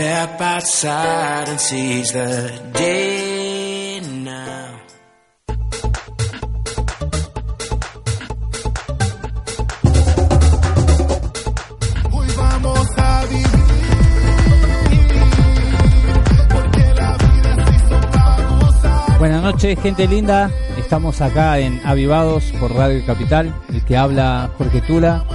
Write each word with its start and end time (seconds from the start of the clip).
Step 0.00 0.40
outside 0.40 1.46
and 1.46 1.60
seize 1.60 2.12
the 2.12 2.50
day 2.72 4.00
now. 4.00 4.80
Hoy 12.12 12.28
vamos 12.34 12.88
a 12.96 13.24
vivir 13.26 13.46
porque 16.48 16.94
la 16.94 17.16
vida 17.18 17.66
se 17.66 17.76
hizo 17.76 18.00
para 18.10 18.48
gozar. 18.58 19.18
Buenas 19.18 19.42
noches, 19.42 19.78
gente 19.82 20.08
linda. 20.08 20.50
Estamos 20.78 21.20
acá 21.20 21.58
en 21.58 21.78
Avivados 21.84 22.44
por 22.58 22.74
Radio 22.74 23.04
Capital. 23.04 23.54
El 23.68 23.84
que 23.84 23.98
habla 23.98 24.50
Jorge 24.56 24.80
Tula. 24.80 25.26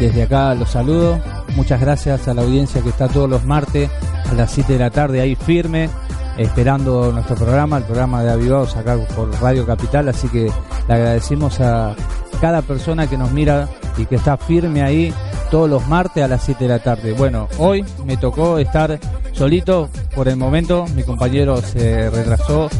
Desde 0.00 0.24
acá 0.24 0.52
los 0.56 0.70
saludo. 0.70 1.39
Muchas 1.56 1.80
gracias 1.80 2.28
a 2.28 2.34
la 2.34 2.42
audiencia 2.42 2.82
que 2.82 2.90
está 2.90 3.08
todos 3.08 3.28
los 3.28 3.44
martes 3.44 3.90
a 4.30 4.34
las 4.34 4.50
7 4.52 4.74
de 4.74 4.78
la 4.78 4.90
tarde 4.90 5.20
ahí 5.20 5.34
firme, 5.34 5.90
esperando 6.38 7.12
nuestro 7.12 7.36
programa, 7.36 7.78
el 7.78 7.84
programa 7.84 8.22
de 8.22 8.30
Avivados 8.30 8.76
acá 8.76 8.96
por 9.16 9.30
Radio 9.40 9.66
Capital. 9.66 10.08
Así 10.08 10.28
que 10.28 10.50
le 10.88 10.94
agradecemos 10.94 11.60
a 11.60 11.94
cada 12.40 12.62
persona 12.62 13.08
que 13.08 13.18
nos 13.18 13.32
mira 13.32 13.68
y 13.98 14.06
que 14.06 14.16
está 14.16 14.36
firme 14.36 14.82
ahí 14.82 15.12
todos 15.50 15.68
los 15.68 15.86
martes 15.88 16.22
a 16.22 16.28
las 16.28 16.44
7 16.44 16.64
de 16.64 16.70
la 16.70 16.78
tarde. 16.78 17.12
Bueno, 17.12 17.48
hoy 17.58 17.84
me 18.04 18.16
tocó 18.16 18.58
estar 18.58 18.98
solito 19.32 19.88
por 20.14 20.28
el 20.28 20.36
momento. 20.36 20.86
Mi 20.94 21.02
compañero 21.02 21.60
se 21.60 22.08
retrasó 22.10 22.70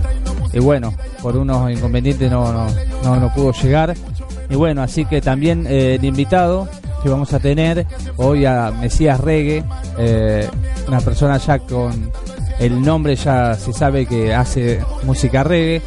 y 0.52 0.58
bueno, 0.60 0.94
por 1.22 1.36
unos 1.36 1.70
inconvenientes 1.70 2.30
no, 2.30 2.52
no, 2.52 2.66
no, 3.04 3.16
no 3.16 3.34
pudo 3.34 3.52
llegar. 3.52 3.94
Y 4.48 4.54
bueno, 4.54 4.82
así 4.82 5.04
que 5.04 5.20
también 5.20 5.66
eh, 5.66 5.96
el 5.96 6.04
invitado 6.04 6.68
que 7.02 7.08
vamos 7.08 7.32
a 7.32 7.38
tener 7.38 7.86
hoy 8.16 8.44
a 8.44 8.70
Mesías 8.70 9.20
Reggae, 9.20 9.64
eh, 9.98 10.48
una 10.86 11.00
persona 11.00 11.38
ya 11.38 11.58
con 11.58 12.10
el 12.60 12.82
nombre 12.82 13.16
ya 13.16 13.54
se 13.54 13.72
sabe 13.72 14.04
que 14.04 14.34
hace 14.34 14.84
música 15.04 15.42
reggae, 15.42 15.80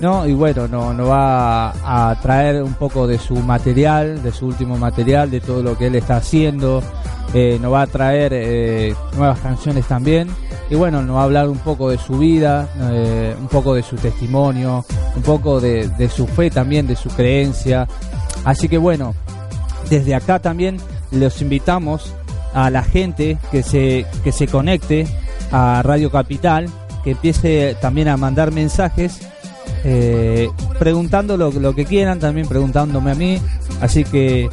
¿no? 0.00 0.26
Y 0.26 0.34
bueno, 0.34 0.68
nos 0.68 0.94
no 0.94 1.06
va 1.06 1.70
a, 1.70 2.14
traer 2.20 2.62
un 2.62 2.74
poco 2.74 3.06
de 3.06 3.18
su 3.18 3.36
material, 3.36 4.22
de 4.22 4.30
su 4.30 4.46
último 4.46 4.76
material, 4.76 5.30
de 5.30 5.40
todo 5.40 5.62
lo 5.62 5.78
que 5.78 5.86
él 5.86 5.94
está 5.94 6.16
haciendo, 6.16 6.82
eh, 7.32 7.58
nos 7.60 7.72
va 7.72 7.82
a 7.82 7.86
traer 7.86 8.32
eh, 8.34 8.94
nuevas 9.16 9.40
canciones 9.40 9.86
también. 9.86 10.28
Y 10.68 10.74
bueno, 10.74 11.02
nos 11.02 11.16
va 11.16 11.22
a 11.22 11.24
hablar 11.24 11.48
un 11.48 11.58
poco 11.58 11.88
de 11.88 11.96
su 11.96 12.18
vida, 12.18 12.68
eh, 12.92 13.34
un 13.40 13.48
poco 13.48 13.74
de 13.74 13.82
su 13.82 13.96
testimonio, 13.96 14.84
un 15.16 15.22
poco 15.22 15.58
de, 15.58 15.88
de 15.88 16.08
su 16.10 16.26
fe 16.26 16.50
también, 16.50 16.86
de 16.86 16.96
su 16.96 17.08
creencia. 17.08 17.88
Así 18.44 18.68
que 18.68 18.78
bueno, 18.78 19.14
desde 19.88 20.14
acá 20.14 20.38
también 20.38 20.78
los 21.10 21.40
invitamos 21.42 22.14
a 22.52 22.70
la 22.70 22.82
gente 22.82 23.38
que 23.50 23.62
se, 23.62 24.06
que 24.24 24.32
se 24.32 24.46
conecte 24.46 25.06
a 25.52 25.82
Radio 25.82 26.10
Capital, 26.10 26.68
que 27.04 27.12
empiece 27.12 27.76
también 27.80 28.08
a 28.08 28.16
mandar 28.16 28.52
mensajes 28.52 29.20
eh, 29.84 30.48
preguntando 30.78 31.36
lo, 31.36 31.74
que 31.74 31.84
quieran, 31.84 32.18
también 32.18 32.46
preguntándome 32.46 33.12
a 33.12 33.14
mí. 33.14 33.40
Así 33.80 34.04
que, 34.04 34.48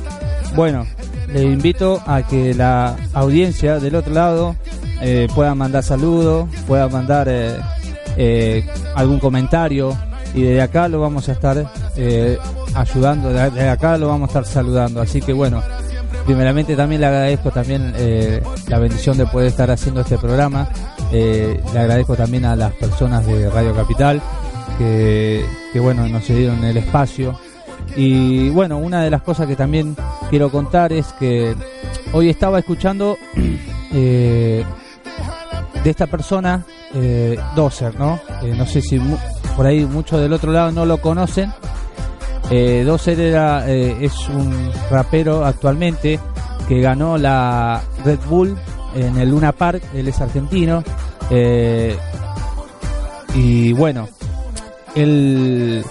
bueno, 0.55 0.85
les 1.33 1.43
invito 1.43 2.01
a 2.05 2.23
que 2.23 2.53
la 2.53 2.95
audiencia 3.13 3.79
del 3.79 3.95
otro 3.95 4.13
lado 4.13 4.55
eh, 5.01 5.27
pueda 5.35 5.53
mandar 5.53 5.83
saludos, 5.83 6.47
pueda 6.65 6.87
mandar 6.87 7.27
eh, 7.29 7.57
eh, 8.17 8.65
algún 8.95 9.19
comentario 9.19 9.95
y 10.33 10.41
desde 10.43 10.61
acá 10.61 10.87
lo 10.87 10.99
vamos 11.01 11.27
a 11.29 11.31
estar 11.31 11.71
eh, 11.95 12.37
ayudando, 12.75 13.29
de- 13.29 13.49
desde 13.51 13.69
acá 13.69 13.97
lo 13.97 14.07
vamos 14.07 14.29
a 14.29 14.39
estar 14.39 14.45
saludando. 14.45 15.01
Así 15.01 15.21
que 15.21 15.33
bueno, 15.33 15.61
primeramente 16.25 16.75
también 16.75 17.01
le 17.01 17.07
agradezco 17.07 17.51
también 17.51 17.93
eh, 17.97 18.41
la 18.67 18.79
bendición 18.79 19.17
de 19.17 19.25
poder 19.25 19.47
estar 19.47 19.69
haciendo 19.71 20.01
este 20.01 20.17
programa. 20.17 20.69
Eh, 21.11 21.61
le 21.73 21.79
agradezco 21.79 22.15
también 22.15 22.45
a 22.45 22.55
las 22.55 22.73
personas 22.73 23.25
de 23.25 23.49
Radio 23.49 23.73
Capital 23.73 24.21
que, 24.77 25.45
que 25.73 25.79
bueno 25.79 26.07
nos 26.07 26.27
dieron 26.27 26.63
el 26.63 26.77
espacio. 26.77 27.39
Y 27.95 28.49
bueno, 28.49 28.77
una 28.77 29.01
de 29.01 29.09
las 29.09 29.21
cosas 29.23 29.47
que 29.47 29.55
también 29.55 29.95
quiero 30.29 30.51
contar 30.51 30.91
es 30.93 31.07
que 31.19 31.55
hoy 32.13 32.29
estaba 32.29 32.59
escuchando 32.59 33.17
de 33.91 34.65
esta 35.85 36.07
persona, 36.07 36.65
Dozer, 37.55 37.97
¿no? 37.99 38.19
No 38.55 38.65
sé 38.65 38.81
si 38.81 38.99
por 39.57 39.65
ahí 39.65 39.85
muchos 39.85 40.21
del 40.21 40.31
otro 40.31 40.53
lado 40.53 40.71
no 40.71 40.85
lo 40.85 41.01
conocen. 41.01 41.51
Eh, 42.49 42.83
Dozer 42.85 43.19
era, 43.19 43.69
eh, 43.69 43.97
es 43.99 44.29
un 44.29 44.71
rapero 44.89 45.43
actualmente 45.43 46.17
que 46.69 46.79
ganó 46.79 47.17
la 47.17 47.81
Red 48.05 48.19
Bull 48.29 48.55
en 48.95 49.17
el 49.17 49.31
Luna 49.31 49.51
Park, 49.51 49.83
él 49.93 50.07
es 50.07 50.21
argentino. 50.21 50.83
eh, 51.29 51.97
y 53.33 53.73
bueno, 53.73 54.07
él 54.95 55.83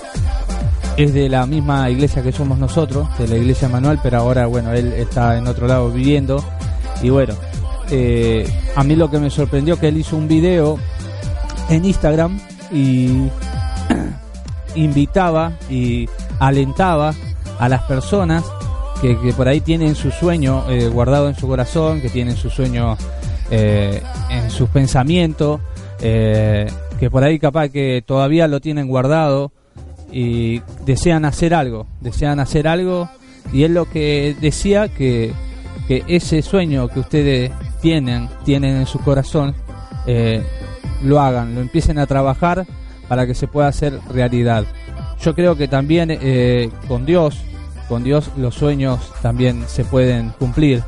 es 0.97 1.13
de 1.13 1.29
la 1.29 1.45
misma 1.47 1.91
iglesia 1.91 2.23
que 2.23 2.33
somos 2.33 2.59
nosotros, 2.59 3.07
de 3.19 3.29
la 3.29 3.37
iglesia 3.37 3.69
Manuel, 3.69 3.99
pero 4.03 4.19
ahora, 4.19 4.47
bueno, 4.47 4.73
él 4.73 4.93
está 4.95 5.37
en 5.37 5.47
otro 5.47 5.67
lado 5.67 5.91
viviendo. 5.91 6.43
Y 7.03 7.11
bueno, 7.11 7.35
eh, 7.91 8.49
a 8.75 8.83
mí 8.83 8.97
lo 8.97 9.11
que 9.11 9.19
me 9.19 9.31
sorprendió 9.31 9.79
que 9.79 9.89
él 9.89 9.99
hizo 9.99 10.17
un 10.17 10.27
video 10.27 10.79
en 11.69 11.85
Instagram 11.85 12.41
y 12.73 13.29
invitaba 14.75 15.53
y 15.71 16.09
alentaba 16.39 17.15
a 17.59 17.69
las 17.69 17.83
personas 17.83 18.45
que, 19.01 19.17
por 19.37 19.49
ahí 19.49 19.61
tienen 19.61 19.95
su 19.95 20.11
sueño 20.11 20.65
eh, 20.71 20.89
guardado 20.89 21.29
en 21.29 21.35
su 21.35 21.47
corazón, 21.47 22.01
que 22.01 22.09
tienen 22.09 22.37
su 22.37 22.51
sueño 22.51 22.97
eh, 23.51 24.03
en 24.31 24.51
sus 24.51 24.69
pensamientos, 24.71 25.61
eh, 26.01 26.67
que 26.99 27.11
por 27.11 27.23
ahí 27.23 27.39
capaz 27.39 27.69
que 27.69 28.03
todavía 28.05 28.49
lo 28.49 28.61
tienen 28.61 28.89
guardado 28.89 29.53
y 30.11 30.61
desean 30.85 31.25
hacer 31.25 31.55
algo, 31.55 31.87
desean 32.01 32.41
hacer 32.41 32.69
algo 32.69 33.09
y 33.53 33.65
es 33.65 33.71
lo 33.71 33.85
que 33.85 34.35
decía 34.41 34.89
que, 34.89 35.33
que 35.89 36.05
ese 36.09 36.43
sueño 36.43 36.89
que 36.89 37.01
ustedes 37.01 37.53
tienen, 37.83 38.29
tienen 38.45 38.77
en 38.77 38.87
su 38.87 38.99
corazón, 39.01 39.55
lo 41.03 41.21
hagan, 41.21 41.55
lo 41.55 41.61
empiecen 41.61 41.99
a 41.99 42.07
trabajar 42.07 42.67
para 43.09 43.27
que 43.27 43.35
se 43.35 43.49
pueda 43.49 43.69
hacer 43.69 43.99
realidad. 44.11 44.65
Yo 45.23 45.35
creo 45.35 45.57
que 45.57 45.69
también 45.69 46.11
eh, 46.11 46.71
con 46.89 47.07
Dios, 47.07 47.39
con 47.89 48.05
Dios 48.05 48.31
los 48.37 48.55
sueños 48.55 49.13
también 49.23 49.65
se 49.67 49.85
pueden 49.85 50.31
cumplir. 50.39 50.83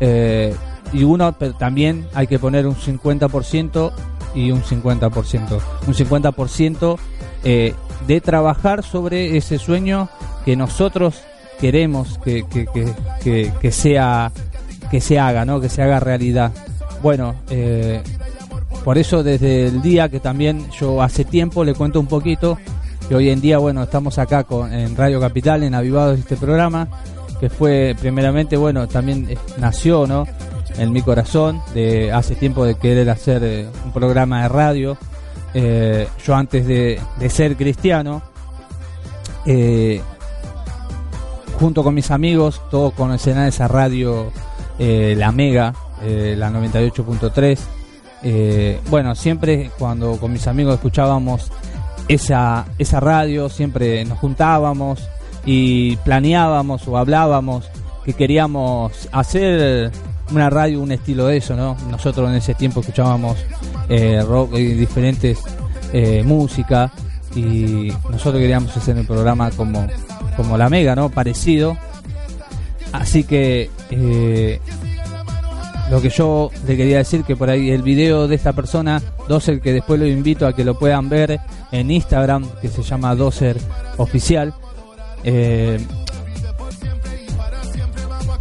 Eh, 0.00 0.54
y 0.92 1.04
uno 1.04 1.32
también 1.32 2.06
hay 2.14 2.26
que 2.26 2.38
poner 2.38 2.66
un 2.66 2.76
50% 2.76 3.92
y 4.34 4.50
un 4.50 4.62
50%. 4.62 5.60
Un 5.86 5.94
50% 5.94 6.98
eh, 7.44 7.74
de 8.06 8.20
trabajar 8.20 8.84
sobre 8.84 9.36
ese 9.36 9.58
sueño 9.58 10.08
que 10.44 10.56
nosotros 10.56 11.22
queremos 11.60 12.18
que, 12.18 12.44
que, 12.46 12.66
que, 13.22 13.52
que, 13.60 13.72
sea 13.72 14.30
que 14.90 15.00
se 15.00 15.18
haga, 15.18 15.44
¿no? 15.44 15.60
que 15.60 15.68
se 15.68 15.82
haga 15.82 15.98
realidad. 16.00 16.52
Bueno, 17.02 17.34
por 18.86 18.98
eso 18.98 19.24
desde 19.24 19.66
el 19.66 19.82
día 19.82 20.08
que 20.08 20.20
también 20.20 20.70
yo 20.70 21.02
hace 21.02 21.24
tiempo 21.24 21.64
le 21.64 21.74
cuento 21.74 21.98
un 21.98 22.06
poquito 22.06 22.56
que 23.08 23.16
hoy 23.16 23.30
en 23.30 23.40
día 23.40 23.58
bueno 23.58 23.82
estamos 23.82 24.16
acá 24.20 24.44
con, 24.44 24.72
en 24.72 24.94
Radio 24.96 25.18
Capital 25.18 25.64
en 25.64 25.74
Avivados 25.74 26.20
este 26.20 26.36
programa 26.36 26.86
que 27.40 27.50
fue 27.50 27.96
primeramente 27.98 28.56
bueno 28.56 28.86
también 28.86 29.26
eh, 29.28 29.36
nació 29.58 30.06
no 30.06 30.24
en 30.78 30.92
mi 30.92 31.02
corazón 31.02 31.60
de 31.74 32.12
hace 32.12 32.36
tiempo 32.36 32.64
de 32.64 32.76
querer 32.76 33.10
hacer 33.10 33.42
eh, 33.42 33.66
un 33.84 33.90
programa 33.90 34.42
de 34.42 34.48
radio 34.50 34.96
eh, 35.52 36.06
yo 36.24 36.36
antes 36.36 36.64
de, 36.64 37.00
ser 37.28 37.56
cristiano, 37.56 38.22
junto 41.58 41.82
con 41.82 41.92
mis 41.92 42.12
amigos, 42.12 42.62
todos 42.70 42.92
conocen 42.92 43.38
a 43.38 43.48
esa 43.48 43.66
radio, 43.66 44.30
eh, 44.78 45.14
la 45.16 45.32
Mega, 45.32 45.74
eh, 46.02 46.34
la 46.36 46.50
98.3. 46.50 47.58
Eh, 48.22 48.80
bueno, 48.88 49.14
siempre 49.14 49.70
cuando 49.78 50.18
con 50.18 50.32
mis 50.32 50.46
amigos 50.46 50.74
escuchábamos 50.74 51.50
esa, 52.08 52.66
esa 52.78 53.00
radio, 53.00 53.48
siempre 53.48 54.04
nos 54.04 54.18
juntábamos 54.18 55.08
y 55.44 55.96
planeábamos 55.96 56.86
o 56.88 56.96
hablábamos 56.96 57.70
que 58.04 58.14
queríamos 58.14 59.08
hacer 59.12 59.90
una 60.30 60.50
radio, 60.50 60.80
un 60.80 60.92
estilo 60.92 61.26
de 61.26 61.36
eso, 61.38 61.56
¿no? 61.56 61.76
Nosotros 61.90 62.28
en 62.30 62.36
ese 62.36 62.54
tiempo 62.54 62.80
escuchábamos 62.80 63.36
eh, 63.88 64.22
rock 64.26 64.54
y 64.54 64.74
diferentes 64.74 65.38
eh, 65.92 66.22
música 66.24 66.92
y 67.34 67.92
nosotros 68.10 68.40
queríamos 68.40 68.76
hacer 68.76 68.96
un 68.96 69.06
programa 69.06 69.50
como, 69.50 69.86
como 70.36 70.56
la 70.56 70.68
Mega, 70.68 70.94
¿no? 70.96 71.10
Parecido. 71.10 71.76
Así 72.92 73.24
que 73.24 73.70
lo 75.90 76.00
que 76.00 76.08
yo 76.08 76.50
le 76.66 76.76
quería 76.76 76.98
decir 76.98 77.22
que 77.22 77.36
por 77.36 77.48
ahí 77.48 77.70
el 77.70 77.82
video 77.82 78.26
de 78.26 78.34
esta 78.34 78.52
persona, 78.52 79.00
Doser, 79.28 79.60
que 79.60 79.72
después 79.72 80.00
lo 80.00 80.06
invito 80.06 80.46
a 80.46 80.52
que 80.52 80.64
lo 80.64 80.78
puedan 80.78 81.08
ver 81.08 81.40
en 81.70 81.90
Instagram, 81.90 82.48
que 82.60 82.68
se 82.68 82.82
llama 82.82 83.14
Doser 83.14 83.56
Oficial. 83.96 84.52
Eh, 85.22 85.78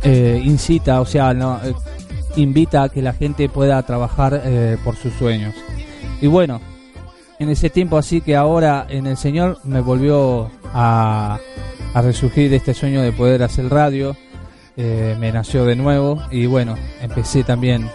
eh, 0.04 0.42
incita, 0.44 1.02
o 1.02 1.06
sea, 1.06 1.34
no, 1.34 1.60
eh, 1.64 1.74
invita 2.36 2.84
a 2.84 2.90
que 2.90 3.02
la 3.02 3.14
gente 3.14 3.50
pueda 3.50 3.82
trabajar 3.84 4.42
por 4.84 4.96
sus 4.96 5.14
sueños. 5.14 5.54
Y 6.22 6.28
bueno, 6.28 6.62
en 7.40 7.50
ese 7.50 7.70
tiempo 7.70 7.98
así 7.98 8.22
que 8.22 8.36
ahora 8.36 8.86
en 8.90 9.08
el 9.08 9.18
Señor 9.18 9.60
me 9.64 9.82
volvió 9.82 10.50
a, 10.74 11.40
a 11.94 12.02
resurgir 12.02 12.54
este 12.54 12.74
sueño 12.74 13.02
de 13.02 13.12
poder 13.12 13.44
hacer 13.44 13.70
radio, 13.70 14.16
eh, 14.78 15.16
me 15.20 15.32
nació 15.32 15.66
de 15.66 15.76
nuevo 15.76 16.22
y 16.32 16.46
bueno, 16.46 16.76
empecé 17.02 17.44
también 17.44 17.90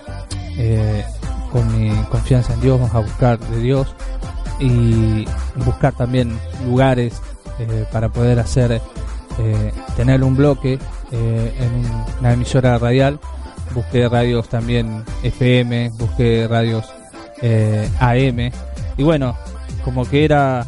eh, 0.56 1.04
con 1.52 1.66
mi 1.78 1.90
confianza 2.04 2.54
en 2.54 2.60
Dios, 2.60 2.80
a 2.94 2.98
buscar 3.00 3.38
de 3.38 3.58
Dios 3.60 3.94
y 4.58 5.24
buscar 5.64 5.92
también 5.94 6.38
lugares 6.66 7.20
eh, 7.58 7.84
para 7.92 8.08
poder 8.08 8.38
hacer, 8.38 8.80
tener 9.96 10.22
un 10.22 10.36
bloque 10.36 10.78
en 11.12 11.74
un- 11.74 12.04
una 12.20 12.32
emisora 12.34 12.78
radial. 12.78 13.18
Busqué 13.74 14.08
radios 14.08 14.48
también 14.48 15.04
FM, 15.22 15.90
busqué 15.98 16.46
radios 16.48 16.84
AM 18.00 18.50
y 18.98 19.02
bueno, 19.02 19.36
como 19.84 20.04
que 20.04 20.24
era 20.24 20.66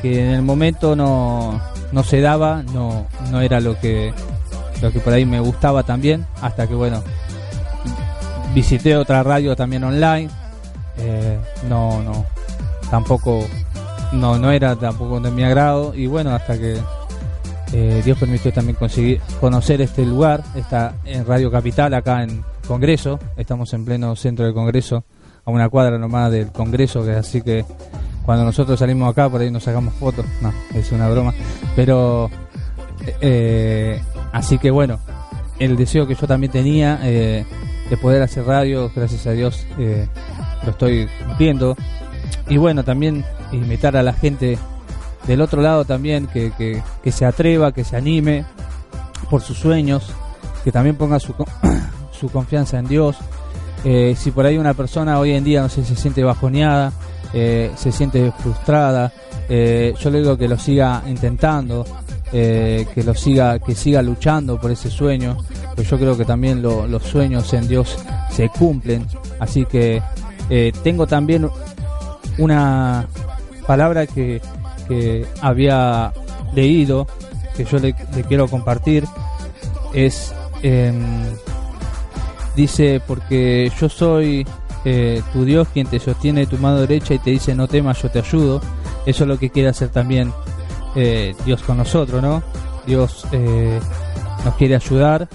que 0.00 0.24
en 0.24 0.30
el 0.30 0.42
momento 0.42 0.96
no, 0.96 1.60
no 1.92 2.04
se 2.04 2.20
daba, 2.22 2.62
no, 2.72 3.06
no 3.30 3.40
era 3.42 3.60
lo 3.60 3.78
que 3.78 4.14
lo 4.82 4.90
que 4.90 5.00
por 5.00 5.12
ahí 5.12 5.24
me 5.24 5.40
gustaba 5.40 5.82
también, 5.82 6.26
hasta 6.40 6.66
que 6.66 6.74
bueno, 6.74 7.02
visité 8.54 8.96
otra 8.96 9.22
radio 9.22 9.54
también 9.54 9.84
online, 9.84 10.28
eh, 10.98 11.38
no, 11.68 12.02
no, 12.02 12.24
tampoco, 12.90 13.46
no, 14.12 14.38
no 14.38 14.50
era 14.50 14.76
tampoco 14.76 15.20
de 15.20 15.30
mi 15.30 15.44
agrado, 15.44 15.94
y 15.94 16.06
bueno, 16.06 16.34
hasta 16.34 16.58
que 16.58 16.78
eh, 17.72 18.02
Dios 18.04 18.18
permitió 18.18 18.52
también 18.52 18.76
conseguir 18.76 19.20
conocer 19.40 19.80
este 19.80 20.04
lugar, 20.04 20.42
está 20.54 20.94
en 21.04 21.24
Radio 21.26 21.50
Capital, 21.50 21.94
acá 21.94 22.22
en 22.22 22.42
Congreso, 22.66 23.18
estamos 23.36 23.72
en 23.74 23.84
pleno 23.84 24.16
centro 24.16 24.44
del 24.44 24.54
Congreso, 24.54 25.04
a 25.44 25.50
una 25.50 25.68
cuadra 25.68 25.98
nomás 25.98 26.30
del 26.32 26.50
Congreso, 26.52 27.04
que 27.04 27.12
así 27.12 27.42
que 27.42 27.64
cuando 28.24 28.44
nosotros 28.44 28.78
salimos 28.78 29.10
acá 29.10 29.28
por 29.28 29.40
ahí 29.40 29.50
nos 29.50 29.64
sacamos 29.64 29.94
fotos, 29.94 30.26
no, 30.42 30.52
es 30.74 30.92
una 30.92 31.08
broma, 31.08 31.32
pero 31.74 32.30
eh, 33.20 34.00
así 34.32 34.58
que 34.58 34.70
bueno, 34.70 34.98
el 35.60 35.76
deseo 35.76 36.06
que 36.06 36.14
yo 36.14 36.26
también 36.26 36.50
tenía 36.50 36.98
eh, 37.02 37.44
de 37.88 37.96
poder 37.98 38.22
hacer 38.22 38.44
radio, 38.44 38.90
gracias 38.94 39.26
a 39.26 39.32
Dios 39.32 39.66
eh, 39.78 40.08
lo 40.64 40.70
estoy 40.70 41.08
cumpliendo. 41.26 41.76
Y 42.48 42.56
bueno, 42.56 42.82
también 42.82 43.24
invitar 43.52 43.96
a 43.96 44.02
la 44.02 44.14
gente 44.14 44.58
del 45.26 45.42
otro 45.42 45.60
lado 45.60 45.84
también 45.84 46.26
que, 46.26 46.50
que, 46.56 46.82
que 47.04 47.12
se 47.12 47.26
atreva, 47.26 47.72
que 47.72 47.84
se 47.84 47.96
anime 47.96 48.44
por 49.28 49.42
sus 49.42 49.58
sueños, 49.58 50.10
que 50.64 50.72
también 50.72 50.96
ponga 50.96 51.20
su, 51.20 51.34
su 52.18 52.30
confianza 52.30 52.78
en 52.78 52.88
Dios. 52.88 53.16
Eh, 53.84 54.14
si 54.16 54.30
por 54.30 54.46
ahí 54.46 54.56
una 54.56 54.74
persona 54.74 55.18
hoy 55.18 55.32
en 55.32 55.44
día 55.44 55.60
no 55.60 55.68
sé, 55.68 55.84
se 55.84 55.94
siente 55.94 56.24
bajoneada, 56.24 56.92
se 57.32 57.92
siente 57.92 58.32
frustrada, 58.38 59.12
yo 59.48 60.10
le 60.10 60.18
digo 60.18 60.36
que 60.36 60.48
lo 60.48 60.58
siga 60.58 61.02
intentando, 61.06 61.86
eh, 62.32 62.86
que 62.94 63.02
lo 63.02 63.14
siga, 63.14 63.58
que 63.58 63.74
siga 63.74 64.02
luchando 64.02 64.60
por 64.60 64.70
ese 64.70 64.90
sueño, 64.90 65.36
pues 65.74 65.88
yo 65.90 65.98
creo 65.98 66.16
que 66.16 66.24
también 66.24 66.62
lo- 66.62 66.86
los 66.86 67.02
sueños 67.02 67.52
en 67.54 67.66
Dios 67.68 67.96
se 68.30 68.48
cumplen, 68.48 69.06
así 69.38 69.64
que 69.64 70.02
eh, 70.48 70.72
tengo 70.82 71.06
también 71.06 71.48
una 72.38 73.06
palabra 73.66 74.06
que, 74.06 74.40
que 74.88 75.26
había 75.40 76.12
leído, 76.54 77.06
que 77.56 77.64
yo 77.64 77.78
le, 77.78 77.94
quiero 78.28 78.48
compartir, 78.48 79.04
es, 79.92 80.32
em, 80.62 81.02
dice, 82.56 83.00
porque 83.06 83.70
yo 83.80 83.88
soy 83.88 84.46
eh, 84.84 85.22
tu 85.32 85.44
Dios 85.44 85.68
quien 85.72 85.86
te 85.86 85.98
sostiene 86.00 86.46
tu 86.46 86.56
mano 86.58 86.78
derecha 86.80 87.14
y 87.14 87.18
te 87.18 87.30
dice 87.30 87.54
no 87.54 87.68
temas, 87.68 88.00
yo 88.02 88.10
te 88.10 88.20
ayudo. 88.20 88.60
Eso 89.06 89.24
es 89.24 89.28
lo 89.28 89.38
que 89.38 89.50
quiere 89.50 89.68
hacer 89.68 89.88
también 89.88 90.32
eh, 90.94 91.34
Dios 91.44 91.62
con 91.62 91.76
nosotros, 91.76 92.22
¿no? 92.22 92.42
Dios 92.86 93.26
eh, 93.32 93.78
nos 94.44 94.54
quiere 94.54 94.76
ayudar, 94.76 95.28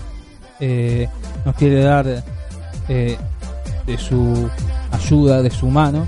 eh, 0.60 1.07
nos 1.46 1.56
quiere 1.56 1.81
dar 1.81 2.24
de 2.88 3.98
su 3.98 4.50
ayuda, 4.92 5.42
de 5.42 5.50
su 5.50 5.68
mano, 5.68 6.07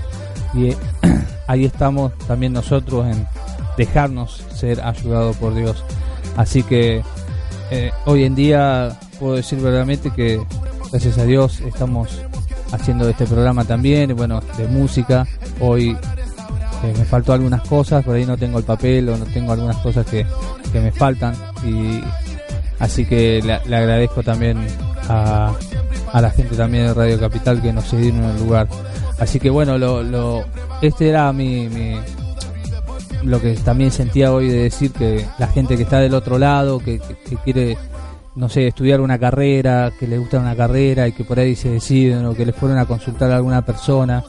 y 0.54 0.72
ahí 1.46 1.64
estamos 1.64 2.12
también 2.26 2.52
nosotros 2.52 3.06
en 3.06 3.26
dejarnos 3.76 4.44
ser 4.54 4.80
ayudados 4.80 5.36
por 5.36 5.54
Dios. 5.54 5.84
Así 6.36 6.62
que 6.62 7.02
hoy 8.06 8.24
en 8.24 8.34
día 8.34 8.98
puedo 9.18 9.34
decir 9.34 9.58
verdaderamente 9.58 10.10
que 10.10 10.40
gracias 10.90 11.18
a 11.18 11.24
Dios 11.24 11.60
estamos 11.60 12.20
haciendo 12.72 13.08
este 13.08 13.26
programa 13.26 13.64
también, 13.64 14.14
bueno, 14.16 14.40
de 14.56 14.66
música. 14.68 15.26
Hoy 15.60 15.96
eh, 16.84 16.94
me 16.96 17.04
faltó 17.04 17.32
algunas 17.32 17.62
cosas, 17.62 18.04
por 18.04 18.14
ahí 18.16 18.24
no 18.26 18.36
tengo 18.36 18.58
el 18.58 18.64
papel 18.64 19.08
o 19.08 19.16
no 19.16 19.24
tengo 19.26 19.52
algunas 19.52 19.76
cosas 19.78 20.06
que, 20.06 20.24
que 20.72 20.80
me 20.80 20.92
faltan 20.92 21.34
y 21.64 22.00
así 22.78 23.04
que 23.04 23.42
le, 23.42 23.76
agradezco 23.76 24.22
también 24.22 24.58
a, 25.08 25.52
a 26.12 26.20
la 26.20 26.30
gente 26.30 26.56
también 26.56 26.86
de 26.86 26.94
Radio 26.94 27.18
Capital 27.18 27.60
que 27.60 27.72
nos 27.72 27.84
cedieron 27.88 28.22
el 28.24 28.38
lugar. 28.38 28.68
Así 29.18 29.40
que 29.40 29.50
bueno, 29.50 29.76
lo, 29.78 30.02
lo, 30.02 30.44
este 30.80 31.08
era 31.08 31.32
mi, 31.32 31.68
mi, 31.68 31.96
lo 33.24 33.40
que 33.40 33.54
también 33.54 33.90
sentía 33.90 34.32
hoy 34.32 34.48
de 34.48 34.62
decir 34.64 34.92
que 34.92 35.26
la 35.38 35.48
gente 35.48 35.76
que 35.76 35.82
está 35.82 35.98
del 35.98 36.14
otro 36.14 36.38
lado, 36.38 36.78
que, 36.78 37.00
que- 37.00 37.16
que 37.16 37.36
quiere, 37.38 37.76
no 38.36 38.48
sé, 38.48 38.68
estudiar 38.68 39.00
una 39.00 39.18
carrera, 39.18 39.90
que 39.98 40.06
le 40.06 40.18
gusta 40.18 40.38
una 40.38 40.54
carrera 40.54 41.08
y 41.08 41.12
que 41.12 41.24
por 41.24 41.40
ahí 41.40 41.56
se 41.56 41.68
deciden 41.70 42.24
o 42.26 42.34
que 42.34 42.46
les 42.46 42.54
fueron 42.54 42.78
a 42.78 42.86
consultar 42.86 43.32
a 43.32 43.36
alguna 43.36 43.62
persona, 43.62 44.22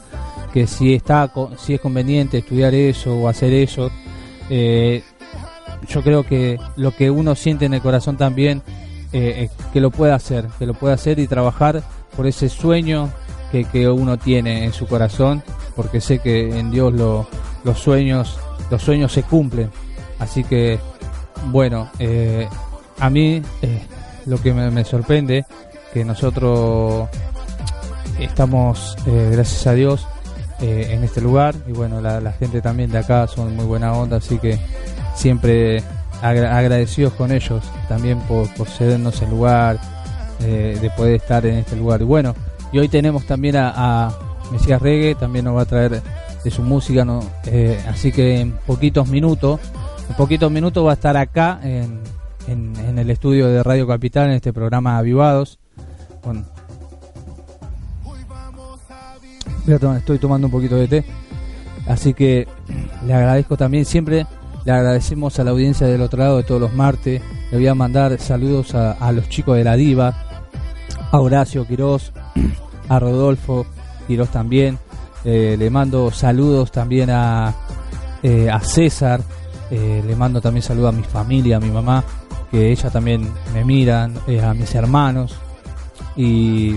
que 0.52 0.66
si 0.66 0.94
está, 0.94 1.30
si 1.58 1.74
es 1.74 1.80
conveniente 1.80 2.38
estudiar 2.38 2.74
eso 2.74 3.14
o 3.16 3.28
hacer 3.28 3.52
eso, 3.52 3.90
eh, 4.48 5.02
yo 5.88 6.02
creo 6.02 6.24
que 6.24 6.58
lo 6.76 6.90
que 6.94 7.10
uno 7.10 7.34
siente 7.34 7.64
en 7.66 7.74
el 7.74 7.80
corazón 7.80 8.16
también, 8.16 8.62
eh, 9.12 9.48
que 9.72 9.80
lo 9.80 9.90
pueda 9.90 10.14
hacer, 10.14 10.46
que 10.58 10.66
lo 10.66 10.74
pueda 10.74 10.94
hacer 10.94 11.18
y 11.18 11.26
trabajar 11.26 11.82
por 12.16 12.26
ese 12.26 12.48
sueño 12.48 13.10
que, 13.50 13.64
que 13.64 13.88
uno 13.88 14.18
tiene 14.18 14.64
en 14.64 14.72
su 14.72 14.86
corazón, 14.86 15.42
porque 15.74 16.00
sé 16.00 16.18
que 16.18 16.58
en 16.58 16.70
Dios 16.70 16.92
lo- 16.92 17.26
los 17.64 17.78
sueños, 17.78 18.38
los 18.70 18.82
sueños 18.82 19.12
se 19.12 19.22
cumplen. 19.22 19.70
Así 20.18 20.44
que, 20.44 20.78
bueno, 21.46 21.88
eh, 21.98 22.46
a 22.98 23.08
mí 23.10 23.42
eh, 23.62 23.82
lo 24.26 24.40
que 24.40 24.52
me, 24.52 24.84
sorprende 24.84 25.44
que 25.92 26.04
nosotros 26.04 27.08
estamos, 28.18 28.96
gracias 29.06 29.66
a 29.66 29.72
Dios, 29.74 30.06
eh, 30.62 30.88
en 30.90 31.04
este 31.04 31.20
lugar 31.20 31.54
y 31.66 31.72
bueno, 31.72 32.00
la, 32.00 32.20
la 32.20 32.32
gente 32.32 32.60
también 32.60 32.90
de 32.90 32.98
acá 32.98 33.26
son 33.26 33.56
muy 33.56 33.64
buena 33.64 33.92
onda, 33.94 34.18
así 34.18 34.38
que 34.38 34.58
siempre 35.14 35.82
agra- 36.22 36.56
agradecidos 36.56 37.12
con 37.14 37.32
ellos 37.32 37.62
también 37.88 38.18
por, 38.20 38.48
por 38.54 38.68
cedernos 38.68 39.20
el 39.22 39.30
lugar, 39.30 39.78
eh, 40.40 40.78
de 40.80 40.90
poder 40.90 41.14
estar 41.14 41.44
en 41.46 41.56
este 41.56 41.76
lugar. 41.76 42.00
Y 42.00 42.04
bueno, 42.04 42.34
y 42.72 42.78
hoy 42.78 42.88
tenemos 42.88 43.26
también 43.26 43.56
a, 43.56 43.72
a 44.06 44.12
Mesías 44.52 44.80
Reggae, 44.80 45.14
también 45.14 45.44
nos 45.44 45.56
va 45.56 45.62
a 45.62 45.66
traer 45.66 46.02
de 46.44 46.50
su 46.50 46.62
música, 46.62 47.04
¿no? 47.04 47.20
Eh, 47.46 47.78
así 47.88 48.12
que 48.12 48.40
en 48.40 48.52
poquitos 48.66 49.08
minutos, 49.08 49.60
en 50.08 50.16
poquitos 50.16 50.50
minutos 50.50 50.86
va 50.86 50.92
a 50.92 50.94
estar 50.94 51.16
acá 51.16 51.60
en, 51.62 52.00
en, 52.48 52.98
el 52.98 53.10
estudio 53.10 53.48
de 53.48 53.62
Radio 53.62 53.86
Capital, 53.86 54.28
en 54.28 54.32
este 54.32 54.52
programa 54.52 54.98
Avivados. 54.98 55.58
Bueno, 56.24 56.44
estoy 59.66 60.18
tomando 60.18 60.46
un 60.46 60.50
poquito 60.52 60.76
de 60.76 60.88
té. 60.88 61.04
Así 61.86 62.14
que 62.14 62.46
le 63.06 63.14
agradezco 63.14 63.56
también, 63.56 63.84
siempre 63.84 64.26
le 64.64 64.72
agradecemos 64.72 65.38
a 65.38 65.44
la 65.44 65.50
audiencia 65.50 65.86
del 65.86 66.02
otro 66.02 66.18
lado 66.18 66.36
de 66.36 66.42
todos 66.42 66.60
los 66.60 66.74
martes. 66.74 67.22
Le 67.50 67.56
voy 67.56 67.66
a 67.66 67.74
mandar 67.74 68.18
saludos 68.18 68.74
a, 68.74 69.12
los 69.12 69.28
chicos 69.28 69.56
de 69.56 69.64
la 69.64 69.76
Diva, 69.76 70.14
a 71.10 71.18
Horacio 71.18 71.66
Quiroz, 71.66 72.12
a 72.88 72.98
Rodolfo 72.98 73.66
Quiroz 74.06 74.30
también. 74.30 74.78
Eh, 75.24 75.56
le 75.58 75.70
mando 75.70 76.10
saludos 76.10 76.70
también 76.70 77.10
a, 77.10 77.54
eh, 78.22 78.50
a 78.50 78.60
César. 78.60 79.20
Eh, 79.70 80.02
le 80.06 80.16
mando 80.16 80.40
también 80.40 80.62
saludos 80.62 80.92
a 80.92 80.96
mi 80.96 81.04
familia, 81.04 81.56
a 81.56 81.60
mi 81.60 81.70
mamá, 81.70 82.04
que 82.50 82.70
ella 82.72 82.90
también 82.90 83.28
me 83.54 83.64
miran, 83.64 84.14
eh, 84.26 84.40
a 84.40 84.52
mis 84.52 84.74
hermanos 84.74 85.36
y 86.16 86.76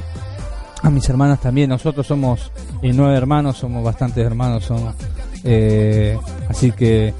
a 0.83 0.89
mis 0.89 1.09
hermanas 1.09 1.39
también. 1.39 1.69
Nosotros 1.69 2.05
somos 2.05 2.51
eh, 2.81 2.91
nueve 2.93 3.17
hermanos, 3.17 3.57
somos 3.57 3.83
bastantes 3.83 4.23
hermanos, 4.23 4.65
somos, 4.65 4.93
eh, 5.43 6.17
así 6.49 6.71
que 6.71 7.13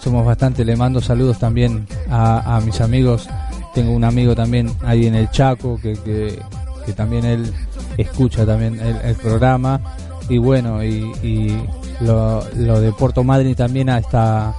somos 0.00 0.26
bastante. 0.26 0.64
Le 0.64 0.74
mando 0.74 1.00
saludos 1.00 1.38
también 1.38 1.86
a, 2.10 2.60
mis 2.64 2.80
amigos. 2.80 3.28
Tengo 3.74 3.92
un 3.92 4.04
amigo 4.04 4.34
también 4.34 4.70
ahí 4.84 5.06
en 5.06 5.14
el 5.14 5.30
Chaco 5.30 5.78
que, 5.80 5.92
que, 5.92 6.38
que 6.84 6.92
también 6.92 7.24
él 7.24 7.52
escucha 7.96 8.44
también 8.44 8.80
el, 8.80 9.14
programa 9.16 9.80
y 10.28 10.38
bueno 10.38 10.82
y, 10.82 11.12
y 11.22 11.58
lo, 12.00 12.42
lo 12.56 12.80
de 12.80 12.92
Puerto 12.92 13.22
Madryn 13.22 13.54
también 13.54 13.90
a 13.90 13.98
esta 13.98 14.54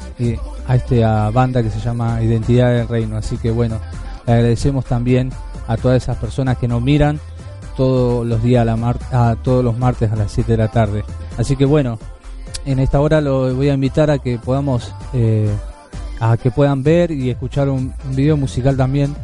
a 0.67 0.75
esta 0.75 1.29
banda 1.31 1.61
que 1.63 1.69
se 1.69 1.79
llama 1.79 2.21
Identidad 2.21 2.73
del 2.73 2.87
Reino. 2.87 3.17
Así 3.17 3.37
que 3.37 3.51
bueno, 3.51 3.79
le 4.25 4.33
agradecemos 4.33 4.85
también 4.85 5.31
a 5.67 5.77
todas 5.77 6.03
esas 6.03 6.17
personas 6.17 6.57
que 6.57 6.67
nos 6.67 6.81
miran 6.81 7.19
todos 7.75 8.25
los 8.25 8.41
días 8.43 8.61
a, 8.61 8.65
la 8.65 8.75
mar- 8.75 8.99
a 9.11 9.35
todos 9.43 9.63
los 9.63 9.77
martes 9.77 10.11
a 10.11 10.15
las 10.15 10.31
7 10.31 10.51
de 10.53 10.57
la 10.57 10.67
tarde. 10.69 11.03
Así 11.37 11.55
que 11.55 11.65
bueno, 11.65 11.97
en 12.65 12.79
esta 12.79 12.99
hora 12.99 13.21
lo 13.21 13.53
voy 13.55 13.69
a 13.69 13.73
invitar 13.73 14.09
a 14.11 14.19
que 14.19 14.37
podamos 14.37 14.93
eh, 15.13 15.49
a 16.19 16.37
que 16.37 16.51
puedan 16.51 16.83
ver 16.83 17.11
y 17.11 17.29
escuchar 17.29 17.69
un, 17.69 17.93
video 18.11 18.37
musical 18.37 18.77
también 18.77 19.15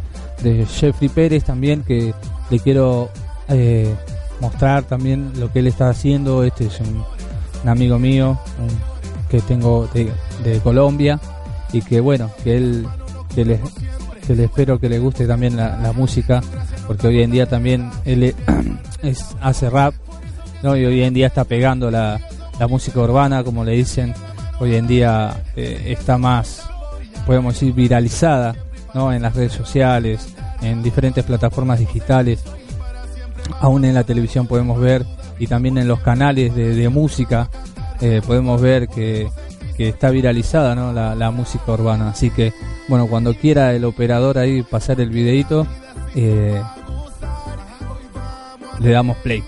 de 0.43 0.65
Jeffrey 0.65 1.09
Pérez 1.09 1.43
también 1.43 1.83
que 1.83 2.13
le 2.49 2.59
quiero 2.59 3.09
eh, 3.47 3.93
mostrar 4.41 4.83
también 4.83 5.31
lo 5.39 5.51
que 5.51 5.59
él 5.59 5.67
está 5.67 5.89
haciendo. 5.89 6.43
Este 6.43 6.65
es 6.65 6.79
un, 6.81 7.03
amigo 7.69 7.99
mío 7.99 8.37
un- 8.59 8.99
que 9.29 9.41
tengo 9.41 9.87
de, 9.93 10.11
Colombia 10.63 11.19
y 11.71 11.81
que 11.81 11.99
bueno, 11.99 12.31
que 12.43 12.57
él 12.57 12.87
que 13.35 13.45
le, 13.45 13.59
que 14.25 14.35
le 14.35 14.45
espero 14.45 14.79
que 14.79 14.89
le 14.89 14.97
guste 14.97 15.27
también 15.27 15.55
la 15.55 15.93
música 15.95 16.41
porque 16.89 17.05
hoy 17.05 17.21
en 17.21 17.29
día 17.29 17.45
también 17.45 17.91
él 18.03 18.33
hace 19.41 19.69
rap 19.69 19.93
¿no? 20.63 20.75
y 20.75 20.85
hoy 20.85 21.03
en 21.03 21.13
día 21.13 21.27
está 21.27 21.43
pegando 21.43 21.91
la, 21.91 22.19
la 22.59 22.67
música 22.67 22.99
urbana 22.99 23.43
como 23.43 23.63
le 23.63 23.73
dicen 23.73 24.11
hoy 24.59 24.73
en 24.73 24.87
día 24.87 25.43
eh, 25.55 25.83
está 25.85 26.17
más 26.17 26.67
podemos 27.27 27.53
decir 27.53 27.73
viralizada 27.73 28.55
¿no? 28.95 29.13
en 29.13 29.21
las 29.21 29.35
redes 29.35 29.53
sociales 29.53 30.33
en 30.63 30.81
diferentes 30.81 31.23
plataformas 31.25 31.77
digitales 31.77 32.43
aún 33.59 33.85
en 33.85 33.93
la 33.93 34.03
televisión 34.03 34.47
podemos 34.47 34.79
ver 34.79 35.05
y 35.37 35.45
también 35.45 35.77
en 35.77 35.87
los 35.87 35.99
canales 35.99 36.55
de, 36.55 36.73
de 36.73 36.89
música 36.89 37.51
eh, 38.01 38.23
podemos 38.25 38.59
ver 38.59 38.87
que, 38.87 39.29
que 39.77 39.89
está 39.89 40.09
viralizada 40.09 40.73
¿no? 40.73 40.91
la, 40.91 41.13
la 41.13 41.29
música 41.29 41.71
urbana 41.71 42.09
así 42.09 42.31
que 42.31 42.51
bueno 42.87 43.05
cuando 43.05 43.35
quiera 43.35 43.75
el 43.75 43.85
operador 43.85 44.39
ahí 44.39 44.63
pasar 44.63 44.99
el 44.99 45.11
videito 45.11 45.67
eh, 46.15 46.59
le 48.79 48.91
damos 48.91 49.17
play 49.17 49.43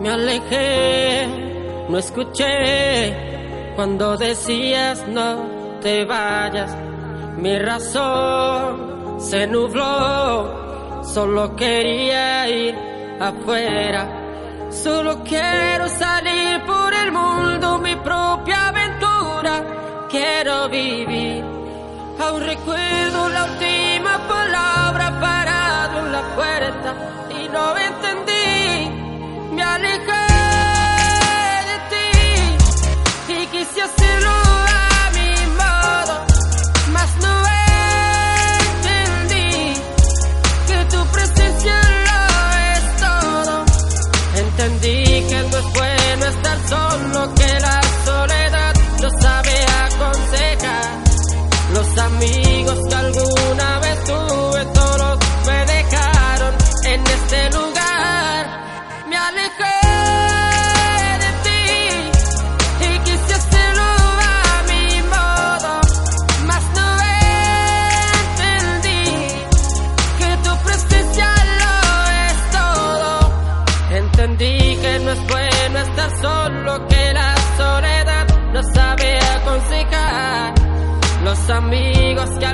Me 0.00 0.10
alejé, 0.10 1.28
no 1.88 1.96
escuché 1.96 3.14
cuando 3.76 4.16
decías 4.16 5.06
no 5.06 5.78
te 5.80 6.04
vayas. 6.04 6.76
Mi 7.38 7.56
razón 7.58 9.20
se 9.20 9.46
nubló, 9.46 10.61
solo 11.02 11.54
quería 11.56 12.48
ir 12.48 12.74
afuera. 13.20 14.08
Solo 14.70 15.22
quiero 15.22 15.88
salir 15.88 16.62
por 16.62 16.94
el 16.94 17.12
mundo, 17.12 17.78
mi 17.78 17.94
propia 17.96 18.68
aventura. 18.68 20.06
Quiero 20.10 20.68
vivir. 20.68 21.44
Aún 22.18 22.42
recuerdo 22.42 23.28
la 23.28 23.44
última 23.44 24.28
palabra 24.28 25.20
parado 25.20 25.98
en 26.06 26.12
la 26.12 26.22
puerta 26.36 26.94
y 27.30 27.48
no 27.48 27.76
entendí. 27.76 29.54
Me 29.54 29.62
alejé 29.62 30.26
de 31.68 31.76
ti 31.92 33.34
y 33.34 33.46
quise 33.46 33.82
hacerlo 33.82 34.41
solo, 46.72 47.34
que 47.34 47.60
la 47.60 47.80
soledad 48.04 48.74
lo 49.02 49.10
sabe 49.20 49.54
aconsejar. 49.86 50.90
Los 51.74 51.98
amigos 51.98 52.78
amigos 81.50 82.30
que 82.38 82.51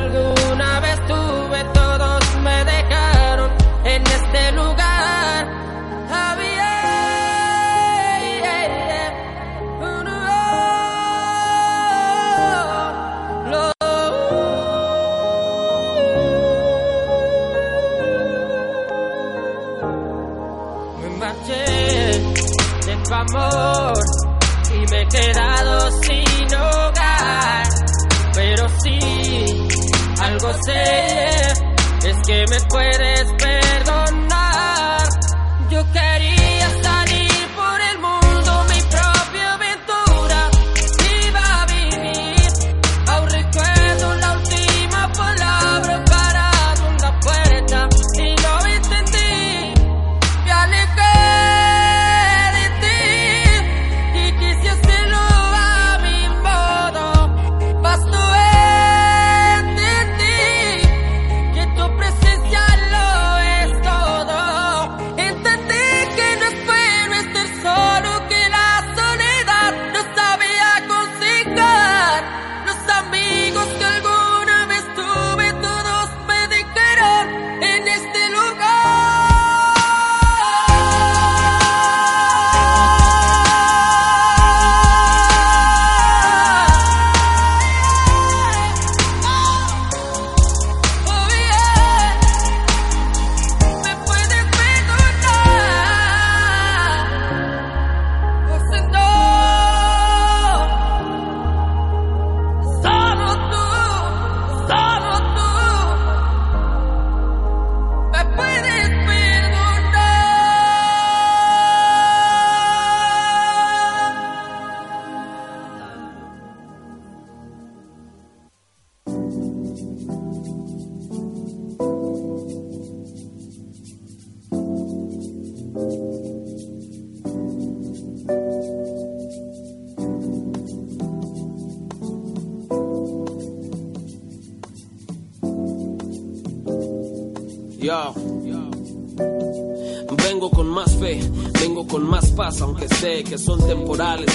es 32.59 32.98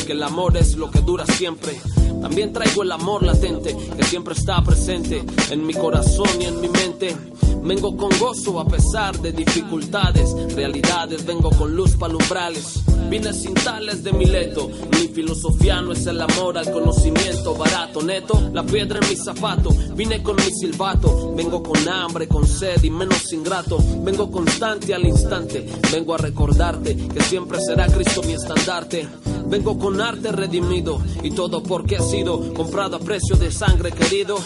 que 0.05 0.13
el 0.13 0.24
amor 0.24 0.57
es 0.57 0.75
lo 0.75 0.91
que 0.91 1.00
dura 1.00 1.25
siempre. 1.25 1.79
También 2.22 2.53
traigo 2.53 2.83
el 2.83 2.91
amor 2.91 3.24
latente, 3.24 3.75
que 3.98 4.03
siempre 4.03 4.33
está 4.33 4.63
presente 4.63 5.24
en 5.50 5.65
mi 5.65 5.74
corazón 5.74 6.41
y 6.41 6.45
en 6.45 6.62
mi 6.62 6.69
mente. 6.69 7.15
Vengo 7.63 7.95
con 7.95 8.10
gozo 8.19 8.60
a 8.60 8.65
pesar 8.65 9.17
de 9.19 9.31
dificultades, 9.31 10.33
realidades, 10.53 11.25
vengo 11.25 11.50
con 11.51 11.75
luz 11.75 11.95
palumbrales. 11.95 12.81
Vine 13.10 13.33
sin 13.33 13.53
tales 13.53 14.03
de 14.03 14.12
Mileto, 14.12 14.69
mi 14.91 15.07
filosofía 15.07 15.81
no 15.81 15.93
es 15.93 16.05
el 16.05 16.19
amor 16.19 16.57
al 16.57 16.72
conocimiento 16.72 17.53
barato, 17.55 18.01
neto, 18.01 18.50
la 18.53 18.63
piedra 18.63 19.00
en 19.01 19.10
mi 19.10 19.15
zapato. 19.15 19.69
Vine 19.95 20.22
con 20.24 20.36
mi 20.36 20.51
silbato, 20.51 21.33
vengo 21.36 21.63
con 21.63 21.88
hambre, 21.88 22.27
con 22.27 22.45
sed 22.45 22.83
y 22.83 22.89
menos 22.89 23.31
ingrato. 23.31 23.77
Vengo 24.01 24.29
constante 24.31 24.93
al 24.93 25.05
instante, 25.05 25.65
vengo 25.91 26.15
a 26.15 26.17
recordarte 26.17 26.95
que 26.95 27.22
siempre 27.22 27.60
será 27.62 27.88
Cristo 27.88 28.24
mi 28.24 28.33
estandarte. 28.33 29.07
Vengo 29.53 29.77
con 29.77 30.01
arte 30.01 30.31
redimido 30.31 31.00
y 31.22 31.29
todo 31.29 31.62
porque 31.62 31.98
he 31.98 32.01
sido 32.01 32.55
comprado 32.55 32.95
a 32.95 33.00
precio 33.00 33.36
de 33.36 33.51
sangre 33.51 33.91
querido. 33.91 34.39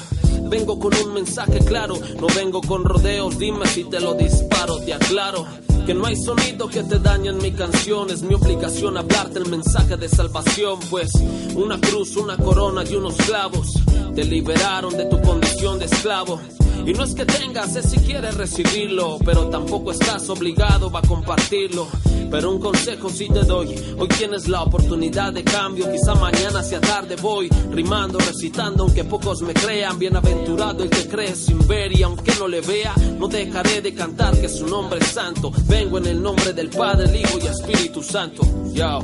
Vengo 0.50 0.78
con 0.80 0.94
un 0.94 1.14
mensaje 1.14 1.60
claro, 1.60 1.96
no 2.20 2.28
vengo 2.36 2.60
con 2.60 2.84
rodeos, 2.84 3.40
dime 3.40 3.66
si 3.68 3.86
te 3.86 4.02
lo 4.02 4.16
disparo, 4.16 4.80
te 4.80 4.94
aclaro. 4.94 5.48
Que 5.86 5.94
no 5.94 6.06
hay 6.06 6.18
sonido 6.18 6.68
que 6.68 6.84
te 6.84 7.00
dañe 7.00 7.30
en 7.30 7.38
mi 7.38 7.54
canción, 7.54 8.10
es 8.10 8.22
mi 8.22 8.34
obligación 8.34 8.98
hablarte 8.98 9.40
el 9.40 9.46
mensaje 9.46 9.96
de 9.96 10.10
salvación, 10.10 10.78
pues 10.90 11.10
una 11.56 11.80
cruz, 11.80 12.18
una 12.18 12.36
corona 12.36 12.84
y 12.84 12.94
unos 12.98 13.16
clavos 13.16 13.80
te 14.14 14.26
liberaron 14.26 14.98
de 14.98 15.06
tu 15.06 15.22
condición 15.22 15.80
de 15.80 15.86
esclavo. 15.86 16.42
Y 16.86 16.92
no 16.92 17.06
es 17.06 17.16
que 17.16 17.26
tengas, 17.26 17.78
es 17.78 17.86
si 17.92 17.98
quieres 18.00 18.36
recibirlo, 18.36 19.20
pero 19.24 19.48
tampoco 19.48 19.92
estás 19.92 20.30
obligado 20.30 20.92
a 20.98 21.02
compartirlo. 21.02 21.88
Pero 22.30 22.52
un 22.52 22.60
consejo 22.60 23.10
sí 23.10 23.28
te 23.30 23.44
doy, 23.44 23.74
hoy 23.98 24.08
tienes 24.10 24.48
la 24.48 24.64
oportunidad 24.64 25.32
de 25.32 25.44
cambio, 25.44 25.90
quizá 25.92 26.14
mañana 26.16 26.62
sea 26.62 26.82
tarde 26.82 27.16
voy, 27.16 27.50
rimando, 27.72 28.20
recitando, 28.20 28.84
aunque 28.84 29.04
pocos 29.04 29.42
me 29.42 29.54
crean, 29.54 29.98
bienaventurado 29.98 30.84
el 30.84 30.90
que 30.90 31.08
cree 31.08 31.36
sin 31.36 31.66
ver 31.68 31.98
y 31.98 32.04
aunque 32.04 32.34
no 32.40 32.48
le 32.48 32.62
vea, 32.62 32.94
no 33.18 33.28
dejaré 33.28 33.82
de 33.82 33.94
cantar 33.94 34.40
que 34.40 34.50
su 34.50 34.68
nombre 34.68 35.00
es 35.00 35.08
santo. 35.08 35.52
Vengo 35.68 35.98
en 35.98 36.08
el 36.08 36.22
nombre 36.22 36.54
del 36.54 36.70
Padre, 36.70 37.06
el 37.06 37.16
Hijo 37.16 37.40
y 37.42 37.48
Espíritu 37.48 38.04
Santo. 38.04 38.44
Yo, 38.74 39.00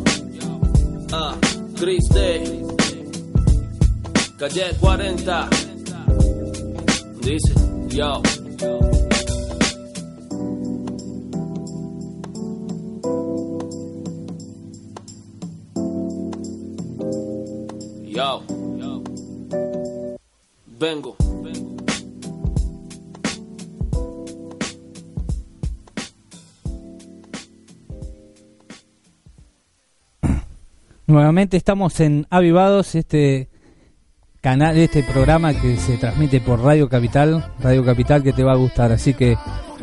ah, 1.11 1.35
Chris 1.79 2.09
Day, 2.09 2.65
calle 4.37 4.75
40, 4.79 5.49
dice, 7.21 7.53
yo. 7.87 8.21
Vengo. 20.83 21.15
Nuevamente 31.07 31.55
estamos 31.55 31.97
en 32.01 32.27
Avivados, 32.29 32.95
este 32.95 33.47
canal, 34.41 34.77
este 34.77 35.03
programa 35.03 35.53
que 35.53 35.77
se 35.77 35.95
transmite 35.95 36.41
por 36.41 36.59
Radio 36.59 36.89
Capital, 36.89 37.53
Radio 37.61 37.85
Capital 37.85 38.21
que 38.21 38.33
te 38.33 38.43
va 38.43 38.51
a 38.51 38.57
gustar. 38.57 38.91
Así 38.91 39.13
que, 39.13 39.37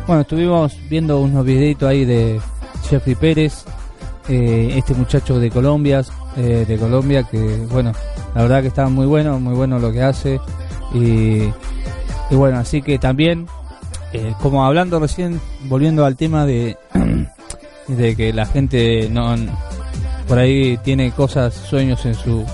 bueno, 0.06 0.20
estuvimos 0.20 0.76
viendo 0.90 1.18
unos 1.22 1.46
videitos 1.46 1.88
ahí 1.88 2.04
de 2.04 2.38
Jeffrey 2.90 3.14
Pérez, 3.14 3.64
eh, 4.28 4.74
este 4.76 4.92
muchacho 4.92 5.40
de 5.40 5.48
Colombia, 5.48 6.02
eh, 6.36 6.66
de 6.68 6.76
Colombia 6.76 7.22
que, 7.22 7.38
bueno, 7.70 7.92
la 8.34 8.42
verdad 8.42 8.60
que 8.60 8.68
está 8.68 8.86
muy 8.90 9.06
bueno, 9.06 9.40
muy 9.40 9.54
bueno 9.54 9.78
lo 9.78 9.90
que 9.90 10.02
hace. 10.02 10.38
Y, 10.94 11.50
bueno, 12.34 12.58
así 12.58 12.82
que 12.82 12.98
también, 12.98 13.46
eh, 14.12 14.34
como 14.40 14.64
hablando 14.64 14.98
recién, 15.00 15.40
volviendo 15.64 16.04
al 16.04 16.16
tema 16.16 16.46
de, 16.46 16.76
de 17.88 18.16
que 18.16 18.32
la 18.32 18.46
gente 18.46 19.08
no 19.10 19.34
por 20.28 20.38
ahí 20.38 20.76
tiene 20.84 21.10
cosas, 21.10 21.54
sueños 21.54 22.06
en 22.06 22.14
su 22.14 22.44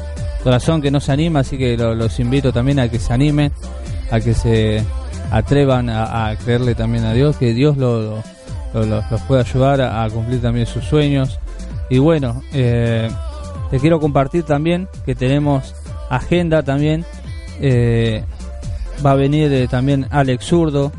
corazón 0.42 0.81
que 0.81 0.90
no 0.90 0.99
se 1.01 1.12
anima, 1.12 1.40
así 1.40 1.59
que 1.59 1.77
lo- 1.77 1.94
los 1.94 2.18
invito 2.20 2.51
también 2.53 2.79
a 2.79 2.88
que 2.88 2.99
se 2.99 3.12
animen, 3.12 3.53
a 4.11 4.18
que 4.20 4.33
se 4.33 4.83
atrevan 5.31 5.90
a, 5.90 6.35
creerle 6.42 6.75
también 6.75 7.05
a 7.05 7.12
Dios, 7.12 7.37
que 7.37 7.53
Dios 7.53 7.77
lo, 7.77 8.01
lo- 8.01 8.22
lo- 8.87 9.03
los 9.11 9.20
puede 9.29 9.42
ayudar 9.42 9.81
a, 9.83 10.05
a 10.05 10.11
cumplir 10.11 10.40
también 10.40 10.66
sus 10.66 10.85
sueños. 10.85 11.38
Y 11.90 11.99
bueno, 11.99 12.42
eh, 12.55 13.11
te 13.70 13.79
quiero 13.79 14.01
compartir 14.01 14.44
también 14.44 14.88
que 15.05 15.14
tenemos 15.14 15.75
agenda 16.09 16.62
también. 16.62 17.05
Eh, 17.61 18.23
va 19.05 19.12
a 19.12 19.14
venir 19.14 19.53
eh, 19.53 19.69
también 19.69 20.07
Alex 20.11 20.45
Zurdo, 20.47 20.92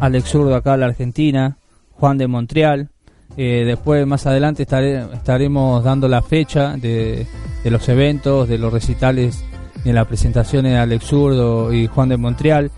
Alex 0.00 0.28
Zurdo 0.30 0.54
acá 0.54 0.74
a 0.74 0.76
la 0.76 0.86
Argentina, 0.86 1.56
Juan 1.92 2.18
de 2.18 2.26
Montreal. 2.26 2.88
Eh, 3.36 3.64
después, 3.66 4.06
más 4.06 4.26
adelante, 4.26 4.62
estare- 4.66 5.06
estaremos 5.12 5.84
dando 5.84 6.08
la 6.08 6.22
fecha 6.22 6.76
de, 6.76 7.26
los 7.64 7.88
eventos, 7.88 8.48
de 8.48 8.58
los 8.58 8.72
recitales, 8.72 9.44
de 9.84 9.92
las 9.92 10.06
presentaciones 10.06 10.72
de 10.72 10.78
Alex 10.78 11.04
Zurdo 11.04 11.72
y 11.72 11.86
Juan 11.86 12.08
de 12.08 12.16
Montreal. 12.16 12.70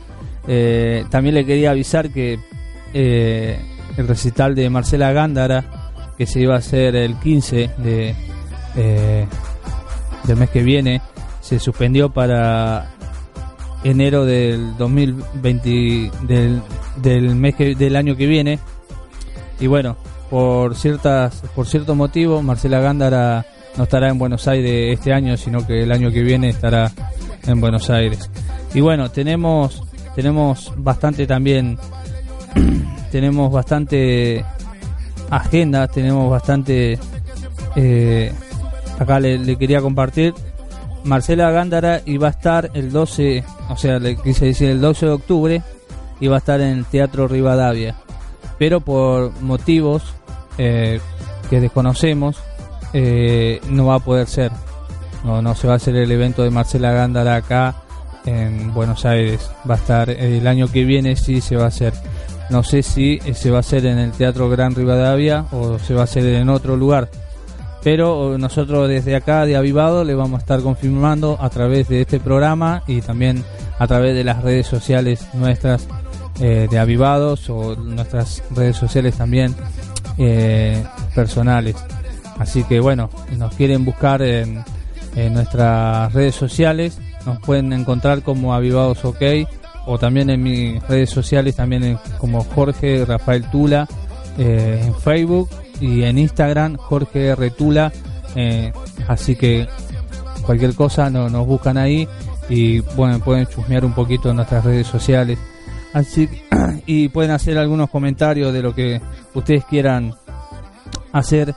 También 1.11 1.35
le 1.35 1.45
quería 1.45 1.71
avisar 1.73 2.11
que 2.11 2.39
el 2.95 4.09
recital 4.09 4.55
de 4.55 4.71
Marcela 4.71 5.13
Gándara, 5.13 5.65
que 6.17 6.27
se 6.27 6.41
iba 6.41 6.55
a 6.55 6.59
hacer 6.59 6.97
el 6.97 7.15
15 7.17 7.71
de, 7.79 8.15
del 10.25 10.37
mes 10.37 10.51
que 10.51 10.63
viene, 10.63 11.01
se 11.49 11.59
suspendió 11.59 12.11
para 12.11 12.91
enero 13.83 14.27
del 14.27 14.77
2020 14.77 16.11
del, 16.25 16.61
del 16.97 17.35
mes 17.37 17.55
que- 17.55 17.75
del 17.75 17.97
año 17.97 18.17
que 18.17 18.27
viene. 18.27 18.59
Y 19.59 19.67
bueno 19.67 19.97
por 20.29 20.75
ciertas 20.77 21.43
por 21.57 21.67
cierto 21.67 21.95
motivo 21.95 22.43
Marcela 22.43 22.81
Gándara 22.81 23.47
no 23.79 23.85
estará 23.85 24.11
en 24.11 24.19
Buenos 24.19 24.47
Aires 24.47 24.99
este 24.99 25.15
año 25.15 25.39
sino 25.39 25.67
que 25.67 25.85
el 25.85 25.91
año 25.91 26.11
que 26.11 26.23
viene 26.23 26.51
estará 26.51 26.93
en 27.47 27.61
Buenos 27.63 27.89
Aires. 27.89 28.31
Y 28.75 28.81
bueno 28.83 29.11
tenemos 29.11 29.83
tenemos 30.15 30.71
bastante 30.77 31.27
también 31.27 31.79
tenemos 33.11 33.51
bastante 33.51 34.45
agenda 35.31 35.89
tenemos 35.89 36.31
bastante 36.31 36.99
eh, 37.75 38.33
acá 38.99 39.19
le 39.19 39.57
quería 39.57 39.81
compartir 39.81 40.35
Marcela 41.09 41.51
Gándara 41.51 42.03
iba 42.05 42.29
a 42.29 42.31
estar 42.31 42.71
el 42.75 42.93
12, 42.93 43.43
o 43.71 43.77
sea, 43.77 43.99
le 43.99 44.17
quise 44.17 44.45
decir 44.45 44.69
el 44.69 44.81
12 44.81 45.07
de 45.07 45.13
octubre, 45.13 45.63
iba 46.21 46.37
a 46.37 46.39
estar 46.39 46.61
en 46.61 46.79
el 46.79 46.85
Teatro 46.85 47.27
Rivadavia. 47.27 47.97
Pero 48.59 48.81
por 48.81 49.33
motivos 49.41 50.03
eh, 50.59 51.01
que 51.49 51.61
desconocemos, 51.61 52.37
eh, 52.93 53.61
no 53.71 53.87
va 53.87 53.97
a 53.97 54.01
poder 54.01 54.27
ser. 54.27 54.53
No, 55.25 55.41
no 55.41 55.55
se 55.55 55.67
va 55.67 55.73
a 55.73 55.77
hacer 55.77 55.97
el 55.97 56.13
evento 56.13 56.43
de 56.43 56.51
Marcela 56.51 56.93
Gándara 56.93 57.37
acá 57.37 57.75
en 58.27 58.75
Buenos 58.75 59.07
Aires. 59.07 59.51
Va 59.69 59.75
a 59.75 59.79
estar 59.79 60.11
el 60.11 60.47
año 60.47 60.69
que 60.69 60.85
viene, 60.85 61.17
sí 61.17 61.41
se 61.41 61.57
va 61.57 61.65
a 61.65 61.69
hacer. 61.69 61.95
No 62.51 62.63
sé 62.63 62.83
si 62.83 63.19
se 63.33 63.51
va 63.51 63.59
a 63.59 63.61
hacer 63.61 63.87
en 63.87 63.99
el 63.99 64.13
Teatro 64.13 64.51
Gran 64.51 64.75
Rivadavia 64.75 65.47
o 65.53 65.79
se 65.79 65.95
va 65.95 66.03
a 66.03 66.05
hacer 66.05 66.25
en 66.27 66.51
otro 66.51 66.77
lugar 66.77 67.09
pero 67.83 68.37
nosotros 68.39 68.89
desde 68.89 69.15
acá 69.17 69.47
de 69.47 69.57
Avivado 69.57 70.05
le 70.05 70.15
vamos 70.15 70.39
a 70.39 70.41
estar 70.41 70.61
confirmando 70.61 71.37
a 71.41 71.49
través 71.51 71.89
de 71.89 72.01
este 72.03 72.19
programa 72.21 72.83
y 72.87 73.01
también 73.01 73.45
a 73.79 73.87
través 73.87 74.15
de 74.15 74.25
las 74.25 74.43
redes 74.43 74.67
sociales 74.67 75.27
nuestras 75.35 75.87
eh, 76.41 76.67
de 76.71 76.79
Avivados 76.79 77.49
o 77.51 77.77
nuestras 77.77 78.43
redes 78.55 78.77
sociales 78.77 79.17
también 79.17 79.55
eh, 80.19 80.83
personales. 81.15 81.77
Así 82.39 82.63
que 82.65 82.81
bueno, 82.81 83.11
nos 83.37 83.55
quieren 83.55 83.85
buscar 83.85 84.23
en, 84.23 84.65
nuestras 85.33 86.13
redes 86.13 86.37
sociales, 86.37 86.99
nos 87.27 87.41
pueden 87.41 87.73
encontrar 87.73 88.23
como 88.23 88.55
Avivados 88.55 89.05
OK 89.05 89.23
o 89.87 89.99
también 89.99 90.31
en 90.31 90.43
mis 90.43 90.81
redes 90.87 91.11
sociales 91.11 91.57
también 91.57 91.83
en- 91.83 91.99
como 92.19 92.45
Jorge 92.45 93.05
Rafael 93.05 93.51
Tula 93.51 93.89
eh, 94.37 94.81
en 94.87 94.95
Facebook 94.95 95.49
y 95.81 96.03
en 96.03 96.19
Instagram 96.19 96.77
Jorge 96.77 97.35
Retula 97.35 97.93
eh, 98.35 98.73
así 99.07 99.37
que 99.37 99.67
cualquier 100.45 100.75
cosa 100.75 101.11
no, 101.11 101.29
nos 101.29 101.47
buscan 101.47 101.77
ahí 101.77 102.09
y 102.49 102.81
bueno 102.97 103.19
pueden 103.21 103.47
chusmear 103.47 103.85
un 103.85 103.93
poquito 103.93 104.33
nuestras 104.33 104.65
redes 104.65 104.87
sociales. 104.87 105.39
Así 105.93 106.29
y 106.87 107.09
pueden 107.09 107.31
hacer 107.31 107.59
algunos 107.59 107.91
comentarios 107.91 108.53
de 108.53 108.63
lo 108.63 108.75
que 108.75 109.01
ustedes 109.35 109.65
quieran 109.65 110.15
hacer 111.13 111.55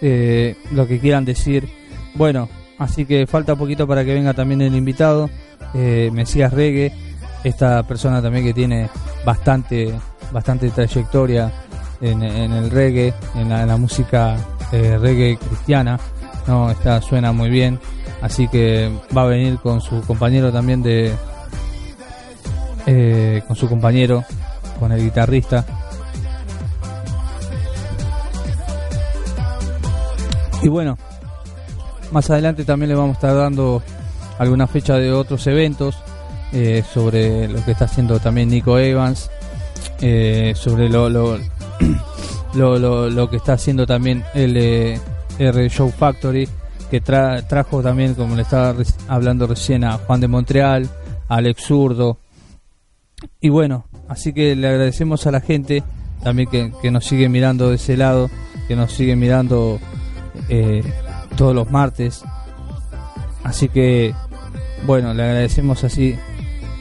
eh, 0.00 0.56
lo 0.72 0.86
que 0.86 0.98
quieran 0.98 1.24
decir. 1.24 1.68
Bueno 2.14 2.48
así 2.78 3.04
que 3.04 3.26
falta 3.26 3.54
poquito 3.54 3.86
para 3.86 4.04
que 4.04 4.14
venga 4.14 4.34
también 4.34 4.62
el 4.62 4.74
invitado 4.74 5.30
eh, 5.74 6.10
Mesías 6.12 6.52
Reggae 6.52 6.92
esta 7.44 7.82
persona 7.84 8.20
también 8.22 8.44
que 8.44 8.54
tiene 8.54 8.88
bastante 9.24 9.92
bastante 10.32 10.70
trayectoria 10.70 11.52
en, 12.02 12.22
el 12.22 12.70
reggae, 12.70 13.14
en 13.36 13.48
la, 13.48 13.76
música 13.76 14.36
eh, 14.72 14.98
reggae 14.98 15.38
cristiana. 15.38 15.98
No, 16.46 16.70
está, 16.70 17.00
suena 17.00 17.32
muy 17.32 17.48
bien. 17.48 17.78
Así 18.20 18.48
que 18.48 18.90
va 19.16 19.22
a 19.22 19.26
venir 19.26 19.58
con 19.58 19.80
su 19.80 20.02
compañero 20.02 20.52
también 20.52 20.82
de. 20.82 21.14
eh, 22.86 23.42
con 23.46 23.56
su 23.56 23.68
compañero, 23.68 24.24
con 24.78 24.92
el 24.92 25.02
guitarrista. 25.02 25.64
Y 30.62 30.68
bueno, 30.68 30.96
más 32.12 32.30
adelante 32.30 32.64
también 32.64 32.90
le 32.90 32.94
vamos 32.94 33.16
a 33.16 33.18
estar 33.18 33.36
dando 33.36 33.82
alguna 34.38 34.66
fecha 34.66 34.94
de 34.94 35.12
otros 35.12 35.46
eventos 35.48 35.96
eh, 36.52 36.84
sobre 36.92 37.48
lo 37.48 37.64
que 37.64 37.72
está 37.72 37.86
haciendo 37.86 38.20
también 38.20 38.48
Nico 38.48 38.78
Evans, 38.78 39.30
sobre 40.54 40.88
lo, 40.88 41.08
lo, 42.54 42.78
lo- 42.78 43.10
lo 43.10 43.30
que 43.30 43.36
está 43.36 43.54
haciendo 43.54 43.86
también 43.86 44.24
el 44.34 44.56
eh, 44.56 45.00
R 45.38 45.68
Show 45.68 45.90
Factory, 45.90 46.48
que 46.90 47.02
tra- 47.02 47.46
trajo 47.46 47.82
también, 47.82 48.14
como 48.14 48.36
le 48.36 48.42
estaba 48.42 48.74
hablando 49.08 49.46
recién, 49.46 49.84
a 49.84 49.98
Juan 49.98 50.20
de 50.20 50.28
Montreal, 50.28 50.88
a 51.28 51.36
Alex 51.36 51.62
Zurdo. 51.64 52.18
Y 53.40 53.48
bueno, 53.48 53.86
así 54.08 54.32
que 54.32 54.54
le 54.56 54.68
agradecemos 54.68 55.26
a 55.26 55.30
la 55.30 55.40
gente 55.40 55.82
también 56.22 56.48
que, 56.50 56.72
que 56.82 56.90
nos 56.90 57.04
sigue 57.04 57.28
mirando 57.28 57.68
de 57.70 57.76
ese 57.76 57.96
lado, 57.96 58.30
que 58.68 58.76
nos 58.76 58.92
sigue 58.92 59.16
mirando 59.16 59.78
eh, 60.48 60.82
todos 61.36 61.54
los 61.54 61.70
martes. 61.70 62.22
Así 63.44 63.68
que, 63.68 64.14
bueno, 64.86 65.14
le 65.14 65.22
agradecemos 65.24 65.82
así 65.84 66.16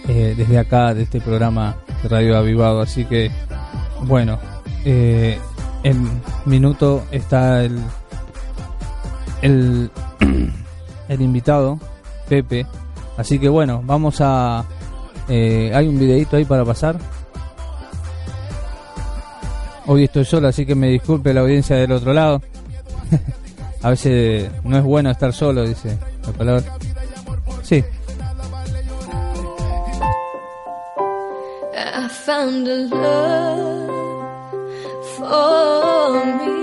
eh, 0.07 0.33
desde 0.37 0.59
acá, 0.59 0.93
de 0.93 1.03
este 1.03 1.21
programa 1.21 1.77
de 2.03 2.09
Radio 2.09 2.37
Avivado. 2.37 2.81
Así 2.81 3.05
que, 3.05 3.31
bueno, 4.03 4.39
eh, 4.85 5.37
en 5.83 6.21
minuto 6.45 7.03
está 7.11 7.63
el, 7.63 7.79
el, 11.07 11.21
invitado, 11.21 11.79
Pepe. 12.27 12.65
Así 13.17 13.39
que, 13.39 13.49
bueno, 13.49 13.81
vamos 13.83 14.17
a. 14.21 14.65
eh, 15.27 15.71
¿Hay 15.73 15.87
un 15.87 15.99
videito 15.99 16.37
ahí 16.37 16.45
para 16.45 16.65
pasar? 16.65 16.97
Hoy 19.87 20.05
estoy 20.05 20.25
solo, 20.25 20.47
así 20.47 20.65
que 20.65 20.75
me 20.75 20.87
disculpe 20.87 21.33
la 21.33 21.41
audiencia 21.41 21.75
del 21.75 21.91
otro 21.91 22.13
lado. 22.13 22.41
A 23.83 23.89
veces 23.89 24.51
no 24.63 24.77
es 24.77 24.83
bueno 24.83 25.09
estar 25.09 25.33
solo, 25.33 25.63
dice 25.63 25.97
la 26.23 26.31
palabra. 26.33 26.63
Sí, 27.63 27.83
me. 35.31 36.59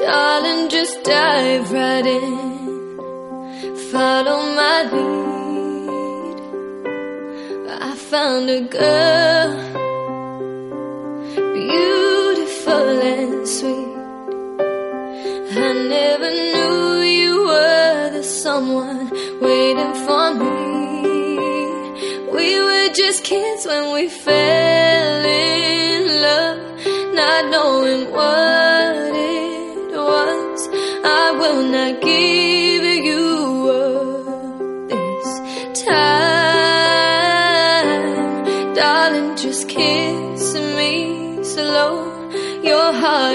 Darling, 0.00 0.68
just 0.68 1.02
dive 1.04 1.70
right 1.70 2.06
in. 2.06 2.96
Follow 3.92 4.40
my 4.58 4.78
lead. 4.92 6.38
I 7.88 7.94
found 7.94 8.50
a 8.50 8.62
girl, 8.62 9.50
beautiful 11.54 12.88
and 13.00 13.48
sweet. 13.48 13.96
I 15.52 15.72
never 15.96 16.30
knew 16.30 17.02
you 17.02 17.44
were 17.46 18.10
the 18.10 18.24
someone 18.24 19.08
waiting 19.40 19.94
for 20.04 20.34
me. 20.34 20.50
We 22.32 22.60
were 22.60 22.88
just 22.92 23.22
kids 23.22 23.66
when 23.66 23.92
we 23.92 24.08
fell 24.08 24.49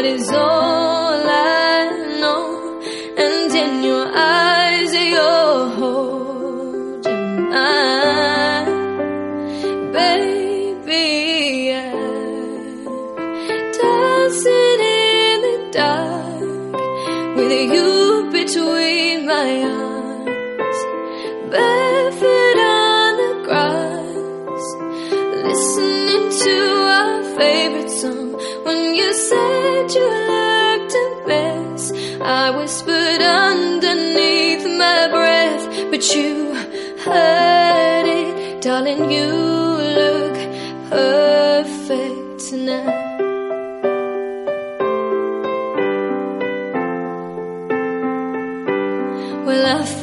is 0.05 0.29
all. 0.29 0.74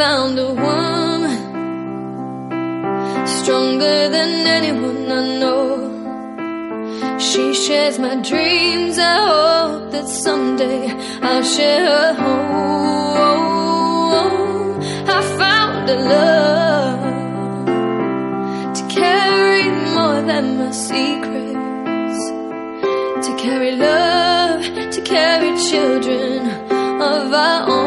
Found 0.03 0.37
a 0.37 0.53
woman 0.67 1.41
stronger 3.37 3.99
than 4.15 4.31
anyone 4.59 5.03
I 5.21 5.23
know. 5.41 5.67
She 7.27 7.45
shares 7.65 7.97
my 8.01 8.15
dreams. 8.31 8.95
I 8.99 9.17
hope 9.33 9.85
that 9.93 10.09
someday 10.09 10.83
I'll 11.29 11.47
share 11.57 11.85
her 11.93 12.11
home. 12.25 13.13
I 15.17 15.21
found 15.41 15.85
a 15.97 15.99
love 16.15 17.03
to 18.79 18.83
carry 18.99 19.67
more 19.97 20.21
than 20.31 20.45
my 20.61 20.73
secrets, 20.89 22.23
to 23.27 23.31
carry 23.45 23.73
love, 23.91 24.63
to 24.97 25.01
carry 25.15 25.51
children 25.71 26.39
of 27.13 27.33
our 27.47 27.61
own. 27.71 27.82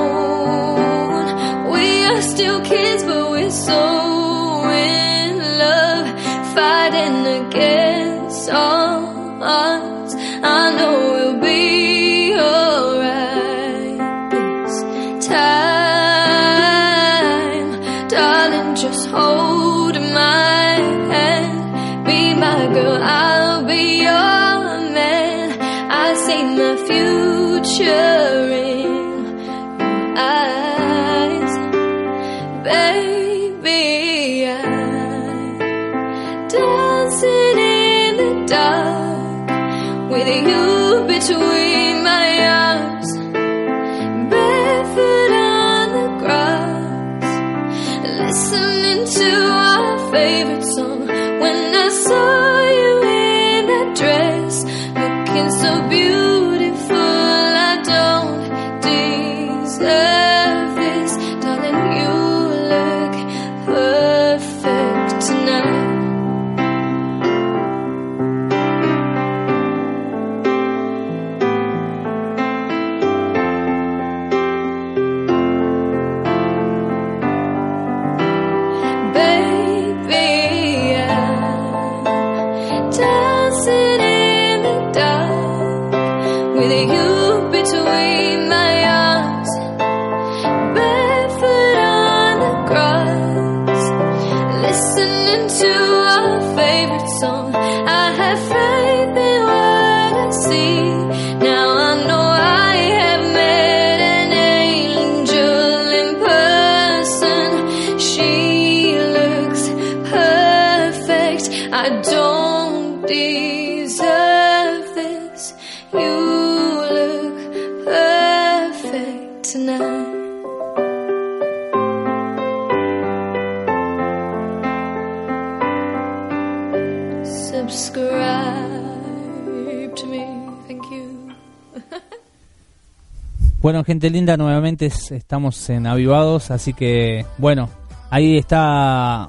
Bueno, 133.65 133.83
gente 133.83 134.11
linda, 134.11 134.37
nuevamente 134.37 134.85
es- 134.85 135.11
estamos 135.11 135.71
en 135.71 135.87
Avivados, 135.87 136.51
así 136.51 136.71
que, 136.71 137.25
bueno, 137.39 137.67
ahí 138.11 138.37
está, 138.37 139.27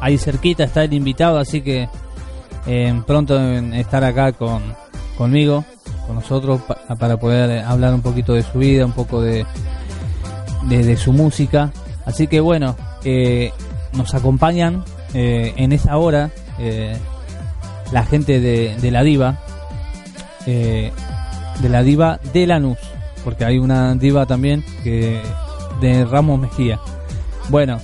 ahí 0.00 0.16
cerquita 0.16 0.64
está 0.64 0.84
el 0.84 0.94
invitado, 0.94 1.38
así 1.38 1.60
que 1.60 1.86
eh, 2.66 3.02
pronto 3.06 3.38
en 3.38 3.74
estar 3.74 4.02
acá 4.02 4.32
con, 4.32 4.62
conmigo, 5.18 5.62
con 6.06 6.16
nosotros, 6.16 6.62
pa- 6.62 6.78
para 6.98 7.18
poder 7.18 7.62
hablar 7.66 7.92
un 7.92 8.00
poquito 8.00 8.32
de 8.32 8.44
su 8.44 8.58
vida, 8.60 8.86
un 8.86 8.92
poco 8.92 9.20
de, 9.20 9.44
de, 10.70 10.96
su 10.96 11.12
música. 11.12 11.70
Así 12.06 12.28
que, 12.28 12.40
bueno, 12.40 12.76
eh, 13.04 13.52
nos 13.92 14.14
acompañan 14.14 14.84
eh, 15.12 15.52
en 15.58 15.72
esa 15.72 15.98
hora 15.98 16.30
la 17.92 18.04
gente 18.06 18.40
de, 18.40 18.74
de 18.80 18.90
la 18.90 19.02
diva, 19.02 19.36
de 20.46 20.92
la 21.68 21.82
diva 21.82 22.18
de 22.32 22.46
Lanús, 22.46 22.78
porque 23.26 23.44
hay 23.44 23.58
una 23.58 23.92
diva 23.96 24.24
también 24.24 24.62
que 24.84 25.20
de 25.80 26.04
Ramos 26.04 26.38
Mejía. 26.38 26.78
Bueno, 27.48 27.80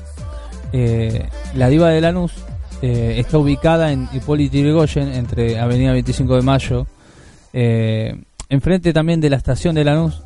eh, 0.73 1.29
la 1.57 1.69
diva 1.69 1.89
de 1.89 2.01
Lanús 2.01 2.33
eh, 2.81 3.17
está 3.19 3.39
ubicada 3.39 3.91
en 3.91 4.09
Hipólito 4.13 4.57
Yrigoyen, 4.57 5.09
entre 5.09 5.59
Avenida 5.59 5.91
25 5.91 6.37
de 6.37 6.43
Mayo, 6.43 6.87
eh, 7.53 8.23
enfrente 8.49 8.93
también 8.93 9.21
de 9.21 9.31
la 9.31 9.37
estación 9.37 9.75
de 9.75 9.83
Lanús. 9.83 10.23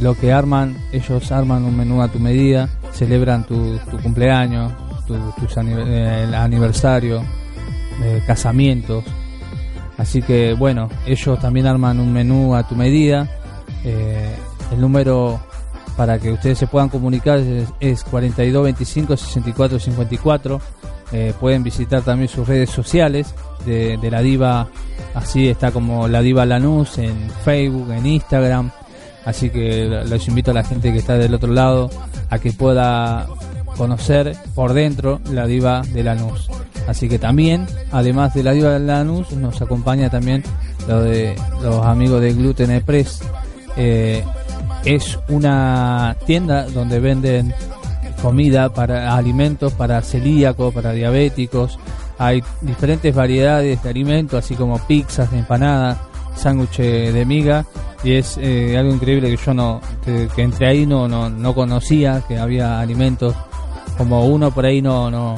Lo 0.00 0.14
que 0.14 0.32
arman, 0.32 0.76
ellos 0.92 1.32
arman 1.32 1.64
un 1.64 1.76
menú 1.76 2.02
a 2.02 2.08
tu 2.08 2.20
medida, 2.20 2.68
celebran 2.92 3.44
tu, 3.48 3.80
cumpleaños, 4.00 4.72
tu, 5.08 5.16
aniversario, 6.36 7.24
casamientos. 8.28 9.02
Así 9.98 10.22
que 10.22 10.54
bueno, 10.54 10.88
ellos 11.06 11.38
también 11.38 11.66
arman 11.66 12.00
un 12.00 12.12
menú 12.12 12.54
a 12.54 12.66
tu 12.66 12.74
medida. 12.74 13.28
Eh, 13.84 14.34
el 14.72 14.80
número 14.80 15.40
para 15.96 16.18
que 16.18 16.32
ustedes 16.32 16.58
se 16.58 16.66
puedan 16.66 16.88
comunicar 16.88 17.38
es, 17.38 17.68
es 17.80 18.04
42 18.04 18.64
25 18.64 19.16
64 19.16 19.78
54. 19.78 20.60
Eh, 21.12 21.32
pueden 21.38 21.62
visitar 21.62 22.02
también 22.02 22.28
sus 22.28 22.46
redes 22.46 22.70
sociales 22.70 23.34
de, 23.64 23.96
de 23.96 24.10
la 24.10 24.20
diva. 24.20 24.68
Así 25.14 25.48
está 25.48 25.70
como 25.70 26.08
la 26.08 26.20
diva 26.20 26.44
Lanús 26.44 26.98
en 26.98 27.30
Facebook, 27.44 27.90
en 27.92 28.06
Instagram. 28.06 28.70
Así 29.24 29.50
que 29.50 29.86
los 30.06 30.28
invito 30.28 30.52
a 30.52 30.54
la 30.54 30.62
gente 30.62 30.92
que 30.92 30.98
está 30.98 31.14
del 31.14 31.34
otro 31.34 31.52
lado 31.52 31.90
a 32.30 32.38
que 32.38 32.52
pueda 32.52 33.26
conocer 33.76 34.36
por 34.54 34.72
dentro 34.72 35.20
la 35.30 35.46
diva 35.46 35.82
de 35.92 36.02
Lanús. 36.02 36.48
Así 36.86 37.08
que 37.08 37.18
también, 37.18 37.66
además 37.90 38.34
de 38.34 38.42
la 38.42 38.52
diva 38.52 38.70
de 38.72 38.80
Lanús, 38.80 39.32
nos 39.32 39.60
acompaña 39.60 40.08
también 40.10 40.42
lo 40.86 41.02
de 41.02 41.36
los 41.62 41.84
amigos 41.84 42.20
de 42.20 42.32
Gluten 42.32 42.70
Express. 42.70 43.20
Eh, 43.76 44.24
es 44.84 45.18
una 45.28 46.16
tienda 46.26 46.66
donde 46.66 47.00
venden 47.00 47.52
comida 48.22 48.72
para 48.72 49.14
alimentos 49.16 49.72
para 49.72 50.00
celíacos, 50.02 50.72
para 50.72 50.92
diabéticos. 50.92 51.78
Hay 52.18 52.42
diferentes 52.60 53.14
variedades 53.14 53.82
de 53.82 53.90
alimentos, 53.90 54.44
así 54.44 54.54
como 54.54 54.78
pizzas, 54.86 55.32
empanadas, 55.32 55.98
sándwiches 56.36 57.12
de 57.12 57.24
miga. 57.24 57.66
Y 58.04 58.12
es 58.12 58.38
eh, 58.40 58.76
algo 58.78 58.94
increíble 58.94 59.28
que 59.28 59.36
yo 59.36 59.54
no, 59.54 59.80
que, 60.04 60.28
que 60.34 60.42
entre 60.42 60.68
ahí 60.68 60.86
no, 60.86 61.08
no, 61.08 61.28
no 61.28 61.54
conocía, 61.54 62.22
que 62.26 62.38
había 62.38 62.78
alimentos 62.78 63.34
como 63.96 64.26
uno 64.26 64.50
por 64.50 64.66
ahí 64.66 64.82
no, 64.82 65.10
no, 65.10 65.36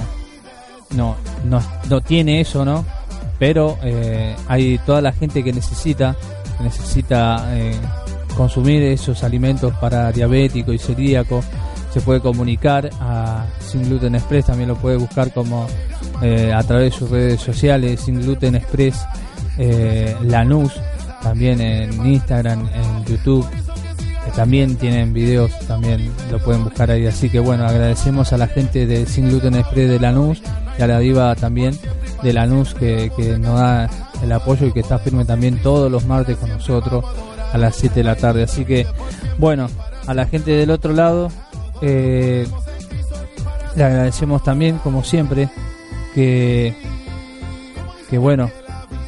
no, 0.94 1.16
no, 1.44 1.62
no 1.88 2.00
tiene 2.00 2.40
eso, 2.40 2.64
¿no? 2.64 2.84
Pero 3.38 3.78
eh, 3.82 4.34
hay 4.48 4.78
toda 4.78 5.00
la 5.00 5.12
gente 5.12 5.44
que 5.44 5.52
necesita, 5.52 6.16
necesita 6.60 7.56
eh, 7.56 7.74
consumir 8.36 8.82
esos 8.82 9.22
alimentos 9.22 9.72
para 9.74 10.10
diabético 10.12 10.72
y 10.72 10.78
celíaco. 10.78 11.42
Se 11.92 12.00
puede 12.00 12.20
comunicar 12.20 12.90
a 13.00 13.46
Sin 13.60 13.84
Gluten 13.84 14.14
Express, 14.14 14.46
también 14.46 14.68
lo 14.68 14.76
puede 14.76 14.96
buscar 14.96 15.32
como 15.32 15.66
eh, 16.20 16.52
a 16.52 16.62
través 16.62 16.92
de 16.92 16.98
sus 16.98 17.10
redes 17.10 17.40
sociales, 17.40 18.00
Sin 18.00 18.20
Gluten 18.20 18.56
Express, 18.56 19.06
eh, 19.56 20.16
Lanús, 20.22 20.72
también 21.22 21.60
en 21.60 22.06
Instagram, 22.06 22.68
en 22.74 23.04
YouTube. 23.04 23.46
También 24.38 24.76
tienen 24.76 25.12
videos, 25.12 25.50
también 25.66 26.12
lo 26.30 26.38
pueden 26.38 26.62
buscar 26.62 26.92
ahí. 26.92 27.04
Así 27.08 27.28
que 27.28 27.40
bueno, 27.40 27.66
agradecemos 27.66 28.32
a 28.32 28.38
la 28.38 28.46
gente 28.46 28.86
de 28.86 29.04
Sin 29.04 29.28
Gluten 29.30 29.56
Express 29.56 29.90
de 29.90 29.98
Lanús 29.98 30.40
y 30.78 30.82
a 30.82 30.86
la 30.86 31.00
diva 31.00 31.34
también 31.34 31.76
de 32.22 32.32
Lanús 32.32 32.72
que, 32.72 33.10
que 33.16 33.36
nos 33.36 33.58
da 33.58 33.90
el 34.22 34.30
apoyo 34.30 34.68
y 34.68 34.72
que 34.72 34.78
está 34.78 35.00
firme 35.00 35.24
también 35.24 35.60
todos 35.60 35.90
los 35.90 36.06
martes 36.06 36.36
con 36.36 36.50
nosotros 36.50 37.04
a 37.52 37.58
las 37.58 37.74
7 37.74 37.96
de 37.96 38.04
la 38.04 38.14
tarde. 38.14 38.44
Así 38.44 38.64
que 38.64 38.86
bueno, 39.38 39.68
a 40.06 40.14
la 40.14 40.24
gente 40.26 40.52
del 40.52 40.70
otro 40.70 40.92
lado 40.92 41.32
eh, 41.82 42.46
le 43.74 43.82
agradecemos 43.82 44.44
también, 44.44 44.78
como 44.78 45.02
siempre, 45.02 45.48
que, 46.14 46.76
que 48.08 48.18
bueno, 48.18 48.52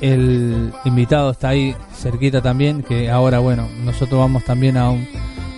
el 0.00 0.72
invitado 0.84 1.30
está 1.30 1.50
ahí 1.50 1.76
cerquita 2.00 2.40
también, 2.40 2.82
que 2.82 3.10
ahora 3.10 3.38
bueno, 3.38 3.68
nosotros 3.84 4.18
vamos 4.20 4.44
también 4.44 4.76
a 4.76 4.90
un 4.90 5.06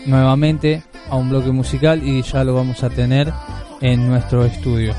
nuevamente 0.07 0.83
a 1.09 1.17
un 1.17 1.31
bloque 1.31 1.51
musical 1.51 2.03
y 2.03 2.23
ya 2.23 2.43
lo 2.43 2.55
vamos 2.55 2.83
a 2.83 2.91
tener 2.91 3.33
en 3.81 4.09
nuestro 4.09 4.45
estudio. 4.45 4.95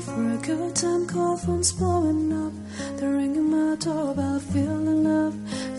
The 0.00 0.06
for 0.06 0.32
a 0.32 0.36
good 0.38 0.76
time, 0.76 1.06
call 1.06 1.36
phone's 1.36 1.72
blowing 1.72 2.32
up. 2.32 2.54
The 2.96 3.06
ring 3.06 3.34
ringing 3.34 3.50
my 3.50 3.76
doorbell, 3.76 4.40
feeling 4.40 5.04
love, 5.04 5.34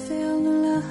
feeling 0.07 0.61
love. 0.61 0.81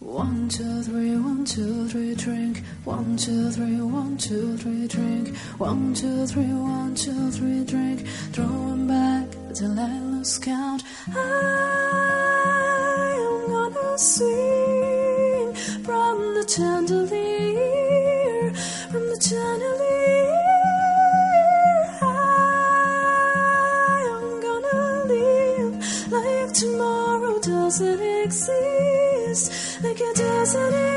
One, 0.00 0.48
two, 0.50 0.82
three, 0.82 1.16
one, 1.16 1.46
two, 1.46 1.88
three, 1.88 2.14
drink. 2.14 2.62
One, 2.84 3.16
two, 3.16 3.50
three, 3.50 3.80
one, 3.80 4.18
two, 4.18 4.58
three, 4.58 4.86
drink. 4.88 5.34
One, 5.56 5.94
two, 5.94 6.26
three, 6.26 6.52
one, 6.52 6.94
two, 6.94 7.30
three, 7.30 7.64
drink. 7.64 8.06
Throwing 8.34 8.88
back 8.88 9.26
I 9.62 10.00
lose 10.00 10.38
count. 10.38 10.82
I 11.16 11.96
am 13.24 13.48
gonna 13.48 13.98
swing 13.98 15.54
from 15.82 16.34
the 16.34 16.44
chandelier, 16.46 17.19
isn't 30.50 30.74
it? 30.74 30.89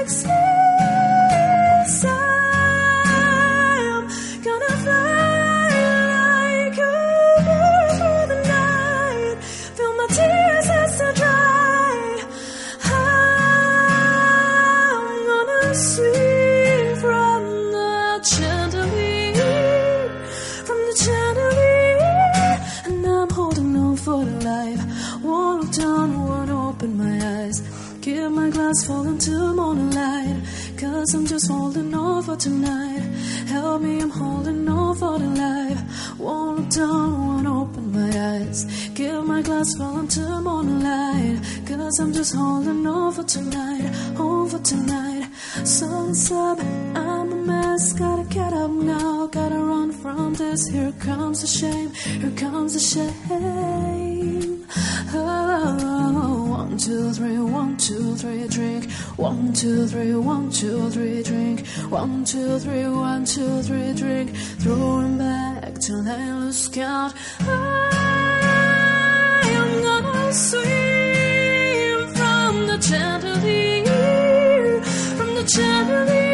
Give 39.63 39.79
my 39.79 39.85
glass 39.85 39.93
fall 39.93 39.99
into 39.99 40.41
morning 40.41 40.81
light. 40.81 41.39
Cause 41.65 41.99
I'm 41.99 42.11
just 42.11 42.35
holding 42.35 42.85
on 42.85 43.13
for 43.13 43.23
tonight. 43.23 43.85
Home 44.17 44.49
for 44.49 44.57
up. 46.31 46.59
I'm 46.95 47.31
a 47.31 47.35
mess, 47.35 47.93
gotta 47.93 48.23
get 48.23 48.51
up 48.51 48.71
now. 48.71 49.27
Gotta 49.27 49.57
run 49.57 49.93
from 49.93 50.33
this. 50.33 50.67
Here 50.67 50.91
comes 50.99 51.41
the 51.41 51.47
shame, 51.47 51.91
here 51.93 52.31
comes 52.31 52.73
the 52.73 52.79
shame. 52.79 54.65
Oh, 55.15 56.45
one, 56.49 56.77
two, 56.77 57.13
three, 57.13 57.37
one, 57.37 57.77
two, 57.77 58.15
three, 58.17 58.47
drink. 58.47 58.91
One, 59.15 59.53
two, 59.53 59.87
three, 59.87 60.15
one, 60.15 60.51
two, 60.51 60.89
three, 60.89 61.23
drink. 61.23 61.65
One, 61.89 62.25
two, 62.25 62.59
three, 62.59 62.87
one, 62.87 63.23
two, 63.23 63.61
three, 63.61 63.93
drink. 63.93 64.35
Throwing 64.59 65.17
back 65.17 65.75
till 65.75 66.05
I 66.05 66.33
lose 66.33 66.67
count 66.67 67.13
swim 70.33 72.07
from 72.15 72.65
the 72.65 72.77
gentle 72.79 73.45
ear, 73.45 74.81
from 74.81 75.35
the 75.35 75.43
gentle 75.43 76.09
ear. 76.09 76.32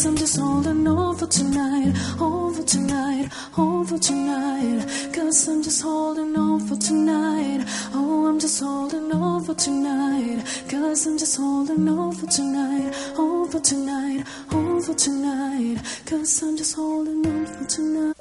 Cause 0.00 0.06
I'm 0.06 0.16
just 0.16 0.38
holding 0.38 0.88
on 0.88 1.14
for 1.14 1.26
tonight. 1.26 1.94
On 2.18 2.54
for 2.54 2.62
tonight, 2.62 3.28
on 3.58 3.84
for 3.84 3.98
tonight. 3.98 5.12
Cause 5.12 5.46
I'm 5.46 5.62
just 5.62 5.82
holding 5.82 6.34
on 6.34 6.60
for 6.60 6.76
tonight. 6.76 7.66
Oh, 7.92 8.26
I'm 8.26 8.40
just 8.40 8.62
holding 8.62 9.12
on 9.12 9.44
for 9.44 9.52
tonight. 9.52 10.42
Cause 10.70 11.06
I'm 11.06 11.18
just 11.18 11.36
holding 11.36 11.86
on 11.86 12.12
for 12.12 12.26
tonight. 12.28 12.94
On 13.18 13.46
for 13.50 13.60
tonight, 13.60 14.24
on 14.50 14.80
for 14.80 14.94
tonight. 14.94 15.76
Cause 16.06 16.42
I'm 16.44 16.56
just 16.56 16.76
holding 16.76 17.26
on 17.26 17.44
for 17.44 17.64
tonight. 17.66 18.16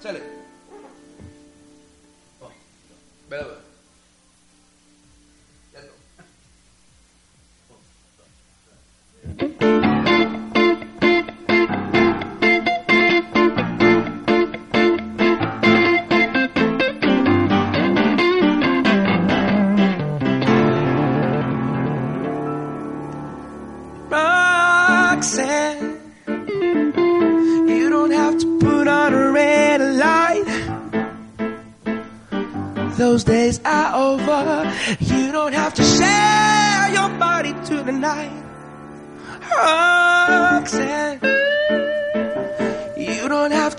Sale. 0.00 0.20
Oh, 2.42 2.52
Vela, 3.30 3.61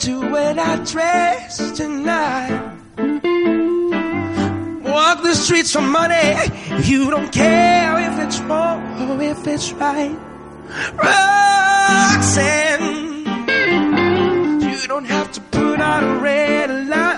to 0.03 0.19
wear 0.19 0.53
I 0.59 0.75
dress 0.83 1.71
tonight. 1.77 2.51
Walk 4.83 5.23
the 5.23 5.33
streets 5.33 5.71
for 5.71 5.79
money. 5.79 6.35
You 6.83 7.09
don't 7.09 7.31
care 7.31 7.97
if 7.99 8.19
it's 8.19 8.41
wrong 8.41 8.81
or 9.09 9.21
if 9.21 9.47
it's 9.47 9.71
right. 9.71 10.17
Roxanne, 11.01 12.43
you 14.61 14.87
don't 14.87 15.05
have 15.05 15.31
to 15.31 15.39
put 15.39 15.79
on 15.79 16.03
a 16.03 16.19
red 16.19 16.69
light. 16.89 17.12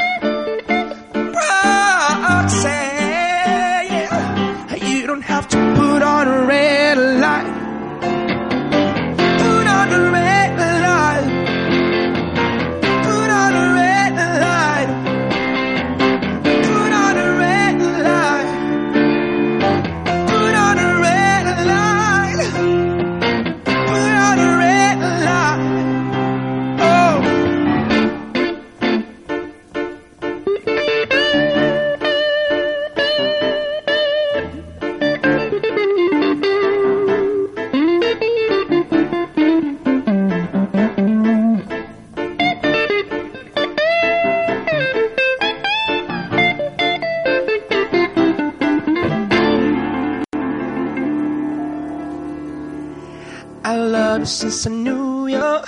I 54.26 54.28
you 54.28 54.32
since 54.32 54.66
I 54.66 54.72
knew 54.72 55.28
you. 55.28 55.62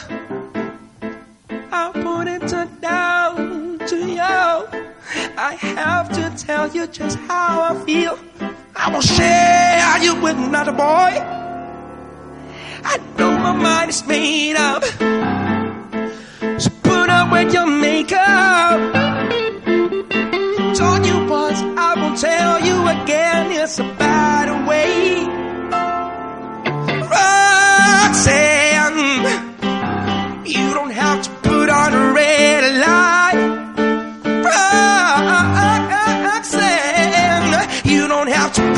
I'll 1.72 1.94
put 1.94 2.28
it 2.28 2.48
down 2.82 3.78
to 3.86 3.96
you. 3.96 4.20
I 5.38 5.54
have 5.62 6.10
to 6.14 6.44
tell 6.44 6.68
you 6.68 6.88
just 6.88 7.20
how 7.30 7.62
I 7.62 7.86
feel. 7.86 8.18
I 8.76 8.92
will 8.92 9.02
share 9.02 10.04
you 10.04 10.20
with 10.20 10.38
another 10.38 10.72
boy. 10.72 11.14
I 12.84 12.98
know 13.20 13.38
my 13.38 13.54
mind 13.54 13.92
is 13.92 14.04
made 14.08 14.47
don't 38.18 38.30
have 38.30 38.52
to 38.52 38.77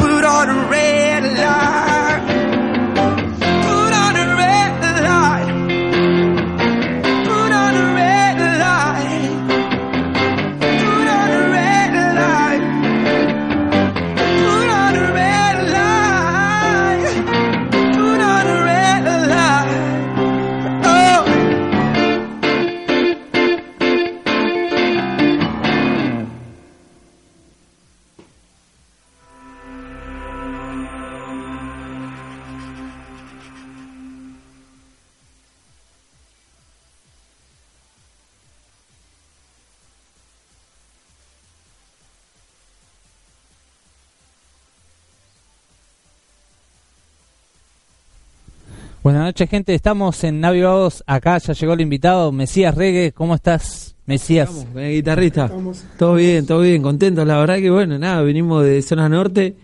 Buenas 49.10 49.26
noches, 49.26 49.50
gente. 49.50 49.74
Estamos 49.74 50.24
en 50.24 50.40
Navigados. 50.40 51.04
Acá 51.08 51.40
ya 51.40 51.54
llegó 51.54 51.74
el 51.74 51.82
invitado, 51.82 52.32
Mesías 52.32 52.76
Reggae. 52.76 53.12
¿Cómo 53.12 53.34
estás, 53.34 53.96
Mesías? 54.06 54.50
Estamos 54.50 54.72
con 54.72 54.84
el 54.84 54.94
guitarrista. 54.94 55.52
Todo 55.98 56.14
bien, 56.14 56.46
todo 56.46 56.62
bien, 56.62 56.84
contentos. 56.84 57.26
La 57.26 57.40
verdad 57.40 57.56
que 57.56 57.72
bueno, 57.72 57.98
nada, 57.98 58.22
venimos 58.22 58.64
de 58.64 58.80
zona 58.84 59.10
norte, 59.10 59.56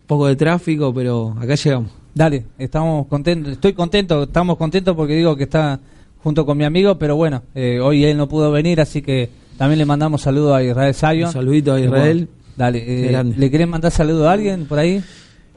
un 0.00 0.06
poco 0.08 0.26
de 0.26 0.34
tráfico, 0.34 0.92
pero 0.92 1.32
acá 1.40 1.54
llegamos. 1.54 1.92
Dale, 2.12 2.46
estamos 2.58 3.06
contentos. 3.06 3.52
Estoy 3.52 3.72
contento, 3.72 4.24
estamos 4.24 4.56
contentos 4.56 4.96
porque 4.96 5.14
digo 5.14 5.36
que 5.36 5.44
está 5.44 5.78
junto 6.20 6.44
con 6.44 6.58
mi 6.58 6.64
amigo, 6.64 6.98
pero 6.98 7.14
bueno, 7.14 7.44
eh, 7.54 7.78
hoy 7.78 8.04
él 8.04 8.16
no 8.16 8.28
pudo 8.28 8.50
venir, 8.50 8.80
así 8.80 9.00
que 9.00 9.30
también 9.58 9.78
le 9.78 9.86
mandamos 9.86 10.22
saludos 10.22 10.56
a 10.56 10.62
Israel 10.64 10.92
Sayon. 10.92 11.28
Un 11.28 11.32
saludito 11.32 11.72
a 11.72 11.78
Israel. 11.78 12.28
Dale, 12.56 12.82
eh. 12.84 13.24
¿le 13.24 13.48
querés 13.48 13.68
mandar 13.68 13.92
saludo 13.92 14.28
a 14.28 14.32
alguien 14.32 14.66
por 14.66 14.80
ahí? 14.80 15.04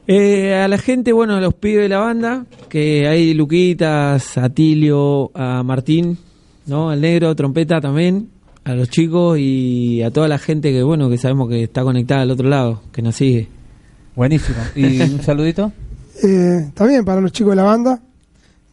Eh, 0.08 0.54
a 0.54 0.68
la 0.68 0.78
gente, 0.78 1.12
bueno, 1.12 1.34
a 1.34 1.40
los 1.40 1.54
pibes 1.54 1.82
de 1.82 1.88
la 1.88 1.98
banda, 1.98 2.46
que 2.68 3.08
hay 3.08 3.34
Luquitas, 3.34 4.38
a 4.38 4.48
Tilio, 4.48 5.32
a 5.34 5.64
Martín, 5.64 6.18
¿no? 6.66 6.90
Al 6.90 7.00
negro, 7.00 7.34
trompeta 7.34 7.80
también, 7.80 8.28
a 8.64 8.74
los 8.74 8.88
chicos 8.88 9.38
y 9.40 10.02
a 10.02 10.10
toda 10.12 10.28
la 10.28 10.38
gente 10.38 10.72
que, 10.72 10.82
bueno, 10.82 11.08
que 11.10 11.18
sabemos 11.18 11.48
que 11.48 11.64
está 11.64 11.82
conectada 11.82 12.22
al 12.22 12.30
otro 12.30 12.48
lado, 12.48 12.82
que 12.92 13.02
nos 13.02 13.16
sigue. 13.16 13.48
Buenísimo. 14.14 14.58
¿Y 14.76 15.00
un 15.02 15.22
saludito? 15.22 15.72
Eh, 16.22 16.70
también 16.74 17.04
para 17.04 17.20
los 17.20 17.32
chicos 17.32 17.50
de 17.50 17.56
la 17.56 17.64
banda. 17.64 18.00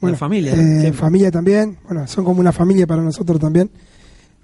La 0.02 0.16
familia, 0.16 0.54
eh, 0.54 0.92
familia 0.92 1.32
también. 1.32 1.78
Bueno, 1.86 2.06
son 2.08 2.26
como 2.26 2.42
una 2.42 2.52
familia 2.52 2.86
para 2.86 3.02
nosotros 3.02 3.40
también. 3.40 3.70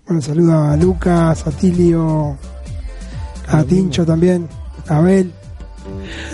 Bueno, 0.08 0.22
saludo 0.22 0.54
a 0.54 0.78
Lucas, 0.78 1.46
a 1.46 1.52
Tilio, 1.52 2.38
a 3.48 3.64
Tincho 3.64 4.06
también, 4.06 4.48
a 4.88 4.98
Abel. 4.98 5.34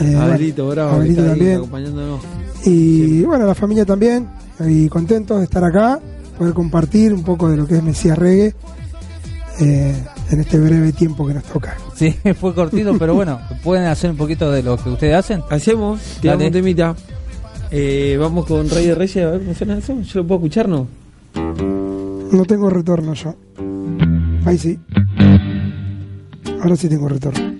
Eh, 0.02 0.16
Abelito, 0.16 0.68
bravo, 0.70 0.92
Abelito 0.96 1.16
que 1.16 1.22
está 1.22 1.34
ahí 1.34 1.38
también. 1.40 1.58
acompañándonos. 1.58 2.20
Y 2.66 3.22
bueno, 3.24 3.46
la 3.46 3.56
familia 3.56 3.86
también. 3.86 4.28
Y 4.66 4.88
contentos 4.90 5.38
de 5.40 5.44
estar 5.44 5.64
acá, 5.64 6.00
poder 6.38 6.54
compartir 6.54 7.14
un 7.14 7.24
poco 7.24 7.50
de 7.50 7.58
lo 7.58 7.68
que 7.68 7.76
es 7.78 7.84
Mesías 7.84 8.18
Reggae 8.18 8.54
eh, 9.60 9.96
en 10.32 10.40
este 10.40 10.60
breve 10.60 10.92
tiempo 10.94 11.26
que 11.28 11.34
nos 11.34 11.44
toca. 11.44 11.78
Sí, 11.96 12.14
fue 12.38 12.54
cortito, 12.54 12.98
pero 12.98 13.14
bueno, 13.16 13.40
¿pueden 13.64 13.86
hacer 13.86 14.12
un 14.12 14.18
poquito 14.18 14.52
de 14.52 14.62
lo 14.62 14.76
que 14.76 14.90
ustedes 14.90 15.16
hacen? 15.16 15.42
Hacemos, 15.50 16.02
tiramos 16.20 16.48
un 16.48 16.52
temita. 16.52 16.94
Eh, 17.72 18.18
vamos 18.20 18.46
con 18.46 18.70
Rey 18.70 18.88
de 18.88 18.96
Reyes, 18.96 19.26
a 19.26 19.32
ver 19.32 19.40
cómo 19.40 19.54
suena 19.54 19.78
eso. 19.78 20.02
¿Yo 20.02 20.20
lo 20.20 20.28
puedo 20.28 20.40
escuchar, 20.40 20.68
no? 20.68 20.88
No 22.32 22.44
tengo 22.46 22.70
retorno 22.70 23.14
yo. 23.14 23.34
Ahí 24.46 24.58
sí. 24.58 24.78
Ahora 26.62 26.76
sí 26.76 26.90
tengo 26.90 27.08
retorno. 27.08 27.55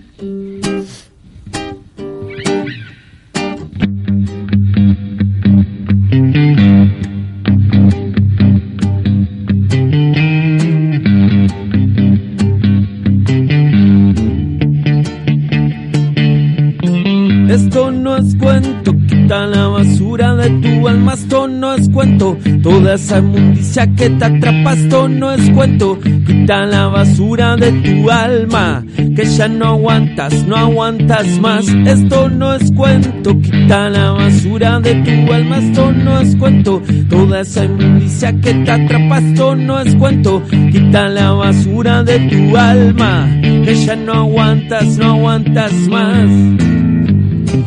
Es 21.76 21.88
cuento, 21.88 22.36
toda 22.62 22.94
esa 22.94 23.18
inmundicia 23.18 23.86
que 23.94 24.10
te 24.10 24.24
atrapa, 24.24 24.72
esto 24.72 25.08
no 25.08 25.32
es 25.32 25.50
cuento, 25.50 25.98
quita 26.26 26.66
la 26.66 26.86
basura 26.86 27.56
de 27.56 27.72
tu 27.72 28.10
alma, 28.10 28.84
que 28.96 29.24
ya 29.24 29.48
no 29.48 29.66
aguantas, 29.66 30.46
no 30.46 30.56
aguantas 30.56 31.26
más, 31.40 31.66
esto 31.86 32.28
no 32.28 32.54
es 32.54 32.72
cuento, 32.72 33.38
quita 33.40 33.90
la 33.90 34.12
basura 34.12 34.80
de 34.80 34.94
tu 34.94 35.32
alma, 35.32 35.58
esto 35.58 35.92
no 35.92 36.20
es 36.20 36.36
cuento, 36.36 36.82
toda 37.08 37.40
esa 37.40 37.64
inmundicia 37.64 38.32
que 38.40 38.54
te 38.54 38.70
atrapa, 38.70 39.18
esto 39.18 39.54
no 39.54 39.80
es 39.80 39.94
cuento, 39.96 40.42
quita 40.72 41.08
la 41.08 41.32
basura 41.32 42.02
de 42.02 42.18
tu 42.18 42.56
alma, 42.56 43.28
que 43.42 43.74
ya 43.74 43.96
no 43.96 44.12
aguantas, 44.14 44.98
no 44.98 45.10
aguantas 45.12 45.72
más. 45.88 46.28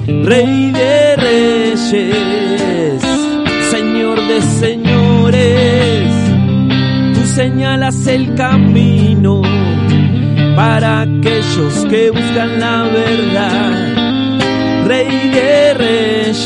Rey 0.07 0.71
de 0.71 1.15
reyes, 1.15 2.78
De 4.29 4.41
señores, 4.59 6.13
tú 7.15 7.25
señalas 7.25 8.05
el 8.05 8.35
camino 8.35 9.41
para 10.55 11.01
aquellos 11.01 11.83
que 11.89 12.11
buscan 12.11 12.59
la 12.59 12.83
verdad. 12.83 14.85
Rey 14.85 15.29
de 15.29 15.73
reyes, 15.73 16.37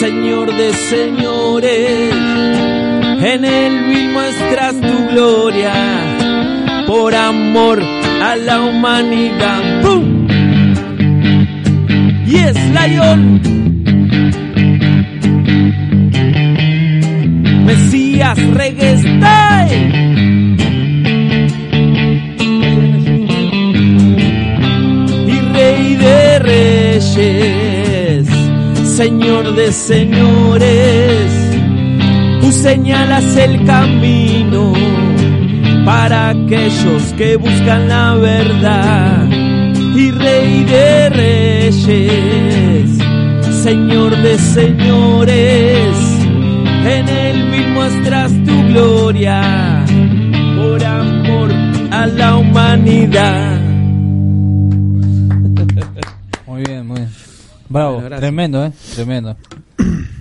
Señor 0.00 0.56
de 0.56 0.72
señores, 0.72 2.14
en 3.22 3.44
el 3.44 3.84
vil 3.84 4.08
muestras 4.10 4.80
tu 4.80 5.08
gloria 5.12 5.74
por 6.86 7.14
amor 7.14 7.82
a 8.22 8.36
la 8.36 8.62
humanidad. 8.62 9.82
¡Bum! 9.82 10.26
Yes, 12.24 12.56
Lion. 12.72 13.69
Reggae 18.20 18.98
Style. 18.98 19.88
Y 25.26 25.40
Rey 25.54 25.96
de 25.96 26.38
Reyes, 26.38 28.26
Señor 28.84 29.54
de 29.54 29.72
Señores, 29.72 31.32
tú 32.42 32.52
señalas 32.52 33.36
el 33.36 33.64
camino 33.64 34.74
para 35.86 36.28
aquellos 36.28 37.14
que 37.16 37.36
buscan 37.36 37.88
la 37.88 38.14
verdad 38.16 39.26
y 39.96 40.10
Rey 40.10 40.64
de 40.64 41.08
Reyes, 41.08 42.90
Señor 43.62 44.14
de 44.18 44.38
Señores, 44.38 45.96
en 46.84 47.08
el 47.08 47.19
muestras 47.68 48.32
tu 48.44 48.62
gloria 48.68 49.84
por 50.56 50.84
amor 50.84 51.50
a 51.90 52.06
la 52.06 52.36
humanidad. 52.36 53.60
Muy 56.46 56.62
bien, 56.62 56.86
muy 56.86 56.96
bien. 56.96 57.10
Bravo, 57.68 58.00
Bueno, 58.00 58.16
tremendo, 58.16 58.64
¿eh? 58.66 58.72
Tremendo. 58.94 59.36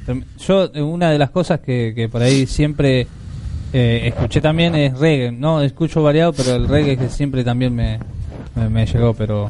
Trem- 0.05 0.23
Yo, 0.47 0.69
una 0.85 1.09
de 1.11 1.17
las 1.17 1.31
cosas 1.31 1.59
que, 1.59 1.93
que 1.95 2.07
por 2.07 2.21
ahí 2.21 2.45
siempre 2.45 3.07
eh, 3.73 4.01
escuché 4.05 4.39
también 4.41 4.75
es 4.75 4.97
reggae. 4.97 5.31
No, 5.31 5.61
escucho 5.61 6.03
variado, 6.03 6.33
pero 6.33 6.55
el 6.55 6.67
reggae 6.67 6.97
que 6.97 7.09
siempre 7.09 7.43
también 7.43 7.73
me, 7.75 7.99
me, 8.55 8.69
me 8.69 8.85
llegó. 8.85 9.13
Pero, 9.15 9.49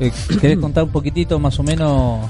eh, 0.00 0.10
¿querés 0.40 0.58
contar 0.58 0.84
un 0.84 0.90
poquitito 0.90 1.38
más 1.38 1.58
o 1.60 1.62
menos 1.62 2.20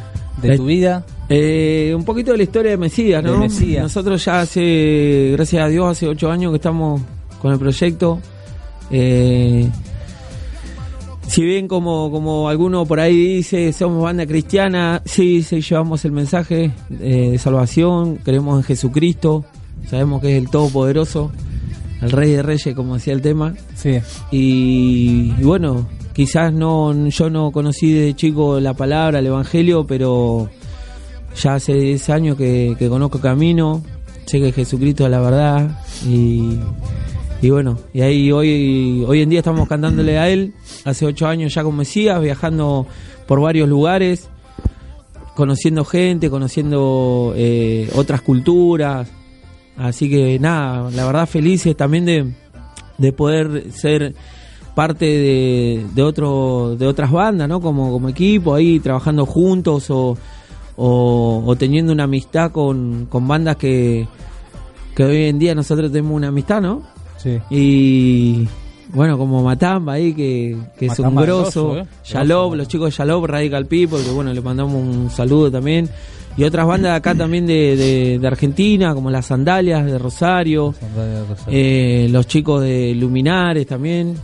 de 0.43 0.57
tu 0.57 0.67
vida? 0.67 1.05
Eh, 1.29 1.93
un 1.97 2.05
poquito 2.05 2.33
de 2.33 2.39
la 2.39 2.43
historia 2.45 2.71
de 2.73 2.77
Mesías, 2.77 3.23
¿no? 3.23 3.33
De 3.33 3.39
Mesías. 3.39 3.83
Nosotros 3.83 4.25
ya 4.25 4.41
hace, 4.41 5.31
gracias 5.33 5.65
a 5.65 5.69
Dios, 5.69 5.91
hace 5.91 6.09
ocho 6.09 6.31
años 6.31 6.53
que 6.53 6.57
estamos 6.57 7.01
con 7.41 7.53
el 7.53 7.59
proyecto. 7.59 8.21
Eh, 8.91 9.69
si 11.27 11.43
bien 11.43 11.67
como, 11.67 12.11
como 12.11 12.49
alguno 12.49 12.87
por 12.87 13.01
ahí 13.01 13.37
dice, 13.37 13.73
somos 13.73 14.03
banda 14.03 14.27
cristiana, 14.27 15.03
sí, 15.05 15.43
sí 15.43 15.61
llevamos 15.61 16.05
el 16.05 16.13
mensaje 16.13 16.71
eh, 17.01 17.31
de 17.33 17.39
salvación, 17.39 18.17
creemos 18.17 18.59
en 18.59 18.63
Jesucristo, 18.63 19.45
sabemos 19.91 20.23
que 20.23 20.37
es 20.37 20.43
el 20.43 20.51
Todopoderoso, 20.51 21.33
el 22.07 22.13
Rey 22.13 22.33
de 22.33 22.43
Reyes, 22.43 22.75
como 22.75 22.95
decía 22.95 23.13
el 23.13 23.21
tema. 23.21 23.55
Sí. 23.75 23.99
Y, 24.31 25.35
y 25.39 25.43
bueno, 25.43 25.87
quizás 26.13 26.53
no 26.53 27.09
yo 27.09 27.31
no 27.31 27.51
conocí 27.51 27.93
de 27.93 28.15
chico 28.15 28.61
la 28.61 28.75
palabra, 28.75 29.19
el 29.19 29.27
Evangelio, 29.27 29.87
pero 29.87 30.49
ya 31.37 31.57
hace 31.57 31.75
10 31.75 32.11
años 32.11 32.37
que, 32.37 32.77
que 32.79 32.89
conozco 32.89 33.21
Camino, 33.21 33.83
sé 34.25 34.41
que 34.41 34.53
Jesucristo 34.53 35.05
es 35.05 35.11
la 35.11 35.21
verdad 35.21 35.79
y, 36.07 36.59
y 37.43 37.51
bueno, 37.51 37.79
y 37.93 38.01
ahí 38.01 38.33
hoy, 38.33 39.05
hoy 39.07 39.21
en 39.21 39.29
día 39.29 39.41
estamos 39.41 39.69
cantándole 39.69 40.19
a 40.19 40.31
Él, 40.31 40.55
hace 40.85 41.07
8 41.07 41.27
años 41.27 41.53
ya 41.53 41.63
con 41.63 41.77
Mesías, 41.77 42.21
viajando 42.23 42.87
por 43.27 43.41
varios 43.41 43.69
lugares, 43.69 44.31
conociendo 45.35 45.85
gente, 45.85 46.31
conociendo 46.31 47.35
eh, 47.37 47.91
otras 47.95 48.23
culturas, 48.23 49.09
así 49.77 50.09
que 50.09 50.39
nada, 50.39 50.91
la 50.91 51.05
verdad 51.07 51.27
felices 51.27 51.77
también 51.77 52.05
de, 52.05 52.33
de 52.99 53.13
poder 53.13 53.71
ser 53.73 54.15
parte 54.75 55.07
de, 55.07 55.87
de 55.95 56.03
otro 56.03 56.77
de 56.77 56.87
otras 56.87 57.11
bandas 57.11 57.49
no 57.49 57.61
como 57.61 57.91
como 57.91 58.09
equipo 58.09 58.55
ahí 58.55 58.79
trabajando 58.79 59.25
juntos 59.25 59.91
o, 59.91 60.17
o, 60.77 61.43
o 61.47 61.57
teniendo 61.57 61.93
una 61.93 62.05
amistad 62.05 62.51
con, 62.53 63.07
con 63.07 63.27
bandas 63.27 63.57
que 63.57 64.07
que 64.95 65.05
hoy 65.05 65.25
en 65.25 65.39
día 65.39 65.55
nosotros 65.55 65.91
tenemos 65.91 66.13
una 66.15 66.29
amistad 66.29 66.61
no 66.61 66.83
Sí. 67.17 67.41
y, 67.51 68.47
bueno, 68.97 69.17
como 69.19 69.43
Matamba 69.45 69.93
ahí, 69.93 70.13
que, 70.13 70.57
que 70.79 70.87
es 70.87 70.99
un 70.99 71.15
grosso. 71.15 71.79
eh. 71.79 71.87
Yalob, 72.05 72.55
los 72.55 72.67
chicos 72.67 72.91
de 72.91 72.97
Yalob, 72.97 73.27
Radical 73.27 73.67
People, 73.67 74.03
que 74.03 74.11
bueno, 74.11 74.33
le 74.33 74.41
mandamos 74.41 74.75
un 74.75 75.11
saludo 75.11 75.51
también. 75.53 75.89
Y 76.39 76.45
otras 76.45 76.67
bandas 76.67 76.93
de 76.93 76.97
acá 76.97 77.15
también 77.15 77.47
de, 77.47 77.77
de, 77.77 78.19
de 78.19 78.27
Argentina, 78.27 78.93
como 78.95 79.11
Las 79.11 79.27
Sandalias 79.27 79.87
de 79.87 79.97
Rosario. 79.99 80.75
Eh, 81.49 82.09
los 82.11 82.27
chicos 82.27 82.63
de 82.63 82.95
Luminares 82.95 83.67
también, 83.67 84.15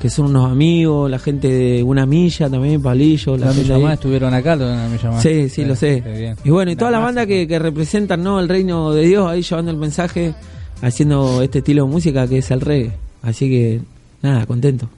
que 0.00 0.08
son 0.08 0.26
unos 0.26 0.50
amigos, 0.50 1.10
la 1.10 1.18
gente 1.18 1.48
de 1.48 1.82
Una 1.82 2.06
Milla 2.06 2.48
también, 2.48 2.80
Palillo. 2.82 3.36
La 3.36 3.46
La 3.46 3.52
gente 3.52 3.64
Milla 3.64 3.76
ahí. 3.76 3.82
Más 3.82 3.94
estuvieron 3.94 4.32
acá, 4.32 4.56
la 4.56 4.88
Milla 4.88 5.10
Más. 5.10 5.22
Sí, 5.22 5.48
sí, 5.50 5.64
lo 5.66 5.76
sé. 5.76 6.34
Y 6.42 6.48
bueno, 6.50 6.70
y 6.70 6.76
toda 6.76 6.90
la 6.90 6.98
Una 6.98 7.06
banda 7.06 7.26
que, 7.26 7.46
que 7.46 7.58
representan 7.58 8.22
¿no? 8.22 8.40
el 8.40 8.48
reino 8.48 8.92
de 8.94 9.02
Dios 9.06 9.28
ahí 9.28 9.42
llevando 9.42 9.70
el 9.72 9.76
mensaje, 9.76 10.32
haciendo 10.80 11.42
este 11.42 11.58
estilo 11.58 11.84
de 11.84 11.90
música 11.90 12.26
que 12.26 12.38
es 12.38 12.50
el 12.50 12.62
reggae. 12.62 12.92
Así 13.22 13.48
que, 13.48 13.80
nada, 14.22 14.46
contento. 14.46 14.88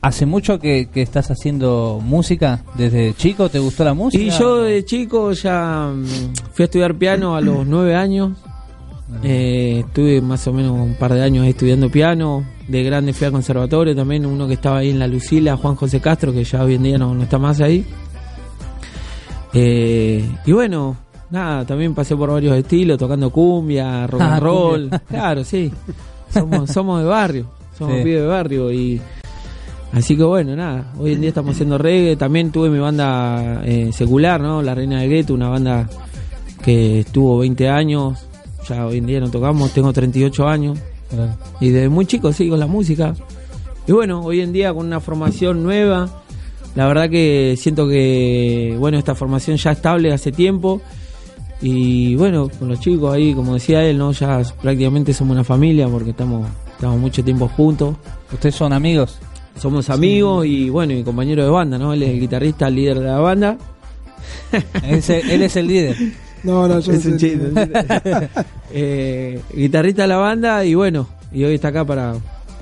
¿Hace 0.00 0.24
mucho 0.24 0.58
que, 0.58 0.88
que 0.92 1.02
estás 1.02 1.30
haciendo 1.30 2.00
música? 2.02 2.62
¿Desde 2.76 3.12
chico 3.14 3.50
te 3.50 3.58
gustó 3.58 3.84
la 3.84 3.92
música? 3.92 4.22
Y 4.22 4.30
yo 4.30 4.62
de 4.62 4.82
chico 4.84 5.32
ya 5.32 5.90
mm, 5.94 6.04
fui 6.54 6.62
a 6.62 6.64
estudiar 6.64 6.94
piano 6.94 7.36
a 7.36 7.40
los 7.42 7.66
nueve 7.66 7.94
años. 7.94 8.32
Eh, 9.22 9.82
estuve 9.86 10.22
más 10.22 10.46
o 10.48 10.52
menos 10.54 10.72
un 10.72 10.94
par 10.94 11.12
de 11.12 11.22
años 11.22 11.44
ahí 11.44 11.50
estudiando 11.50 11.90
piano. 11.90 12.44
De 12.66 12.82
grande 12.82 13.12
fui 13.12 13.26
al 13.26 13.32
conservatorio 13.32 13.94
también, 13.94 14.24
uno 14.24 14.48
que 14.48 14.54
estaba 14.54 14.78
ahí 14.78 14.88
en 14.88 14.98
la 14.98 15.06
Lucila, 15.06 15.58
Juan 15.58 15.74
José 15.74 16.00
Castro, 16.00 16.32
que 16.32 16.44
ya 16.44 16.64
hoy 16.64 16.76
en 16.76 16.82
día 16.82 16.96
no, 16.96 17.14
no 17.14 17.22
está 17.24 17.38
más 17.38 17.60
ahí. 17.60 17.84
Eh, 19.52 20.24
y 20.46 20.52
bueno, 20.52 20.96
nada, 21.30 21.64
también 21.64 21.94
pasé 21.94 22.16
por 22.16 22.30
varios 22.30 22.56
estilos, 22.56 22.98
tocando 22.98 23.30
cumbia, 23.30 24.06
rock 24.06 24.20
Ah, 24.22 24.34
and 24.36 24.42
roll. 24.42 24.80
cumbia. 24.82 24.98
Claro, 25.08 25.44
sí. 25.44 25.70
Somos, 26.30 26.70
somos 26.70 27.00
de 27.02 27.06
barrio, 27.06 27.46
somos 27.76 27.96
Sí. 27.98 28.04
pibes 28.04 28.20
de 28.22 28.26
barrio 28.26 28.72
y 28.72 29.00
Así 29.92 30.16
que 30.16 30.24
bueno, 30.24 30.56
nada, 30.56 30.92
hoy 30.98 31.12
en 31.12 31.20
día 31.20 31.28
estamos 31.28 31.52
haciendo 31.52 31.78
reggae. 31.78 32.16
También 32.16 32.50
tuve 32.50 32.68
mi 32.68 32.80
banda 32.80 33.62
eh, 33.64 33.90
secular, 33.92 34.40
¿no? 34.40 34.60
La 34.60 34.74
Reina 34.74 35.00
del 35.00 35.08
Gueto, 35.08 35.34
una 35.34 35.48
banda 35.48 35.88
que 36.64 37.00
estuvo 37.00 37.38
20 37.38 37.68
años. 37.68 38.26
Ya 38.68 38.86
hoy 38.86 38.98
en 38.98 39.06
día 39.06 39.20
no 39.20 39.30
tocamos, 39.30 39.70
tengo 39.70 39.92
38 39.92 40.48
años. 40.48 40.80
Claro. 41.08 41.36
Y 41.60 41.68
desde 41.68 41.88
muy 41.90 42.06
chico 42.06 42.32
sigo 42.32 42.54
con 42.54 42.58
la 42.60 42.66
música. 42.66 43.14
Y 43.86 43.92
bueno, 43.92 44.22
hoy 44.22 44.40
en 44.40 44.52
día 44.52 44.74
con 44.74 44.84
una 44.86 44.98
formación 44.98 45.62
nueva, 45.62 46.08
la 46.74 46.88
verdad 46.88 47.08
que 47.08 47.54
siento 47.56 47.86
que, 47.86 48.74
bueno, 48.80 48.98
esta 48.98 49.14
formación 49.14 49.58
ya 49.58 49.70
estable 49.70 50.12
hace 50.12 50.32
tiempo. 50.32 50.80
Y 51.62 52.16
bueno, 52.16 52.48
con 52.58 52.66
los 52.68 52.80
chicos 52.80 53.14
ahí, 53.14 53.32
como 53.32 53.54
decía 53.54 53.84
él, 53.84 53.96
¿no? 53.96 54.10
Ya 54.10 54.42
prácticamente 54.60 55.14
somos 55.14 55.34
una 55.34 55.44
familia 55.44 55.86
porque 55.86 56.10
estamos, 56.10 56.48
estamos 56.74 56.98
mucho 56.98 57.22
tiempo 57.24 57.48
juntos. 57.48 57.96
¿Ustedes 58.32 58.54
son 58.54 58.72
amigos? 58.72 59.18
Somos 59.58 59.88
amigos 59.90 60.46
y 60.46 60.68
bueno, 60.68 60.92
y 60.92 61.02
compañero 61.04 61.44
de 61.44 61.50
banda, 61.50 61.78
¿no? 61.78 61.92
Él 61.92 62.02
es 62.02 62.10
el 62.10 62.20
guitarrista, 62.20 62.68
el 62.68 62.74
líder 62.74 62.98
de 63.00 63.06
la 63.06 63.18
banda. 63.18 63.56
Él 64.82 64.94
es 64.96 65.10
el, 65.10 65.30
él 65.30 65.42
es 65.42 65.56
el 65.56 65.66
líder. 65.66 65.96
No, 66.42 66.66
no, 66.68 66.78
yo 66.80 66.92
Es 66.94 67.04
un 67.06 67.16
chiste. 67.18 67.50
Eh, 68.76 69.40
guitarrista 69.54 70.02
de 70.02 70.08
la 70.08 70.16
banda 70.16 70.64
y 70.64 70.74
bueno, 70.74 71.06
y 71.32 71.44
hoy 71.44 71.54
está 71.54 71.68
acá 71.68 71.84
para, 71.84 72.14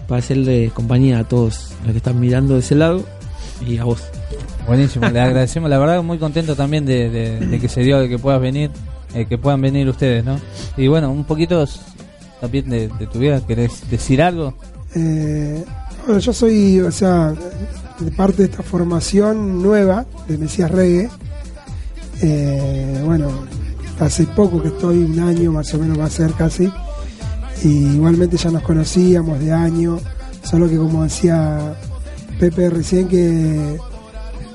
para 0.07 0.19
hacerle 0.19 0.71
compañía 0.75 1.21
a 1.21 1.25
todos 1.25 1.71
los 1.85 1.93
que 1.93 1.99
están 1.99 2.21
mirando 2.21 2.55
de 2.55 2.61
ese 2.61 2.75
lado 2.75 3.03
y 3.67 3.79
a 3.79 3.85
vos. 3.85 4.03
Buenísimo, 4.67 5.09
le 5.09 5.21
agradecemos. 5.21 5.71
La 5.71 5.79
verdad, 5.79 6.03
muy 6.03 6.19
contento 6.19 6.55
también 6.55 6.85
de, 6.85 7.09
de- 7.09 7.41
de 7.47 7.59
que 7.61 7.69
se 7.69 7.81
dio, 7.83 7.99
de 7.99 8.09
que 8.11 8.19
puedas 8.19 8.41
venir, 8.43 8.71
eh, 9.15 9.25
que 9.27 9.39
puedan 9.39 9.61
venir 9.63 9.89
ustedes, 9.89 10.23
¿no? 10.25 10.39
Y 10.77 10.87
bueno, 10.89 11.11
un 11.11 11.25
poquito 11.25 11.65
también 12.43 12.69
de, 12.69 12.89
tu 13.13 13.21
vida, 13.21 13.41
¿querés 13.47 13.89
decir 13.89 14.21
algo? 14.21 14.53
Eh, 14.97 15.65
bueno, 16.05 16.19
yo 16.19 16.33
soy, 16.33 16.81
o 16.81 16.91
sea, 16.91 17.33
de 18.01 18.11
parte 18.11 18.39
de 18.39 18.49
esta 18.51 18.65
formación 18.65 19.63
nueva 19.63 20.05
de 20.27 20.39
Mesías 20.39 20.69
Reggae. 20.69 21.09
Eh, 22.21 23.01
bueno, 23.05 23.29
hace 24.01 24.25
poco 24.25 24.61
que 24.61 24.69
estoy, 24.69 24.99
un 25.05 25.21
año 25.21 25.53
más 25.53 25.73
o 25.75 25.79
menos 25.79 26.01
va 26.01 26.07
a 26.07 26.11
ser 26.11 26.33
casi. 26.33 26.69
Y 27.63 27.69
igualmente 27.95 28.37
ya 28.37 28.51
nos 28.51 28.63
conocíamos 28.65 29.39
de 29.39 29.53
año, 29.53 30.01
solo 30.43 30.69
que 30.69 30.77
como 30.77 31.05
decía 31.05 31.77
Pepe 32.41 32.71
recién 32.71 33.07
que, 33.07 33.77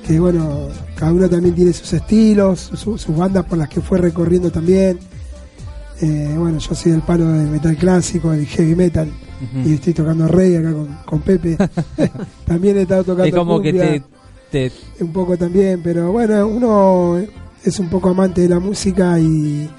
que 0.06 0.20
bueno, 0.20 0.68
cada 0.98 1.14
uno 1.14 1.30
también 1.30 1.56
tiene 1.56 1.72
sus 1.72 1.94
estilos, 1.94 2.60
su- 2.76 2.98
sus 2.98 3.16
bandas 3.16 3.46
por 3.46 3.58
las 3.58 3.70
que 3.70 3.80
fue 3.80 3.98
recorriendo 3.98 4.52
también. 4.52 5.00
Eh, 6.02 6.36
bueno, 6.38 6.60
yo 6.60 6.76
soy 6.76 6.92
del 6.92 7.02
palo 7.02 7.28
del 7.32 7.48
metal 7.48 7.76
clásico, 7.76 8.32
del 8.32 8.46
heavy 8.46 8.76
metal, 8.76 9.10
y 9.66 9.74
estoy 9.74 9.94
tocando 9.94 10.28
reggae 10.28 10.58
acá 10.60 10.74
con, 10.74 10.88
con 11.06 11.22
Pepe. 11.22 11.58
también 12.46 12.78
he 12.78 12.82
estado 12.84 13.04
tocando 13.04 13.24
Es 13.26 13.34
como 13.36 13.62
que 13.62 13.72
te, 14.52 14.70
te- 14.70 15.04
un 15.04 15.12
poco 15.14 15.38
también, 15.38 15.82
pero 15.84 16.12
bueno, 16.12 16.48
uno 16.48 17.18
es 17.64 17.80
un 17.80 17.90
poco 17.90 18.10
amante 18.10 18.42
de 18.42 18.50
la 18.50 18.60
música 18.60 19.20
y, 19.20 19.70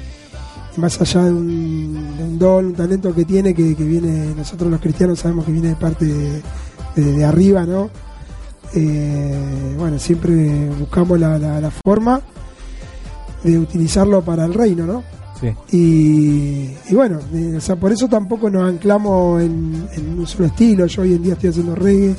y 0.77 0.81
más 0.81 1.01
allá 1.01 1.25
de 1.25 1.33
un, 1.33 2.17
de 2.17 2.25
un 2.25 2.39
don, 2.39 2.67
un 2.67 2.75
talento 2.75 3.15
que 3.15 3.25
tiene, 3.25 3.55
que, 3.55 3.75
que 3.77 3.85
viene, 3.85 4.35
nosotros 4.37 4.71
los 4.71 4.81
cristianos 4.81 5.21
sabemos 5.21 5.45
que 5.45 5.53
viene 5.53 5.69
de 5.69 5.77
parte 5.77 6.05
de, 6.05 6.43
de- 6.97 7.13
de 7.13 7.25
arriba, 7.25 7.65
¿no? 7.65 7.91
Eh, 8.75 9.75
bueno, 9.79 9.99
siempre 9.99 10.69
buscamos 10.79 11.19
la, 11.19 11.39
la- 11.39 11.61
la 11.61 11.71
forma 11.71 12.21
de 13.45 13.59
utilizarlo 13.59 14.23
para 14.23 14.45
el 14.45 14.53
reino, 14.55 14.85
¿no? 14.87 15.03
Sí. 15.41 15.77
Y, 15.77 16.93
y 16.93 16.95
bueno, 16.95 17.19
eh, 17.35 17.55
o 17.57 17.61
sea, 17.61 17.77
por 17.77 17.93
eso 17.93 18.09
tampoco 18.09 18.51
nos 18.51 18.69
anclamos 18.69 19.43
en, 19.43 19.89
en 19.93 20.19
un 20.19 20.27
solo 20.27 20.47
estilo. 20.47 20.87
Yo 20.87 21.03
hoy 21.03 21.15
en 21.15 21.23
día 21.23 21.33
estoy 21.35 21.51
haciendo 21.51 21.75
reggae. 21.75 22.17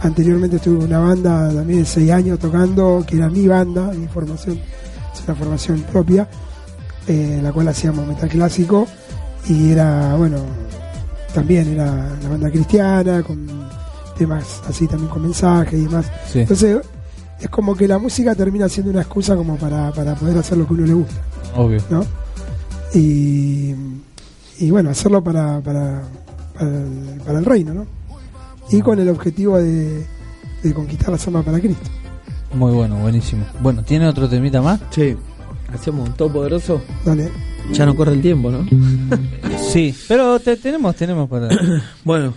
Anteriormente 0.00 0.56
estuve 0.56 0.78
en 0.80 0.86
una 0.86 0.98
banda 0.98 1.52
también 1.54 1.80
de 1.80 1.84
seis 1.84 2.10
años 2.10 2.38
tocando, 2.38 3.04
que 3.06 3.16
era 3.16 3.28
mi 3.28 3.46
banda, 3.46 3.92
mi 3.92 4.08
formación, 4.08 4.58
es 5.14 5.22
una 5.24 5.36
formación 5.36 5.80
propia, 5.82 6.28
eh, 7.06 7.38
la 7.40 7.52
cual 7.52 7.68
hacíamos 7.68 8.06
metal 8.06 8.28
clásico. 8.28 8.86
Y 9.48 9.70
era, 9.70 10.16
bueno, 10.16 10.38
también 11.32 11.68
era 11.68 12.16
la 12.22 12.28
banda 12.28 12.50
cristiana, 12.50 13.22
con 13.22 13.46
temas 14.18 14.60
así 14.68 14.86
también 14.88 15.08
con 15.08 15.22
mensajes 15.22 15.78
y 15.78 15.84
demás. 15.84 16.06
Sí. 16.30 16.40
Entonces, 16.40 16.78
es 17.40 17.48
como 17.48 17.74
que 17.74 17.86
la 17.88 17.98
música 17.98 18.34
termina 18.34 18.68
siendo 18.68 18.90
una 18.90 19.02
excusa 19.02 19.36
como 19.36 19.56
para, 19.56 19.92
para 19.92 20.14
poder 20.14 20.38
hacer 20.38 20.58
lo 20.58 20.66
que 20.66 20.74
uno 20.74 20.86
le 20.86 20.94
gusta. 20.94 21.14
Obvio. 21.56 21.80
¿no? 21.90 22.04
Y, 22.94 23.74
y 24.58 24.70
bueno, 24.70 24.90
hacerlo 24.90 25.22
para, 25.24 25.60
para, 25.60 26.02
para, 26.58 26.68
el, 26.70 27.20
para 27.24 27.38
el 27.38 27.44
reino, 27.44 27.74
¿no? 27.74 27.86
Y 28.70 28.80
con 28.80 28.98
el 28.98 29.08
objetivo 29.08 29.58
de, 29.58 30.06
de 30.62 30.74
conquistar 30.74 31.10
las 31.10 31.26
almas 31.26 31.44
para 31.44 31.58
Cristo. 31.60 31.90
Muy 32.54 32.72
bueno, 32.72 32.96
buenísimo. 32.96 33.44
Bueno, 33.60 33.82
¿tiene 33.82 34.06
otro 34.06 34.28
temita 34.28 34.60
más? 34.62 34.80
Sí. 34.90 35.16
Hacemos 35.72 36.08
un 36.08 36.14
todo 36.14 36.30
poderoso. 36.32 36.82
Dale. 37.04 37.30
Ya 37.72 37.86
no 37.86 37.94
corre 37.96 38.12
el 38.12 38.20
tiempo, 38.20 38.50
¿no? 38.50 38.66
Sí, 39.58 39.94
pero 40.08 40.38
te- 40.40 40.56
tenemos, 40.56 40.94
tenemos 40.96 41.28
para... 41.30 41.48
Bueno. 42.04 42.34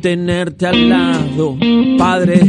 Tenerte 0.00 0.66
al 0.66 0.88
lado, 0.88 1.56
Padre, 1.98 2.40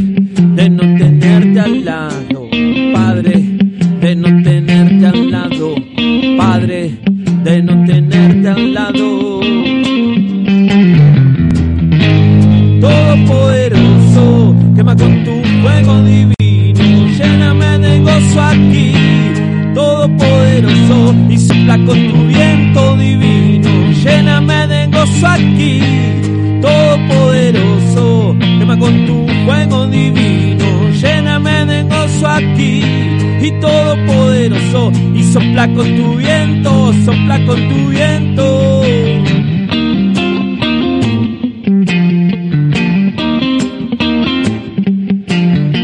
y 35.14 35.22
sopla 35.22 35.68
con 35.74 35.96
tu 35.96 36.16
viento, 36.16 36.92
sopla 37.04 37.44
con 37.46 37.68
tu 37.68 37.88
viento. 37.90 38.82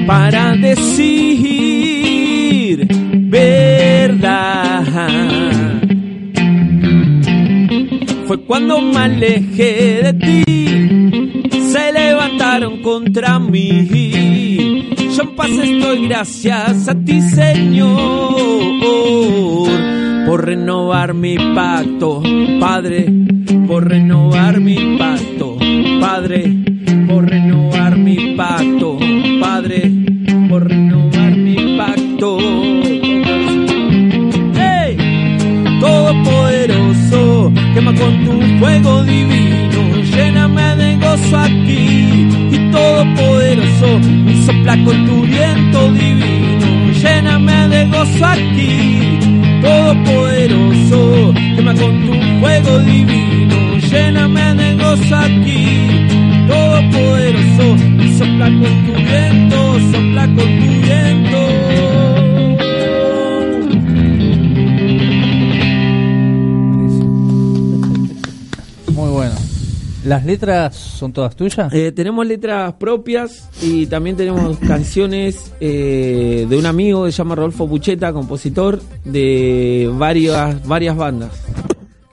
para 0.06 0.56
decir 0.56 1.16
verdad. 3.28 4.84
Fue 8.26 8.40
cuando 8.42 8.80
me 8.80 8.98
alejé 8.98 10.02
de 10.04 10.12
ti, 10.14 10.44
se 11.72 11.92
levantaron 11.92 12.82
contra 12.82 13.38
mí. 13.40 14.05
Estoy 15.46 16.08
gracias 16.08 16.88
a 16.88 16.94
ti, 16.96 17.20
Señor, 17.20 17.94
por 20.26 20.44
renovar 20.44 21.14
mi 21.14 21.36
pacto, 21.54 22.20
Padre, 22.58 23.06
por 23.68 23.88
renovar 23.88 24.58
mi 24.58 24.98
pacto, 24.98 25.56
Padre, 26.00 26.52
por 27.06 27.30
renovar 27.30 27.96
mi 27.96 28.34
pacto, 28.34 28.98
Padre, 29.40 29.88
por 30.48 30.68
renovar 30.68 31.36
mi 31.36 31.78
pacto. 31.78 32.38
¡Hey! 34.56 34.96
Todopoderoso, 35.78 37.52
quema 37.72 37.94
con 37.94 38.24
tu 38.24 38.32
fuego 38.58 39.04
divino, 39.04 40.02
lléname 40.12 40.76
de 40.76 40.96
gozo 40.96 41.38
aquí. 41.38 42.45
Todopoderoso, 42.72 44.00
sopla 44.44 44.76
con 44.84 45.06
tu 45.06 45.22
viento 45.22 45.92
divino, 45.92 46.92
lléname 46.92 47.68
de 47.68 47.86
gozo 47.86 48.24
aquí. 48.24 49.18
Todopoderoso, 49.62 51.32
quema 51.56 51.74
con 51.74 52.06
tu 52.06 52.12
fuego 52.40 52.78
divino, 52.80 53.78
lléname 53.78 54.54
de 54.54 54.74
gozo 54.74 55.16
aquí. 55.16 55.88
Todopoderoso, 56.48 57.76
sopla 58.18 58.46
con 58.46 58.86
tu 58.86 58.92
viento, 58.94 59.80
sopla 59.92 60.26
con 60.26 60.60
tu 60.60 60.75
¿Las 70.16 70.24
letras 70.24 70.74
son 70.74 71.12
todas 71.12 71.36
tuyas? 71.36 71.70
Eh, 71.74 71.92
tenemos 71.92 72.26
letras 72.26 72.72
propias 72.74 73.50
y 73.62 73.84
también 73.84 74.16
tenemos 74.16 74.56
canciones 74.66 75.52
eh, 75.60 76.46
de 76.48 76.56
un 76.58 76.64
amigo 76.64 77.04
que 77.04 77.12
se 77.12 77.18
llama 77.18 77.34
Rodolfo 77.34 77.68
Pucheta, 77.68 78.14
compositor 78.14 78.80
de 79.04 79.90
varias, 79.92 80.66
varias 80.66 80.96
bandas. 80.96 81.32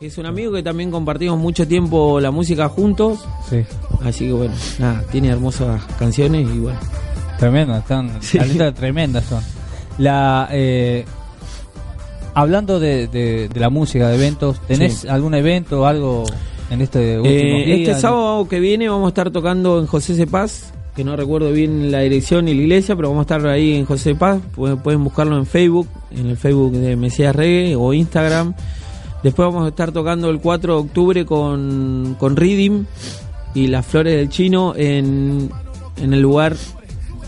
Es 0.02 0.18
un 0.18 0.26
amigo 0.26 0.52
que 0.52 0.62
también 0.62 0.92
compartimos 0.92 1.40
mucho 1.40 1.66
tiempo 1.66 2.20
la 2.20 2.30
música 2.30 2.68
juntos. 2.68 3.20
Sí. 3.50 3.64
Así 4.04 4.26
que 4.26 4.34
bueno, 4.34 4.54
nada, 4.80 5.02
tiene 5.10 5.30
hermosas 5.30 5.82
canciones 5.98 6.46
y 6.54 6.60
bueno. 6.60 6.80
Tremendas, 7.40 7.84
están, 7.84 8.12
Sí. 8.22 8.38
las 8.38 8.50
letras 8.50 8.74
tremendas 8.76 9.24
son. 9.24 9.42
La, 9.98 10.50
eh, 10.52 11.06
hablando 12.34 12.82
de, 12.82 13.08
de- 13.08 13.48
de 13.48 13.60
la 13.62 13.70
música, 13.70 14.10
de 14.10 14.16
eventos, 14.16 14.60
¿tenés 14.68 15.00
Sí. 15.00 15.08
algún 15.08 15.36
evento 15.36 15.82
o 15.82 15.86
algo 15.86 16.26
en 16.74 16.82
este 16.82 17.18
último 17.20 17.34
Eh, 17.36 17.64
día? 17.66 17.76
este 17.92 18.02
sábado 18.02 18.48
que 18.48 18.60
viene 18.60 18.90
vamos 18.90 19.06
a 19.06 19.10
estar 19.10 19.32
tocando 19.32 19.80
en 19.80 19.88
José 19.88 20.16
C. 20.16 20.28
Paz, 20.28 20.74
que 20.96 21.04
no 21.04 21.16
recuerdo 21.16 21.52
bien 21.52 21.92
la 21.92 22.00
dirección 22.02 22.48
y 22.48 22.54
la 22.54 22.62
iglesia, 22.62 22.96
pero 22.96 23.10
vamos 23.10 23.22
a 23.22 23.36
estar 23.36 23.48
ahí 23.48 23.76
en 23.76 23.86
José 23.86 24.16
Paz. 24.16 24.40
Pueden, 24.56 25.04
buscarlo 25.04 25.38
en 25.38 25.46
Facebook, 25.46 25.88
en 26.12 26.28
el 26.28 26.38
Facebook 26.38 26.74
de 26.74 26.96
Mesías 26.96 27.36
Reggae 27.36 27.76
o 27.76 27.94
Instagram. 27.94 28.54
Después 29.24 29.48
vamos 29.48 29.66
a 29.66 29.70
estar 29.70 29.92
tocando 29.92 30.30
el 30.30 30.40
4 30.40 30.74
de 30.76 30.80
octubre 30.82 31.26
con, 31.26 32.16
con 32.20 32.36
Ridim 32.36 32.86
y 33.56 33.68
las 33.68 33.86
Flores 33.86 34.16
del 34.18 34.30
Chino 34.30 34.74
en, 34.76 35.50
en 36.02 36.14
el 36.14 36.22
lugar 36.22 36.56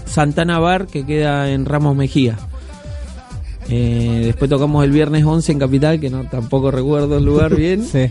Santana 0.06 0.60
Bar, 0.60 0.88
que 0.88 1.06
queda 1.06 1.52
en 1.52 1.66
Ramos 1.66 1.96
Mejía. 1.96 2.38
Eh, 3.70 4.22
después 4.26 4.50
tocamos 4.50 4.84
el 4.84 4.92
viernes 4.92 5.24
11 5.26 5.54
en 5.54 5.60
Capital, 5.60 6.00
que 6.00 6.10
no 6.10 6.24
tampoco 6.26 6.70
recuerdo 6.70 7.18
el 7.18 7.26
lugar 7.26 7.56
bien. 7.58 7.84
Sí. 7.84 8.08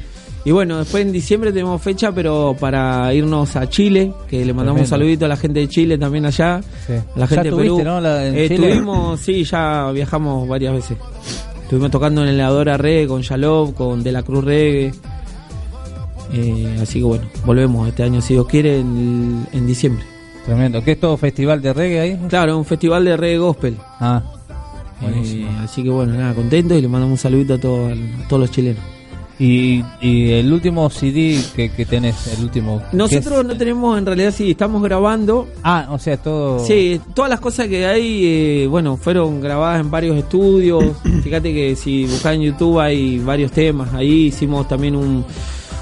Y 0.47 0.51
bueno, 0.51 0.79
después 0.79 1.05
en 1.07 1.11
diciembre 1.13 1.53
tenemos 1.53 1.81
fecha, 1.81 2.13
pero 2.13 2.55
para 2.61 3.13
irnos 3.15 3.57
a 3.57 3.67
Chile, 3.69 4.13
que 4.29 4.45
le 4.45 4.53
mandamos 4.53 4.83
un 4.83 4.87
saludito 4.87 5.25
a 5.25 5.29
la 5.29 5.37
gente 5.39 5.61
de 5.61 5.69
Chile 5.69 5.97
también 5.97 6.27
allá, 6.27 6.61
Sí. 6.87 6.93
a 6.93 7.19
la 7.19 7.25
¿Ya 7.25 7.27
gente 7.27 7.51
de 7.51 7.57
Perú. 7.57 7.81
no, 7.83 8.01
la- 8.01 8.27
en 8.27 8.35
Eh, 8.37 8.49
Chile? 8.49 8.83
Sí, 9.19 9.45
ya 9.45 9.91
viajamos 9.93 10.47
varias 10.47 10.75
veces. 10.75 10.99
Estuvimos 11.63 11.91
tocando 11.91 12.23
en 12.23 12.29
el 12.29 12.41
Adora 12.43 12.77
Reggae 12.77 13.07
con 13.07 13.23
Shalom, 13.23 13.73
con 13.73 14.03
De 14.03 14.13
la 14.13 14.23
Cruz 14.23 14.45
Reggae. 14.45 14.93
Eh, 16.33 16.79
así 16.83 16.99
que 16.99 17.05
bueno, 17.05 17.25
volvemos 17.47 17.89
este 17.89 18.03
año, 18.03 18.21
si 18.21 18.35
Dios 18.35 18.47
quiere, 18.47 18.81
en, 18.81 19.47
en 19.53 19.67
diciembre. 19.67 20.05
Tremendo. 20.45 20.83
¿Qué 20.85 20.93
es 20.93 21.01
todo 21.01 21.17
festival 21.17 21.63
de 21.63 21.73
reggae 21.73 22.01
ahí? 22.01 22.19
Claro, 22.29 22.59
un 22.59 22.65
festival 22.67 23.05
de 23.05 23.17
reggae 23.17 23.39
gospel. 23.39 23.77
Ah, 24.01 24.23
buenísimo. 25.01 25.49
Eh, 25.49 25.57
así 25.65 25.83
que 25.83 25.89
bueno, 25.91 26.13
nada, 26.15 26.35
contento 26.35 26.75
y 26.77 26.83
le 26.83 26.89
mandamos 26.89 27.13
un 27.13 27.19
saludito 27.23 27.55
a, 27.55 27.59
todo- 27.59 27.89
a 27.89 28.29
todos 28.29 28.41
los 28.41 28.51
chilenos. 28.51 28.83
Y, 29.39 29.83
y 30.01 30.31
el 30.33 30.53
último 30.53 30.89
CD 30.91 31.41
que, 31.57 31.71
que 31.73 31.85
tenés, 31.85 32.29
el 32.39 32.45
último. 32.45 32.81
¿qué 32.91 32.97
Nosotros 32.97 33.45
no 33.45 33.57
tenemos, 33.57 33.99
en 33.99 34.07
realidad 34.07 34.33
sí, 34.33 34.53
estamos 34.53 34.83
grabando. 34.83 35.49
Ah, 35.63 35.89
o 35.91 35.99
sea, 35.99 36.17
todo. 36.17 36.65
Sí, 36.65 37.01
todas 37.15 37.31
las 37.31 37.41
cosas 37.41 37.67
que 37.67 37.85
hay, 37.85 38.27
eh, 38.27 38.67
bueno, 38.69 38.97
fueron 38.97 39.41
grabadas 39.41 39.81
en 39.81 39.91
varios 39.91 40.17
estudios. 40.17 40.85
Fíjate 41.25 41.53
que 41.53 41.75
si 41.75 42.05
buscas 42.05 42.35
en 42.35 42.43
YouTube 42.43 42.79
hay 42.79 43.19
varios 43.19 43.51
temas. 43.51 43.93
Ahí 43.93 44.27
hicimos 44.27 44.69
también 44.69 44.95
un, 44.95 45.25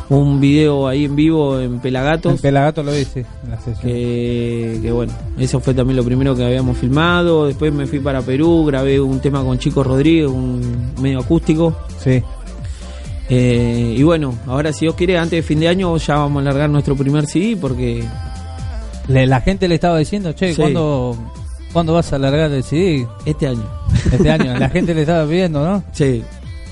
un 0.09 0.40
video 0.40 0.88
ahí 0.88 1.05
en 1.05 1.14
vivo 1.14 1.61
en 1.61 1.78
Pelagatos. 1.80 2.34
El 2.34 2.38
Pelagato 2.40 2.82
lo 2.82 2.92
en 2.94 3.07
la 3.48 3.59
sesión. 3.59 3.76
que, 3.82 4.78
que 4.82 4.92
bueno, 4.92 5.12
eso 5.38 5.61
fue 5.61 5.74
también 5.74 5.96
lo 5.96 6.05
primero 6.05 6.34
que 6.34 6.44
habíamos 6.44 6.78
filmado. 6.78 7.46
Después 7.46 7.72
me 7.72 7.86
fui 7.86 8.00
para 8.00 8.22
Perú, 8.22 8.64
grabé 8.64 8.98
un 8.98 9.20
tema 9.20 9.42
con 9.44 9.59
Chico 9.59 9.82
Rodríguez, 9.82 10.28
un 10.28 10.92
medio 11.00 11.20
acústico. 11.20 11.76
Sí. 11.98 12.22
Eh, 13.28 13.94
y 13.96 14.02
bueno, 14.02 14.34
ahora 14.46 14.72
si 14.72 14.84
Dios 14.84 14.94
quiere, 14.94 15.16
antes 15.16 15.30
de 15.38 15.42
fin 15.42 15.60
de 15.60 15.68
año 15.68 15.96
ya 15.96 16.16
vamos 16.16 16.40
a 16.42 16.44
largar 16.44 16.68
nuestro 16.68 16.96
primer 16.96 17.26
CD 17.26 17.56
porque 17.60 18.04
Le- 19.08 19.26
la 19.26 19.40
gente 19.40 19.68
le 19.68 19.76
estaba 19.76 19.98
diciendo, 19.98 20.32
che, 20.32 20.54
Sí. 20.54 20.60
¿cuándo, 20.60 21.16
¿cuándo 21.72 21.94
vas 21.94 22.12
a 22.12 22.18
largar 22.18 22.50
el 22.52 22.62
CD? 22.62 23.06
este 23.24 23.46
año. 23.48 23.64
Este 24.12 24.30
año. 24.30 24.56
la 24.58 24.68
gente 24.70 24.94
le 24.94 25.00
estaba 25.02 25.26
pidiendo, 25.28 25.64
¿no? 25.64 25.82
Sí, 25.92 26.22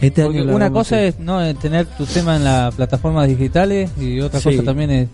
este 0.00 0.22
Porque 0.24 0.40
año 0.40 0.54
una 0.54 0.70
cosa 0.70 1.02
es 1.02 1.18
no 1.18 1.54
tener 1.56 1.86
tu 1.86 2.04
tema 2.06 2.36
en 2.36 2.44
las 2.44 2.74
plataformas 2.74 3.26
digitales 3.28 3.90
y 4.00 4.20
otra 4.20 4.40
Sí. 4.40 4.50
cosa 4.50 4.62
también 4.62 4.90
es, 4.90 5.08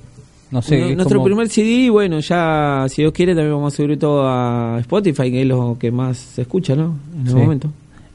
no 0.50 0.62
sé, 0.62 0.90
es 0.90 0.96
nuestro 0.96 1.18
como- 1.18 1.24
primer 1.26 1.48
CD, 1.48 1.90
bueno, 1.90 2.18
ya 2.20 2.86
si 2.88 3.02
Dios 3.02 3.12
quiere 3.12 3.34
también 3.34 3.54
vamos 3.54 3.72
a 3.72 3.76
subir 3.76 3.98
todo 3.98 4.26
a 4.28 4.78
Spotify, 4.80 5.30
que 5.30 5.42
es 5.42 5.46
lo 5.46 5.76
que 5.78 5.90
más 5.90 6.16
se 6.18 6.42
escucha, 6.42 6.74
¿no? 6.74 6.96
En 7.14 7.20
el 7.22 7.28
Sí. 7.28 7.34
momento. 7.34 7.68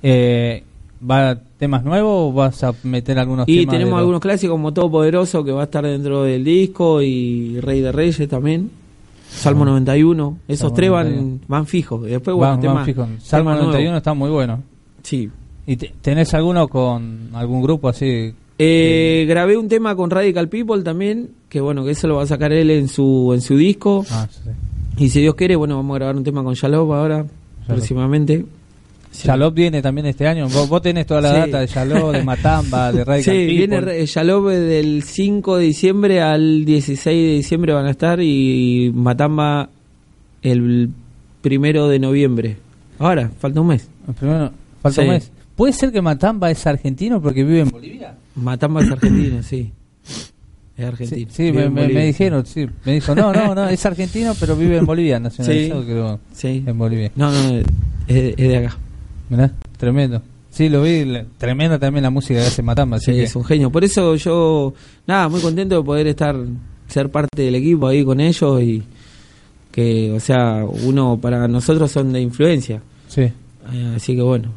Eh, 0.04 0.64
¿Va 1.10 1.36
temas 1.58 1.84
nuevos 1.84 2.32
o 2.32 2.34
vas 2.34 2.64
a 2.64 2.74
meter 2.84 3.18
algunos 3.18 3.48
Y 3.48 3.60
temas? 3.62 3.72
de 3.74 3.78
tenemos 3.80 4.00
algunos 4.00 4.22
clásicos 4.22 4.54
como 4.54 4.72
Todopoderoso 4.74 5.44
que 5.44 5.52
va 5.52 5.62
a 5.62 5.64
estar 5.66 5.84
dentro 5.86 6.24
del 6.24 6.44
disco 6.44 7.02
y 7.02 7.60
Rey 7.60 7.82
de 7.82 7.92
Reyes 7.92 8.28
también. 8.30 8.70
Salmo 9.30 9.64
91, 9.66 10.38
esos 10.48 10.60
Salmo 10.60 10.76
tres 10.76 10.90
van, 10.92 11.06
91. 11.08 11.40
van 11.48 11.66
fijos. 11.66 12.08
Y 12.08 12.12
después, 12.12 12.36
bueno, 12.36 12.58
Van- 12.58 12.76
van 12.76 12.86
fijos. 12.86 13.08
Salmo 13.24 13.50
tema 13.50 13.56
nuevo. 13.56 13.68
91 13.72 13.98
está 13.98 14.14
muy 14.14 14.30
bueno. 14.30 14.62
Sí. 15.04 15.30
¿Y 15.66 15.78
te- 15.78 15.94
tenés 16.02 16.34
alguno 16.34 16.68
con 16.68 17.30
algún 17.34 17.62
grupo 17.64 17.88
así? 17.90 18.34
Eh, 18.60 19.26
grabé 19.28 19.58
un 19.58 19.68
tema 19.70 19.96
con 19.96 20.10
Radical 20.12 20.50
People 20.50 20.84
también, 20.84 21.30
que 21.50 21.62
bueno, 21.62 21.84
que 21.84 21.92
eso 21.92 22.08
lo 22.08 22.18
va 22.18 22.24
a 22.24 22.28
sacar 22.28 22.52
él 22.52 22.70
en 22.70 22.88
su 22.90 23.32
en 23.34 23.42
su 23.42 23.56
disco. 23.58 24.06
Ah, 24.12 24.28
sí. 24.30 24.50
Y 25.04 25.10
si 25.10 25.22
Dios 25.22 25.34
quiere, 25.34 25.56
bueno, 25.56 25.78
vamos 25.78 25.96
a 25.96 25.98
grabar 25.98 26.16
un 26.18 26.24
tema 26.24 26.44
con 26.44 26.54
Shalom 26.54 26.92
ahora, 26.92 27.26
próximamente. 27.66 28.46
Yalop 29.24 29.54
viene 29.54 29.82
también 29.82 30.08
este 30.08 30.26
año. 30.28 30.48
Vos, 30.50 30.70
vos 30.70 30.82
tenés 30.82 31.06
toda 31.06 31.22
la 31.22 31.32
data 31.34 31.60
de 31.60 31.68
Yalop, 31.68 32.12
de 32.14 32.24
Matamba, 32.24 32.92
de 32.92 33.04
Radical 33.04 33.34
Sí, 33.36 33.46
People. 33.48 33.82
viene 33.82 34.06
Yalop 34.06 34.48
del 34.50 35.04
5 35.04 35.58
de 35.58 35.64
diciembre 35.66 36.22
al 36.22 36.64
16 36.66 37.06
de 37.30 37.34
diciembre 37.36 37.74
van 37.74 37.86
a 37.88 37.92
estar 37.92 38.20
y 38.22 38.92
Matamba 38.96 39.70
el 40.42 40.90
primero 41.42 41.88
de 41.88 42.00
noviembre. 42.00 42.58
Ahora, 43.00 43.30
falta 43.40 43.62
un 43.62 43.68
mes. 43.68 43.88
Primero, 44.20 44.52
falta 44.82 45.02
Sí. 45.02 45.08
un 45.08 45.14
mes. 45.14 45.32
¿Puede 45.56 45.74
ser 45.74 45.92
que 45.92 46.02
Matamba 46.02 46.50
es 46.50 46.66
argentino 46.66 47.22
porque 47.22 47.44
vive 47.44 47.62
en 47.62 47.70
Bolivia? 47.70 48.16
Matamba 48.36 48.82
es 48.82 48.92
argentino, 48.92 49.44
sí. 49.44 49.72
Es 50.78 50.86
argentino. 50.86 51.30
Sí, 51.32 51.52
me, 51.52 51.70
me- 51.70 51.88
dijeron, 52.06 52.46
sí. 52.46 52.66
Me 52.86 52.94
dijo, 52.94 53.14
no, 53.14 53.32
no, 53.34 53.54
no, 53.54 53.68
es 53.68 53.86
argentino, 53.86 54.34
pero 54.40 54.56
vive 54.56 54.78
en 54.78 54.86
Bolivia, 54.86 55.20
nacionalizado, 55.20 55.82
Sí. 55.82 55.88
creo, 55.88 56.20
Sí. 56.34 56.64
en 56.66 56.78
Bolivia. 56.78 57.12
No, 57.16 57.30
no, 57.32 57.58
es, 57.58 57.66
es 58.08 58.36
de 58.38 58.58
acá. 58.58 58.78
Mirá, 59.32 59.52
tremendo. 59.78 60.22
Sí, 60.52 60.68
lo 60.68 60.82
vi, 60.84 61.06
la- 61.06 61.26
tremenda 61.38 61.80
también 61.80 62.04
la 62.04 62.10
música 62.10 62.42
que 62.42 62.48
hace 62.48 62.62
Matamba, 62.62 63.00
Sí, 63.00 63.14
que- 63.14 63.24
es 63.24 63.36
un 63.36 63.44
genio. 63.46 63.72
Por 63.72 63.84
eso 63.86 64.16
yo, 64.16 64.74
nada, 65.08 65.30
muy 65.30 65.40
contento 65.42 65.78
de 65.78 65.84
poder 65.84 66.08
estar, 66.08 66.36
ser 66.90 67.10
parte 67.10 67.42
del 67.44 67.56
equipo 67.56 67.88
ahí 67.88 68.04
con 68.04 68.20
ellos 68.20 68.62
y 68.62 68.84
que, 69.72 70.12
o 70.12 70.20
sea, 70.20 70.66
uno 70.84 71.18
para 71.22 71.48
nosotros 71.48 71.90
son 71.90 72.12
de 72.12 72.20
influencia. 72.20 72.82
Sí. 73.08 73.22
Eh, 73.22 73.94
así 73.96 74.16
que 74.16 74.22
bueno. 74.22 74.50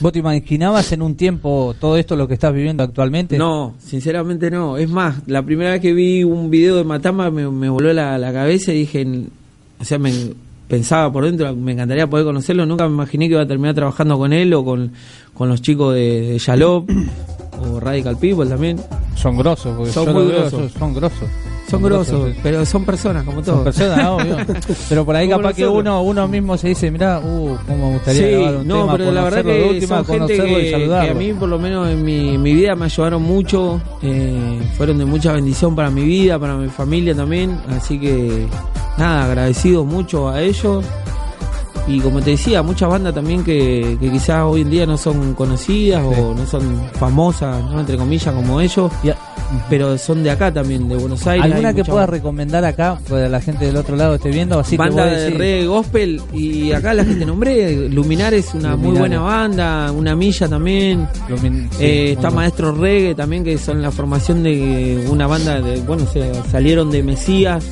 ¿Vos 0.00 0.12
te 0.12 0.18
imaginabas 0.18 0.90
en 0.92 1.02
un 1.02 1.14
tiempo 1.14 1.72
todo 1.80 1.96
esto 1.96 2.16
lo 2.16 2.26
que 2.26 2.34
estás 2.34 2.52
viviendo 2.52 2.82
actualmente? 2.82 3.38
No, 3.38 3.74
sinceramente 3.78 4.50
no. 4.50 4.76
Es 4.76 4.90
más, 4.90 5.22
la 5.28 5.42
primera 5.42 5.70
vez 5.70 5.80
que 5.80 5.94
vi 5.94 6.24
un 6.24 6.50
video 6.50 6.76
de 6.76 6.82
Matamba 6.84 7.30
me, 7.30 7.48
me 7.48 7.68
voló 7.70 7.92
la, 7.92 8.18
la 8.18 8.32
cabeza 8.32 8.72
y 8.72 8.80
dije, 8.80 9.06
o 9.80 9.84
sea, 9.84 9.98
me 10.00 10.12
pensaba 10.68 11.10
por 11.12 11.24
dentro, 11.24 11.54
me 11.56 11.72
encantaría 11.72 12.08
poder 12.08 12.26
conocerlo. 12.26 12.66
Nunca 12.66 12.86
me 12.86 12.94
imaginé 12.94 13.26
que 13.26 13.32
iba 13.34 13.42
a 13.42 13.46
terminar 13.46 13.74
trabajando 13.74 14.18
con 14.18 14.32
él 14.32 14.52
o 14.54 14.64
con, 14.64 14.92
con 15.34 15.48
los 15.48 15.62
chicos 15.62 15.94
de, 15.94 16.20
de 16.20 16.38
Yalop 16.38 16.88
o 17.60 17.80
Radical 17.80 18.16
People 18.18 18.46
también. 18.46 18.78
Son 19.16 19.36
grosos, 19.36 19.74
porque 19.76 19.92
Son 19.92 20.12
muy 20.12 20.26
veo, 20.26 20.48
grosos. 20.48 20.72
Son, 21.68 21.80
son 21.80 21.82
grosos. 21.82 22.34
Pero 22.42 22.64
son 22.64 22.84
personas 22.84 23.24
como 23.24 23.42
todos. 23.42 23.56
Son 23.56 23.64
personas, 23.64 24.06
obvio. 24.08 24.36
Pero 24.88 25.04
por 25.04 25.16
ahí 25.16 25.28
Como 25.28 25.42
capaz 25.42 25.54
que 25.54 25.66
uno 25.66 26.02
uno 26.02 26.28
mismo 26.28 26.56
se 26.56 26.68
dice, 26.68 26.90
mira, 26.90 27.18
uh, 27.18 27.58
cómo 27.66 27.88
me 27.88 27.94
gustaría 27.94 28.22
Sí, 28.22 28.30
grabar 28.30 28.56
un 28.56 28.68
no, 28.68 28.80
tema, 28.80 28.92
pero 28.96 29.12
la 29.12 29.22
verdad 29.24 29.42
conocerlo 29.42 29.52
de 29.52 29.58
que 29.58 29.74
última, 29.74 29.96
son 29.96 30.06
gente 30.06 30.18
conocerlo 30.18 30.58
y 30.58 30.62
que, 30.62 30.88
que 30.88 31.10
a 31.10 31.14
mí 31.14 31.32
por 31.32 31.48
lo 31.48 31.58
menos 31.58 31.88
en 31.88 32.04
mi, 32.04 32.34
en 32.34 32.42
mi 32.42 32.54
vida 32.54 32.74
me 32.74 32.86
ayudaron 32.86 33.22
mucho, 33.22 33.80
eh, 34.02 34.60
fueron 34.76 34.98
de 34.98 35.04
mucha 35.04 35.32
bendición 35.32 35.74
para 35.74 35.90
mi 35.90 36.02
vida, 36.02 36.38
para 36.38 36.56
mi 36.56 36.68
familia 36.68 37.14
también, 37.14 37.60
así 37.68 37.98
que 37.98 38.46
nada, 38.96 39.24
agradecido 39.24 39.84
mucho 39.84 40.28
a 40.28 40.42
ellos 40.42 40.84
y 41.88 42.00
como 42.00 42.20
te 42.20 42.32
decía, 42.32 42.62
muchas 42.62 42.90
bandas 42.90 43.14
también 43.14 43.42
que, 43.42 43.96
que 43.98 44.10
quizás 44.10 44.42
hoy 44.42 44.60
en 44.60 44.70
día 44.70 44.84
no 44.84 44.98
son 44.98 45.32
conocidas 45.32 46.04
o 46.04 46.34
no 46.34 46.46
son 46.46 46.82
famosas, 46.92 47.64
¿no? 47.64 47.80
entre 47.80 47.96
comillas, 47.96 48.34
como 48.34 48.60
ellos, 48.60 48.92
pero 49.68 49.98
son 49.98 50.22
de 50.22 50.30
acá 50.30 50.52
también, 50.52 50.88
de 50.88 50.96
Buenos 50.96 51.26
Aires. 51.26 51.44
¿Alguna 51.52 51.74
que 51.74 51.84
puedas 51.84 52.08
recomendar 52.08 52.64
acá 52.64 52.98
para 53.08 53.28
la 53.28 53.40
gente 53.40 53.66
del 53.66 53.76
otro 53.76 53.96
lado 53.96 54.14
esté 54.14 54.30
viendo? 54.30 54.58
Así 54.58 54.76
banda 54.76 55.04
que 55.04 55.16
de 55.16 55.30
reggae 55.30 55.66
gospel 55.66 56.20
y 56.32 56.72
acá 56.72 56.94
las 56.94 57.06
que 57.06 57.14
te 57.16 57.26
nombré, 57.26 57.88
Luminar 57.88 58.32
es 58.34 58.54
una 58.54 58.76
muy 58.76 58.96
buena 58.98 59.20
banda, 59.20 59.92
una 59.92 60.14
milla 60.16 60.48
también. 60.48 61.06
Lumin- 61.28 61.68
sí, 61.70 61.76
Eh, 61.84 62.08
está 62.12 62.22
bueno. 62.28 62.36
Maestro 62.36 62.72
Reggae 62.72 63.14
también, 63.14 63.44
que 63.44 63.58
son 63.58 63.82
la 63.82 63.90
formación 63.90 64.42
de 64.42 65.06
una 65.10 65.26
banda 65.26 65.60
de, 65.60 65.80
bueno, 65.80 66.06
se 66.06 66.32
salieron 66.50 66.90
de 66.90 67.02
Mesías, 67.02 67.64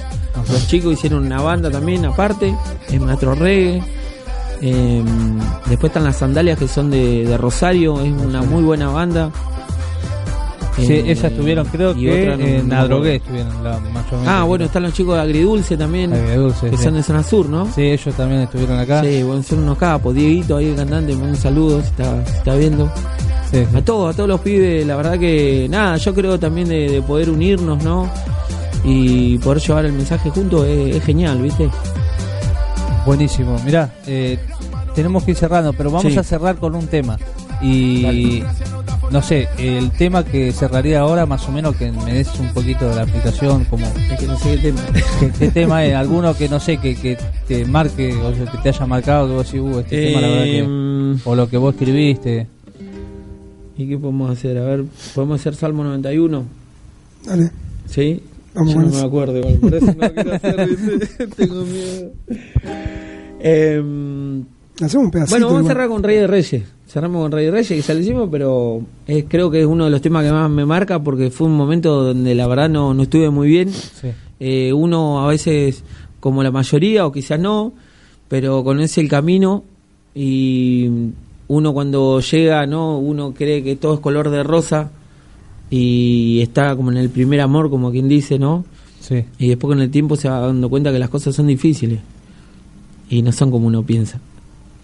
los 0.53 0.66
chicos 0.68 0.92
hicieron 0.94 1.24
una 1.26 1.40
banda 1.40 1.70
también 1.70 2.05
aparte, 2.05 2.55
es 2.90 3.01
Maestro 3.01 3.34
Reggae. 3.34 3.82
Eh, 4.62 5.03
después 5.68 5.90
están 5.90 6.05
las 6.05 6.16
sandalias 6.16 6.59
que 6.59 6.66
son 6.68 6.90
de, 6.90 7.24
de 7.26 7.36
Rosario, 7.36 8.01
es 8.01 8.11
una 8.12 8.42
muy 8.42 8.62
buena 8.62 8.88
banda. 8.88 9.30
Sí, 10.77 11.03
esas 11.07 11.31
estuvieron, 11.33 11.66
creo 11.68 11.93
y 11.97 12.03
que 12.05 12.22
otra 12.22 12.37
no- 12.37 12.45
en 12.45 12.68
no 12.68 12.77
Adrogué 12.77 13.14
estuvieron 13.16 13.64
la 13.64 13.79
mayormente. 13.79 14.27
Ah, 14.31 14.45
bueno, 14.45 14.64
están 14.66 14.83
los 14.83 14.93
chicos 14.93 15.14
de 15.14 15.20
Agridulce 15.22 15.77
también, 15.77 16.12
Agridulce, 16.12 16.68
que 16.70 16.77
sí. 16.77 16.83
son 16.85 16.95
de 16.95 17.03
zona 17.03 17.22
sur, 17.22 17.49
¿no? 17.49 17.66
Sí, 17.74 17.83
ellos 17.83 18.14
también 18.14 18.43
estuvieron 18.43 18.79
acá. 18.79 19.03
Sí, 19.03 19.22
bueno, 19.22 19.43
son 19.43 19.61
unos 19.61 19.79
capos. 19.79 20.14
Dieguito 20.14 20.57
ahí, 20.57 20.66
el 20.66 20.77
cantante, 20.77 21.14
un 21.14 21.35
saludo 21.37 21.81
si 21.81 21.87
está, 21.87 22.27
si 22.27 22.33
está 22.37 22.55
viendo. 22.57 22.91
Sí, 23.51 23.64
sí. 23.70 23.77
A 23.77 23.83
todos, 23.83 24.12
a 24.12 24.16
todos 24.16 24.29
los 24.29 24.41
pibes, 24.41 24.87
la 24.87 24.97
verdad 24.97 25.18
que 25.18 25.66
nada, 25.70 25.97
yo 25.97 26.12
creo 26.14 26.39
también 26.39 26.68
de, 26.68 26.91
de 26.91 27.01
poder 27.03 27.31
unirnos, 27.31 27.83
¿no? 27.83 28.11
Y 28.85 29.39
poder 29.39 29.61
llevar 29.62 29.85
el 29.87 29.93
mensaje 29.93 30.31
juntos 30.31 30.66
es, 30.66 30.97
es 30.97 31.05
genial, 31.05 31.41
¿viste? 31.41 31.68
Buenísimo. 33.05 33.57
Mirá, 33.64 33.91
eh, 34.07 34.39
tenemos 34.95 35.22
que 35.24 35.31
ir 35.33 35.37
cerrando, 35.37 35.72
pero 35.72 35.91
vamos 35.91 36.12
Sí. 36.12 36.18
a 36.18 36.22
cerrar 36.22 36.57
con 36.57 36.74
un 36.74 36.87
tema. 36.87 37.16
Y 37.62 38.43
no 39.11 39.22
sé, 39.22 39.48
el 39.59 39.90
tema 39.92 40.24
que 40.24 40.52
cerraría 40.52 41.00
ahora, 41.00 41.26
más 41.26 41.48
o 41.48 41.52
menos 41.52 41.76
que 41.76 41.90
me 41.92 42.14
des 42.14 42.28
un 42.38 42.52
poquito 42.52 42.88
de 42.88 42.96
la 42.96 43.02
aplicación, 43.02 43.64
como 43.64 43.86
Es 43.86 44.18
que 44.18 44.26
no 44.26 44.38
sé 44.38 44.57
qué 44.57 44.59
tema. 44.59 44.80
¿Qué, 45.20 45.30
qué 45.38 45.48
tema 45.50 45.84
es? 45.84 45.94
¿Alguno 45.96 46.34
que 46.34 46.48
no 46.48 46.59
sé, 46.61 46.78
que, 46.78 46.96
que 46.96 47.16
te 47.46 47.64
marque 47.64 48.14
o 48.14 48.32
que 48.32 48.59
te 48.62 48.68
haya 48.68 48.86
marcado, 48.86 49.28
que 49.28 49.34
vos 49.34 49.46
decís, 49.46 49.61
uh, 49.61 49.80
este 49.80 50.07
tema 50.07 50.20
la 50.20 50.28
verdad 50.28 50.44
que... 50.44 50.59
Em, 50.59 51.18
O 51.24 51.34
lo 51.34 51.48
que 51.48 51.57
vos 51.57 51.74
escribiste. 51.74 52.46
¿Y 53.78 53.88
qué 53.88 53.98
podemos 53.98 54.30
hacer? 54.30 54.59
A 54.59 54.64
ver, 54.64 54.84
¿podemos 55.14 55.40
hacer 55.40 55.54
Salmo 55.54 55.84
91? 55.84 56.44
Dale. 57.24 57.50
¿Sí? 57.86 58.22
Vamos 58.54 58.74
Yo 58.74 58.80
no 58.80 58.88
me 58.88 59.00
acuerdo 59.00 59.38
igual, 59.38 59.54
por 59.57 59.74
eso 59.74 59.86
no 59.86 60.12
quiero 60.12 60.34
hacer. 60.34 60.68
Tengo 61.36 61.62
miedo. 61.64 62.12
Em, 63.40 64.44
Hacemos 64.80 65.07
un 65.07 65.11
pedacito. 65.11 65.38
Bueno, 65.38 65.46
vamos 65.46 65.64
a 65.64 65.68
cerrar 65.68 65.88
con 65.88 66.02
Rey 66.02 66.16
de 66.16 66.26
Reyes. 66.26 66.62
Cerramos 66.87 67.22
con 67.22 67.32
Rey 67.32 67.51
Reyes, 67.51 67.84
que 67.84 67.95
lo 67.95 68.01
hicimos, 68.01 68.28
pero 68.30 68.80
es, 69.07 69.24
creo 69.28 69.51
que 69.51 69.61
es 69.61 69.66
uno 69.66 69.84
de 69.87 69.91
los 69.91 70.01
temas 70.01 70.24
que 70.24 70.30
más 70.30 70.49
me 70.49 70.64
marca 70.64 71.03
porque 71.03 71.30
fue 71.30 71.49
un 71.49 71.57
momento 71.57 72.05
donde 72.05 72.34
la 72.34 72.47
verdad 72.47 72.68
no, 72.68 72.95
no 72.95 73.03
estuve 73.03 73.28
muy 73.30 73.49
bien. 73.49 73.70
Sí. 73.70 74.09
Eh, 74.39 74.72
uno 74.72 75.24
a 75.24 75.28
veces, 75.28 75.82
como 76.20 76.45
la 76.45 76.53
mayoría, 76.53 77.05
o 77.05 77.11
quizás 77.11 77.41
no, 77.41 77.72
pero 78.28 78.62
conoce 78.62 79.01
el 79.01 79.09
camino 79.09 79.64
y 80.14 80.89
uno 81.49 81.72
cuando 81.72 82.20
llega, 82.20 82.66
no 82.66 82.99
uno 82.99 83.34
cree 83.34 83.64
que 83.64 83.76
todo 83.76 83.95
es 83.95 84.01
color 84.01 84.30
de 84.30 84.45
rosa 84.45 84.91
y 85.70 86.41
está 86.41 86.76
como 86.76 86.93
en 86.93 86.99
el 86.99 87.11
primer 87.11 87.41
amor, 87.41 87.68
como 87.68 87.91
quien 87.91 88.09
dice, 88.09 88.39
¿no? 88.39 88.64
Sí. 89.01 89.24
Y 89.39 89.49
después 89.49 89.72
con 89.72 89.82
el 89.82 89.91
tiempo 89.91 90.16
se 90.16 90.28
va 90.28 90.41
dando 90.41 90.68
cuenta 90.68 90.93
que 90.93 90.99
las 91.01 91.11
cosas 91.11 91.34
son 91.34 91.49
difíciles 91.49 91.99
y 93.11 93.22
no 93.22 93.32
son 93.32 93.51
como 93.51 93.66
uno 93.66 93.82
piensa. 93.82 94.20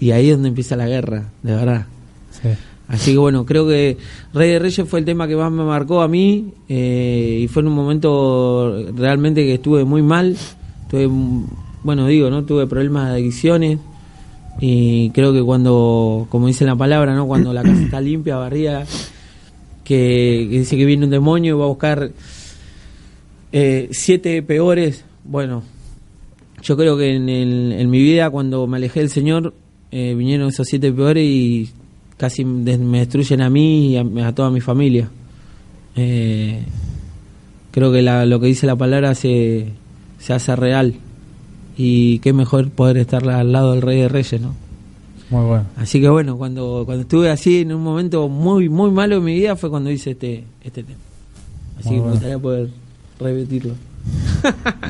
Y 0.02 0.10
ahí 0.10 0.30
es 0.30 0.32
donde 0.34 0.48
empieza 0.48 0.74
la 0.74 0.88
guerra, 0.88 1.30
de 1.44 1.54
verdad. 1.54 1.86
Sí. 2.30 2.48
Así 2.88 3.12
que 3.12 3.18
bueno, 3.18 3.46
creo 3.46 3.68
que 3.68 3.96
Rey 4.34 4.50
de 4.50 4.58
Reyes 4.58 4.88
fue 4.88 4.98
el 4.98 5.04
tema 5.04 5.28
que 5.28 5.36
más 5.36 5.52
me 5.52 5.62
marcó 5.62 6.02
a 6.02 6.08
mí 6.08 6.52
eh, 6.68 7.38
y 7.44 7.46
fue 7.48 7.62
en 7.62 7.68
un 7.68 7.74
momento 7.74 8.84
realmente 8.96 9.44
que 9.44 9.54
estuve 9.54 9.84
muy 9.84 10.02
mal. 10.02 10.36
Tuve, 10.90 11.08
bueno, 11.84 12.06
digo, 12.08 12.28
¿no? 12.30 12.42
Tuve 12.44 12.66
problemas 12.66 13.08
de 13.10 13.12
adicciones 13.14 13.78
y 14.60 15.10
creo 15.10 15.32
que 15.32 15.40
cuando, 15.42 16.26
como 16.30 16.48
dice 16.48 16.64
la 16.64 16.74
palabra, 16.76 17.14
¿no? 17.14 17.26
Cuando 17.26 17.52
la 17.52 17.62
casa 17.62 17.80
está 17.82 18.00
limpia, 18.00 18.36
barrida, 18.36 18.84
que, 19.84 20.48
que 20.50 20.58
dice 20.58 20.76
que 20.76 20.84
viene 20.84 21.04
un 21.04 21.10
demonio 21.12 21.54
y 21.54 21.58
va 21.58 21.64
a 21.64 21.68
buscar 21.68 22.10
eh, 23.52 23.88
siete 23.92 24.42
peores, 24.42 25.04
bueno, 25.24 25.62
yo 26.62 26.76
creo 26.76 26.96
que 26.98 27.14
en, 27.14 27.28
el- 27.28 27.72
en 27.72 27.88
mi 27.90 28.02
vida 28.02 28.28
cuando 28.30 28.66
me 28.66 28.76
alejé 28.78 29.00
del 29.00 29.08
Señor 29.10 29.54
eh, 29.92 30.14
vinieron 30.16 30.48
esos 30.48 30.66
siete 30.66 30.90
peores 30.92 31.24
y 31.24 31.70
casi 32.16 32.44
me 32.44 32.98
destruyen 32.98 33.42
a 33.42 33.50
mí 33.50 33.92
y 33.92 33.96
a, 33.96 34.28
a 34.28 34.34
toda 34.34 34.50
mi 34.50 34.60
familia. 34.60 35.08
Eh, 35.96 36.62
creo 37.70 37.92
que 37.92 38.02
la- 38.02 38.26
lo 38.26 38.40
que 38.40 38.46
dice 38.46 38.66
la 38.66 38.76
palabra 38.76 39.14
se, 39.14 39.66
se 40.18 40.32
hace 40.32 40.56
real 40.56 40.94
y 41.76 42.18
qué 42.20 42.32
mejor 42.32 42.70
poder 42.70 42.96
estar 42.98 43.28
al 43.28 43.52
lado 43.52 43.72
del 43.72 43.82
Rey 43.82 44.00
de 44.00 44.08
Reyes, 44.08 44.40
¿no? 44.40 44.54
Muy 45.30 45.44
bueno. 45.46 45.64
Así 45.76 46.00
que 46.00 46.08
bueno, 46.10 46.36
cuando, 46.36 46.82
cuando 46.84 47.02
estuve 47.02 47.30
así 47.30 47.60
en 47.60 47.72
un 47.72 47.82
momento 47.82 48.28
muy 48.28 48.68
muy 48.68 48.90
malo 48.90 49.16
en 49.16 49.24
mi 49.24 49.34
vida 49.34 49.56
fue 49.56 49.70
cuando 49.70 49.90
hice 49.90 50.10
este, 50.10 50.44
este 50.62 50.82
tema. 50.82 50.98
Así 51.78 51.88
Muy 51.88 51.94
que 51.96 52.00
bueno. 52.00 52.04
me 52.06 52.10
gustaría 52.12 52.38
poder 52.38 52.68
repetirlo. 53.18 53.74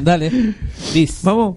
Dale. 0.03 0.30
Liz. 0.94 1.20
Vamos. 1.22 1.57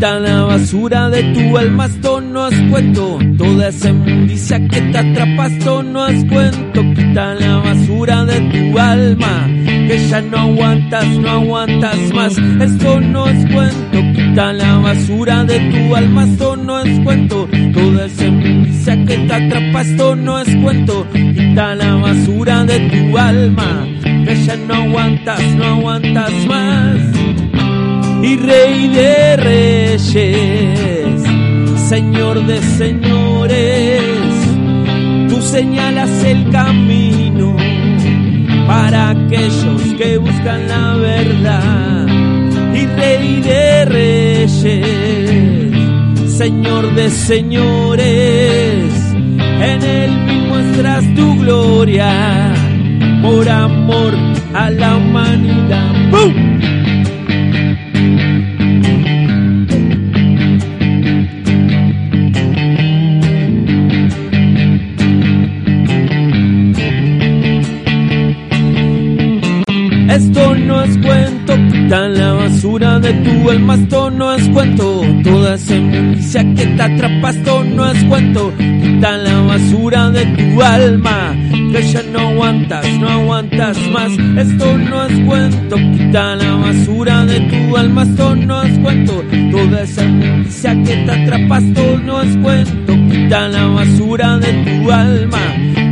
la 0.00 0.42
basura 0.42 1.10
de 1.10 1.22
tu 1.34 1.58
alma, 1.58 1.86
esto 1.86 2.20
no 2.20 2.46
es 2.46 2.60
cuento. 2.70 3.18
Toda 3.36 3.68
esa 3.68 3.90
inmundicia 3.90 4.68
que 4.68 4.80
te 4.80 4.98
atrapas, 4.98 5.52
esto 5.52 5.82
no 5.82 6.06
es 6.06 6.24
cuento. 6.26 6.80
Quita 6.94 7.34
la 7.34 7.56
basura 7.56 8.24
de 8.24 8.40
tu 8.40 8.78
alma, 8.78 9.48
que 9.66 10.08
ya 10.08 10.20
no 10.20 10.38
aguantas, 10.38 11.08
no 11.08 11.30
aguantas 11.30 12.14
más. 12.14 12.38
Esto 12.38 13.00
no 13.00 13.26
es 13.28 13.52
cuento. 13.52 13.98
Quita 14.14 14.52
la 14.52 14.78
basura 14.78 15.44
de 15.44 15.58
tu 15.58 15.96
alma, 15.96 16.24
esto 16.24 16.56
no 16.56 16.80
es 16.80 17.00
cuento. 17.00 17.48
Toda 17.74 18.06
esa 18.06 18.26
inmundicia 18.26 19.04
que 19.04 19.18
te 19.18 19.34
atrapas, 19.34 19.86
esto 19.88 20.14
no 20.14 20.38
es 20.38 20.56
cuento. 20.56 21.06
Quita 21.12 21.74
la 21.74 21.94
basura 21.96 22.64
de 22.64 22.78
tu 22.88 23.18
alma, 23.18 23.86
que 24.24 24.44
ya 24.44 24.56
no 24.56 24.74
aguantas, 24.74 25.42
no 25.56 25.64
aguantas 25.64 26.32
más 26.46 27.27
y 28.22 28.36
Rey 28.36 28.88
de 28.88 29.36
Reyes, 29.36 31.22
Señor 31.88 32.44
de 32.46 32.60
Señores, 32.62 34.02
tú 35.28 35.40
señalas 35.40 36.10
el 36.24 36.50
camino 36.50 37.56
para 38.66 39.10
aquellos 39.10 39.82
que 39.96 40.18
buscan 40.18 40.68
la 40.68 40.94
verdad. 40.96 42.06
Y 42.74 42.86
Rey 42.86 43.40
de 43.40 43.84
Reyes, 43.84 44.64
Señor 46.36 46.94
de 46.94 47.10
Señores, 47.10 48.92
en 49.60 49.82
él 49.82 50.10
muestras 50.48 51.04
tu 51.14 51.38
gloria 51.38 52.52
por 53.22 53.48
amor 53.48 54.14
a 54.54 54.70
la 54.70 54.96
humanidad. 54.96 56.10
¡Bum! 56.10 56.77
Quita 71.88 72.06
la 72.08 72.32
basura 72.34 72.98
de 72.98 73.14
tu 73.14 73.50
alma, 73.50 73.74
esto 73.74 74.10
no 74.10 74.34
es 74.34 74.46
cuento. 74.50 75.02
Toda 75.24 75.54
esa 75.54 75.74
inmundicia 75.74 76.42
que 76.54 76.66
te 76.66 76.82
atrapa, 76.82 77.30
esto 77.30 77.64
no 77.64 77.90
es 77.90 78.04
cuento. 78.04 78.52
Quita 78.58 79.16
la 79.16 79.40
basura 79.40 80.10
de 80.10 80.26
tu 80.26 80.62
alma, 80.62 81.34
que 81.72 81.82
ya 81.90 82.02
no 82.02 82.20
aguantas, 82.28 82.86
no 82.98 83.08
aguantas 83.08 83.78
más. 83.90 84.12
Esto 84.12 84.76
no 84.76 85.06
es 85.06 85.20
cuento, 85.24 85.76
quita 85.76 86.36
la 86.36 86.54
basura 86.56 87.24
de 87.24 87.40
tu 87.40 87.76
alma, 87.76 88.02
esto 88.02 88.36
no 88.36 88.62
es 88.62 88.78
cuento. 88.80 89.24
Toda 89.50 89.82
esa 89.82 90.04
inmundicia 90.04 90.82
que 90.82 90.94
te 90.94 91.10
atrapa, 91.10 91.58
esto 91.58 91.98
no 92.04 92.20
es 92.20 92.36
cuento. 92.36 92.92
Quita 93.10 93.48
la 93.48 93.66
basura 93.66 94.36
de 94.36 94.52
tu 94.52 94.92
alma, 94.92 95.40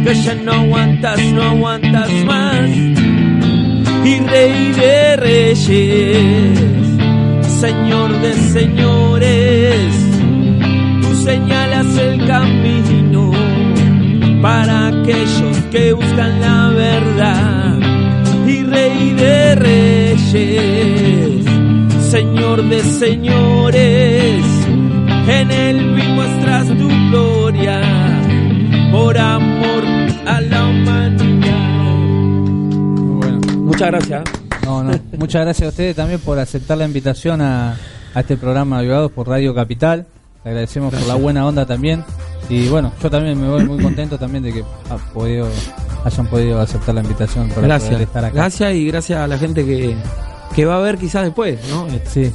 que 0.05 0.15
ya 0.15 0.35
no 0.35 0.53
aguantas, 0.53 1.19
no 1.33 1.43
aguantas 1.43 2.11
más 2.27 3.16
y 4.07 4.21
Rey 4.21 4.73
de 4.73 5.17
Reyes, 5.17 6.59
Señor 7.61 8.21
de 8.21 8.35
Señores, 8.35 9.95
tú 11.03 11.15
señalas 11.25 11.99
el 11.99 12.25
camino 12.25 13.33
para 14.41 14.89
aquellos 14.89 15.57
que 15.73 15.93
buscan 15.93 16.41
la 16.41 16.69
verdad. 16.69 17.79
Y 18.47 18.63
Rey 18.63 19.13
de 19.15 19.55
Reyes, 19.57 21.45
Señor 22.09 22.63
de 22.69 22.81
Señores, 22.83 24.45
en 25.29 25.51
él 25.51 25.95
vi 25.97 26.07
muestras 26.13 26.69
Muchas 33.77 33.91
gracias. 33.91 34.25
No, 34.65 34.83
no. 34.83 34.99
Muchas 35.19 35.43
gracias 35.43 35.67
a 35.67 35.69
ustedes 35.71 35.95
también 35.97 36.19
por 36.21 36.39
aceptar 36.39 36.79
la 36.79 36.87
invitación 36.87 37.41
a, 37.43 37.77
a 38.15 38.21
este 38.21 38.37
programa 38.39 38.79
Avivados 38.79 39.13
por 39.13 39.29
Radio 39.29 39.55
Capital. 39.55 40.07
Le 40.45 40.51
agradecemos 40.51 40.95
por 40.95 41.07
la 41.07 41.15
buena 41.17 41.47
onda 41.47 41.67
también. 41.67 42.03
Y 42.49 42.69
bueno, 42.69 42.93
yo 43.03 43.11
también 43.11 43.39
me 43.41 43.49
voy 43.49 43.65
muy 43.65 43.83
contento 43.83 44.19
también 44.19 44.43
de 44.45 44.53
que 44.55 44.65
ha 44.89 44.97
podido, 45.13 45.49
hayan 46.05 46.27
podido 46.29 46.61
aceptar 46.61 46.95
la 46.95 47.03
invitación 47.03 47.49
para 47.51 47.63
Gracias. 47.63 47.91
poder 47.91 48.03
estar 48.07 48.25
acá. 48.25 48.35
Gracias 48.35 48.75
y 48.75 48.87
gracias 48.87 49.19
a 49.21 49.27
la 49.27 49.37
gente 49.37 49.65
que, 49.67 49.95
que 50.55 50.65
va 50.65 50.77
a 50.77 50.81
ver 50.81 50.97
quizás 50.97 51.25
después, 51.25 51.59
¿no? 51.69 51.87
Sí. 52.07 52.33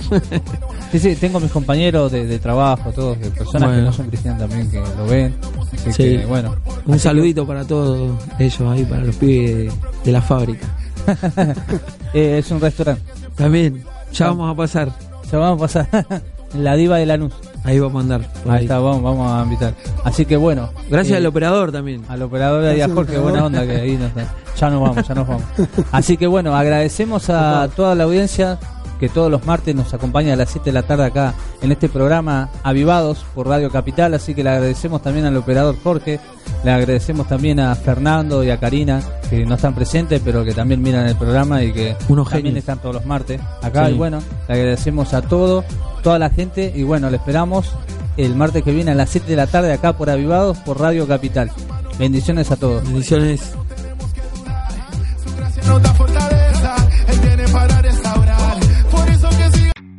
sí, 0.92 1.00
sí, 1.00 1.16
tengo 1.16 1.40
mis 1.40 1.52
compañeros 1.52 2.12
de, 2.12 2.26
de 2.28 2.38
trabajo, 2.40 2.92
todos, 2.92 3.20
de 3.20 3.32
personas 3.32 3.76
que 3.76 3.82
no 3.82 3.94
son 3.94 4.08
cristianas 4.10 4.42
también 4.42 4.70
que 4.70 4.80
lo 4.98 5.06
ven. 5.08 5.34
Así 5.74 5.92
Sí. 5.94 6.04
que, 6.20 6.26
bueno. 6.28 6.56
Un 6.86 7.00
saludito 7.00 7.48
para 7.48 7.66
todos 7.66 8.12
ellos 8.38 8.62
ahí, 8.70 8.84
para 8.84 9.04
los 9.06 9.16
pibes 9.16 9.56
de, 9.56 9.72
de 10.04 10.12
la 10.12 10.22
fábrica. 10.22 10.68
Eh, 12.14 12.40
es 12.40 12.52
un 12.52 12.60
restaurante. 12.60 13.02
También, 13.36 13.86
ya 14.12 14.28
vamos 14.28 14.52
a 14.52 14.56
pasar. 14.56 14.92
Ya 15.32 15.38
vamos 15.38 15.58
a 15.58 15.62
pasar. 15.62 16.06
la 16.54 16.76
diva 16.76 16.98
de 16.98 17.06
Lanús. 17.06 17.32
Ahí 17.64 17.80
vamos 17.80 18.02
a 18.02 18.04
andar. 18.04 18.22
Ahí 18.44 18.52
ahí. 18.52 18.64
está, 18.64 18.80
vamos, 18.80 19.02
vamos 19.02 19.32
a 19.32 19.44
invitar. 19.44 19.74
Así 20.04 20.26
que 20.26 20.36
bueno. 20.36 20.70
Gracias 20.90 21.14
eh, 21.14 21.18
al 21.18 21.26
operador 21.26 21.72
también. 21.72 22.04
Al 22.10 22.22
operador 22.24 22.64
y 22.64 22.68
a 22.68 22.70
Gracias 22.72 22.92
Jorge, 22.92 23.18
buena 23.18 23.46
onda 23.46 23.66
que 23.66 23.76
ahí 23.78 23.98
nos 23.98 24.12
Ya 24.60 24.70
nos 24.70 24.82
vamos, 24.82 25.08
ya 25.08 25.16
nos 25.16 25.28
vamos. 25.28 25.44
Así 25.94 26.18
que 26.18 26.28
bueno, 26.28 26.54
agradecemos 26.54 27.30
a 27.30 27.70
toda 27.74 27.96
la 27.96 28.04
audiencia 28.04 28.60
que 29.02 29.10
todos 29.10 29.30
los 29.32 29.46
martes 29.48 29.76
nos 29.76 29.94
acompaña 29.94 30.34
a 30.34 30.36
las 30.38 30.52
7 30.52 30.66
de 30.66 30.72
la 30.74 30.84
tarde 30.84 31.06
acá 31.06 31.34
en 31.62 31.72
este 31.72 31.90
programa 31.90 32.50
Avivados 32.64 33.26
por 33.34 33.48
Radio 33.48 33.72
Capital. 33.72 34.14
Así 34.14 34.36
que 34.36 34.44
le 34.44 34.52
agradecemos 34.52 35.02
también 35.02 35.26
al 35.26 35.36
operador 35.36 35.76
Jorge, 35.84 36.20
le 36.64 36.72
agradecemos 36.72 37.28
también 37.28 37.60
a 37.60 37.74
Fernando 37.74 38.44
y 38.44 38.52
a 38.52 38.60
Karina 38.60 39.02
que 39.28 39.44
no 39.46 39.56
están 39.56 39.74
presentes 39.74 40.22
pero 40.24 40.46
que 40.46 40.54
también 40.54 40.82
miran 40.84 41.08
el 41.08 41.16
programa 41.16 41.64
y 41.64 41.74
que 41.74 41.96
Unos 42.10 42.28
también 42.30 42.46
genios. 42.54 42.60
están 42.60 42.78
todos 42.80 42.94
los 42.96 43.06
martes 43.08 43.42
acá. 43.64 43.88
Sí. 43.88 43.94
Y 43.94 43.98
bueno, 43.98 44.20
le 44.48 44.54
agradecemos 44.54 45.14
a 45.16 45.24
todo, 45.24 45.64
toda 46.04 46.20
la 46.20 46.30
gente 46.30 46.72
y 46.76 46.84
bueno, 46.84 47.10
le 47.10 47.18
esperamos 47.18 47.72
el 48.18 48.36
martes 48.36 48.62
que 48.64 48.72
viene 48.72 48.92
a 48.92 48.96
las 48.96 49.10
7 49.10 49.26
de 49.28 49.36
la 49.36 49.48
tarde 49.48 49.74
acá 49.74 49.94
por 49.94 50.12
Avivados 50.12 50.60
por 50.60 50.80
Radio 50.80 51.08
Capital. 51.08 51.52
Bendiciones 51.98 52.52
a 52.52 52.56
todos. 52.56 52.84
Bendiciones. 52.84 53.54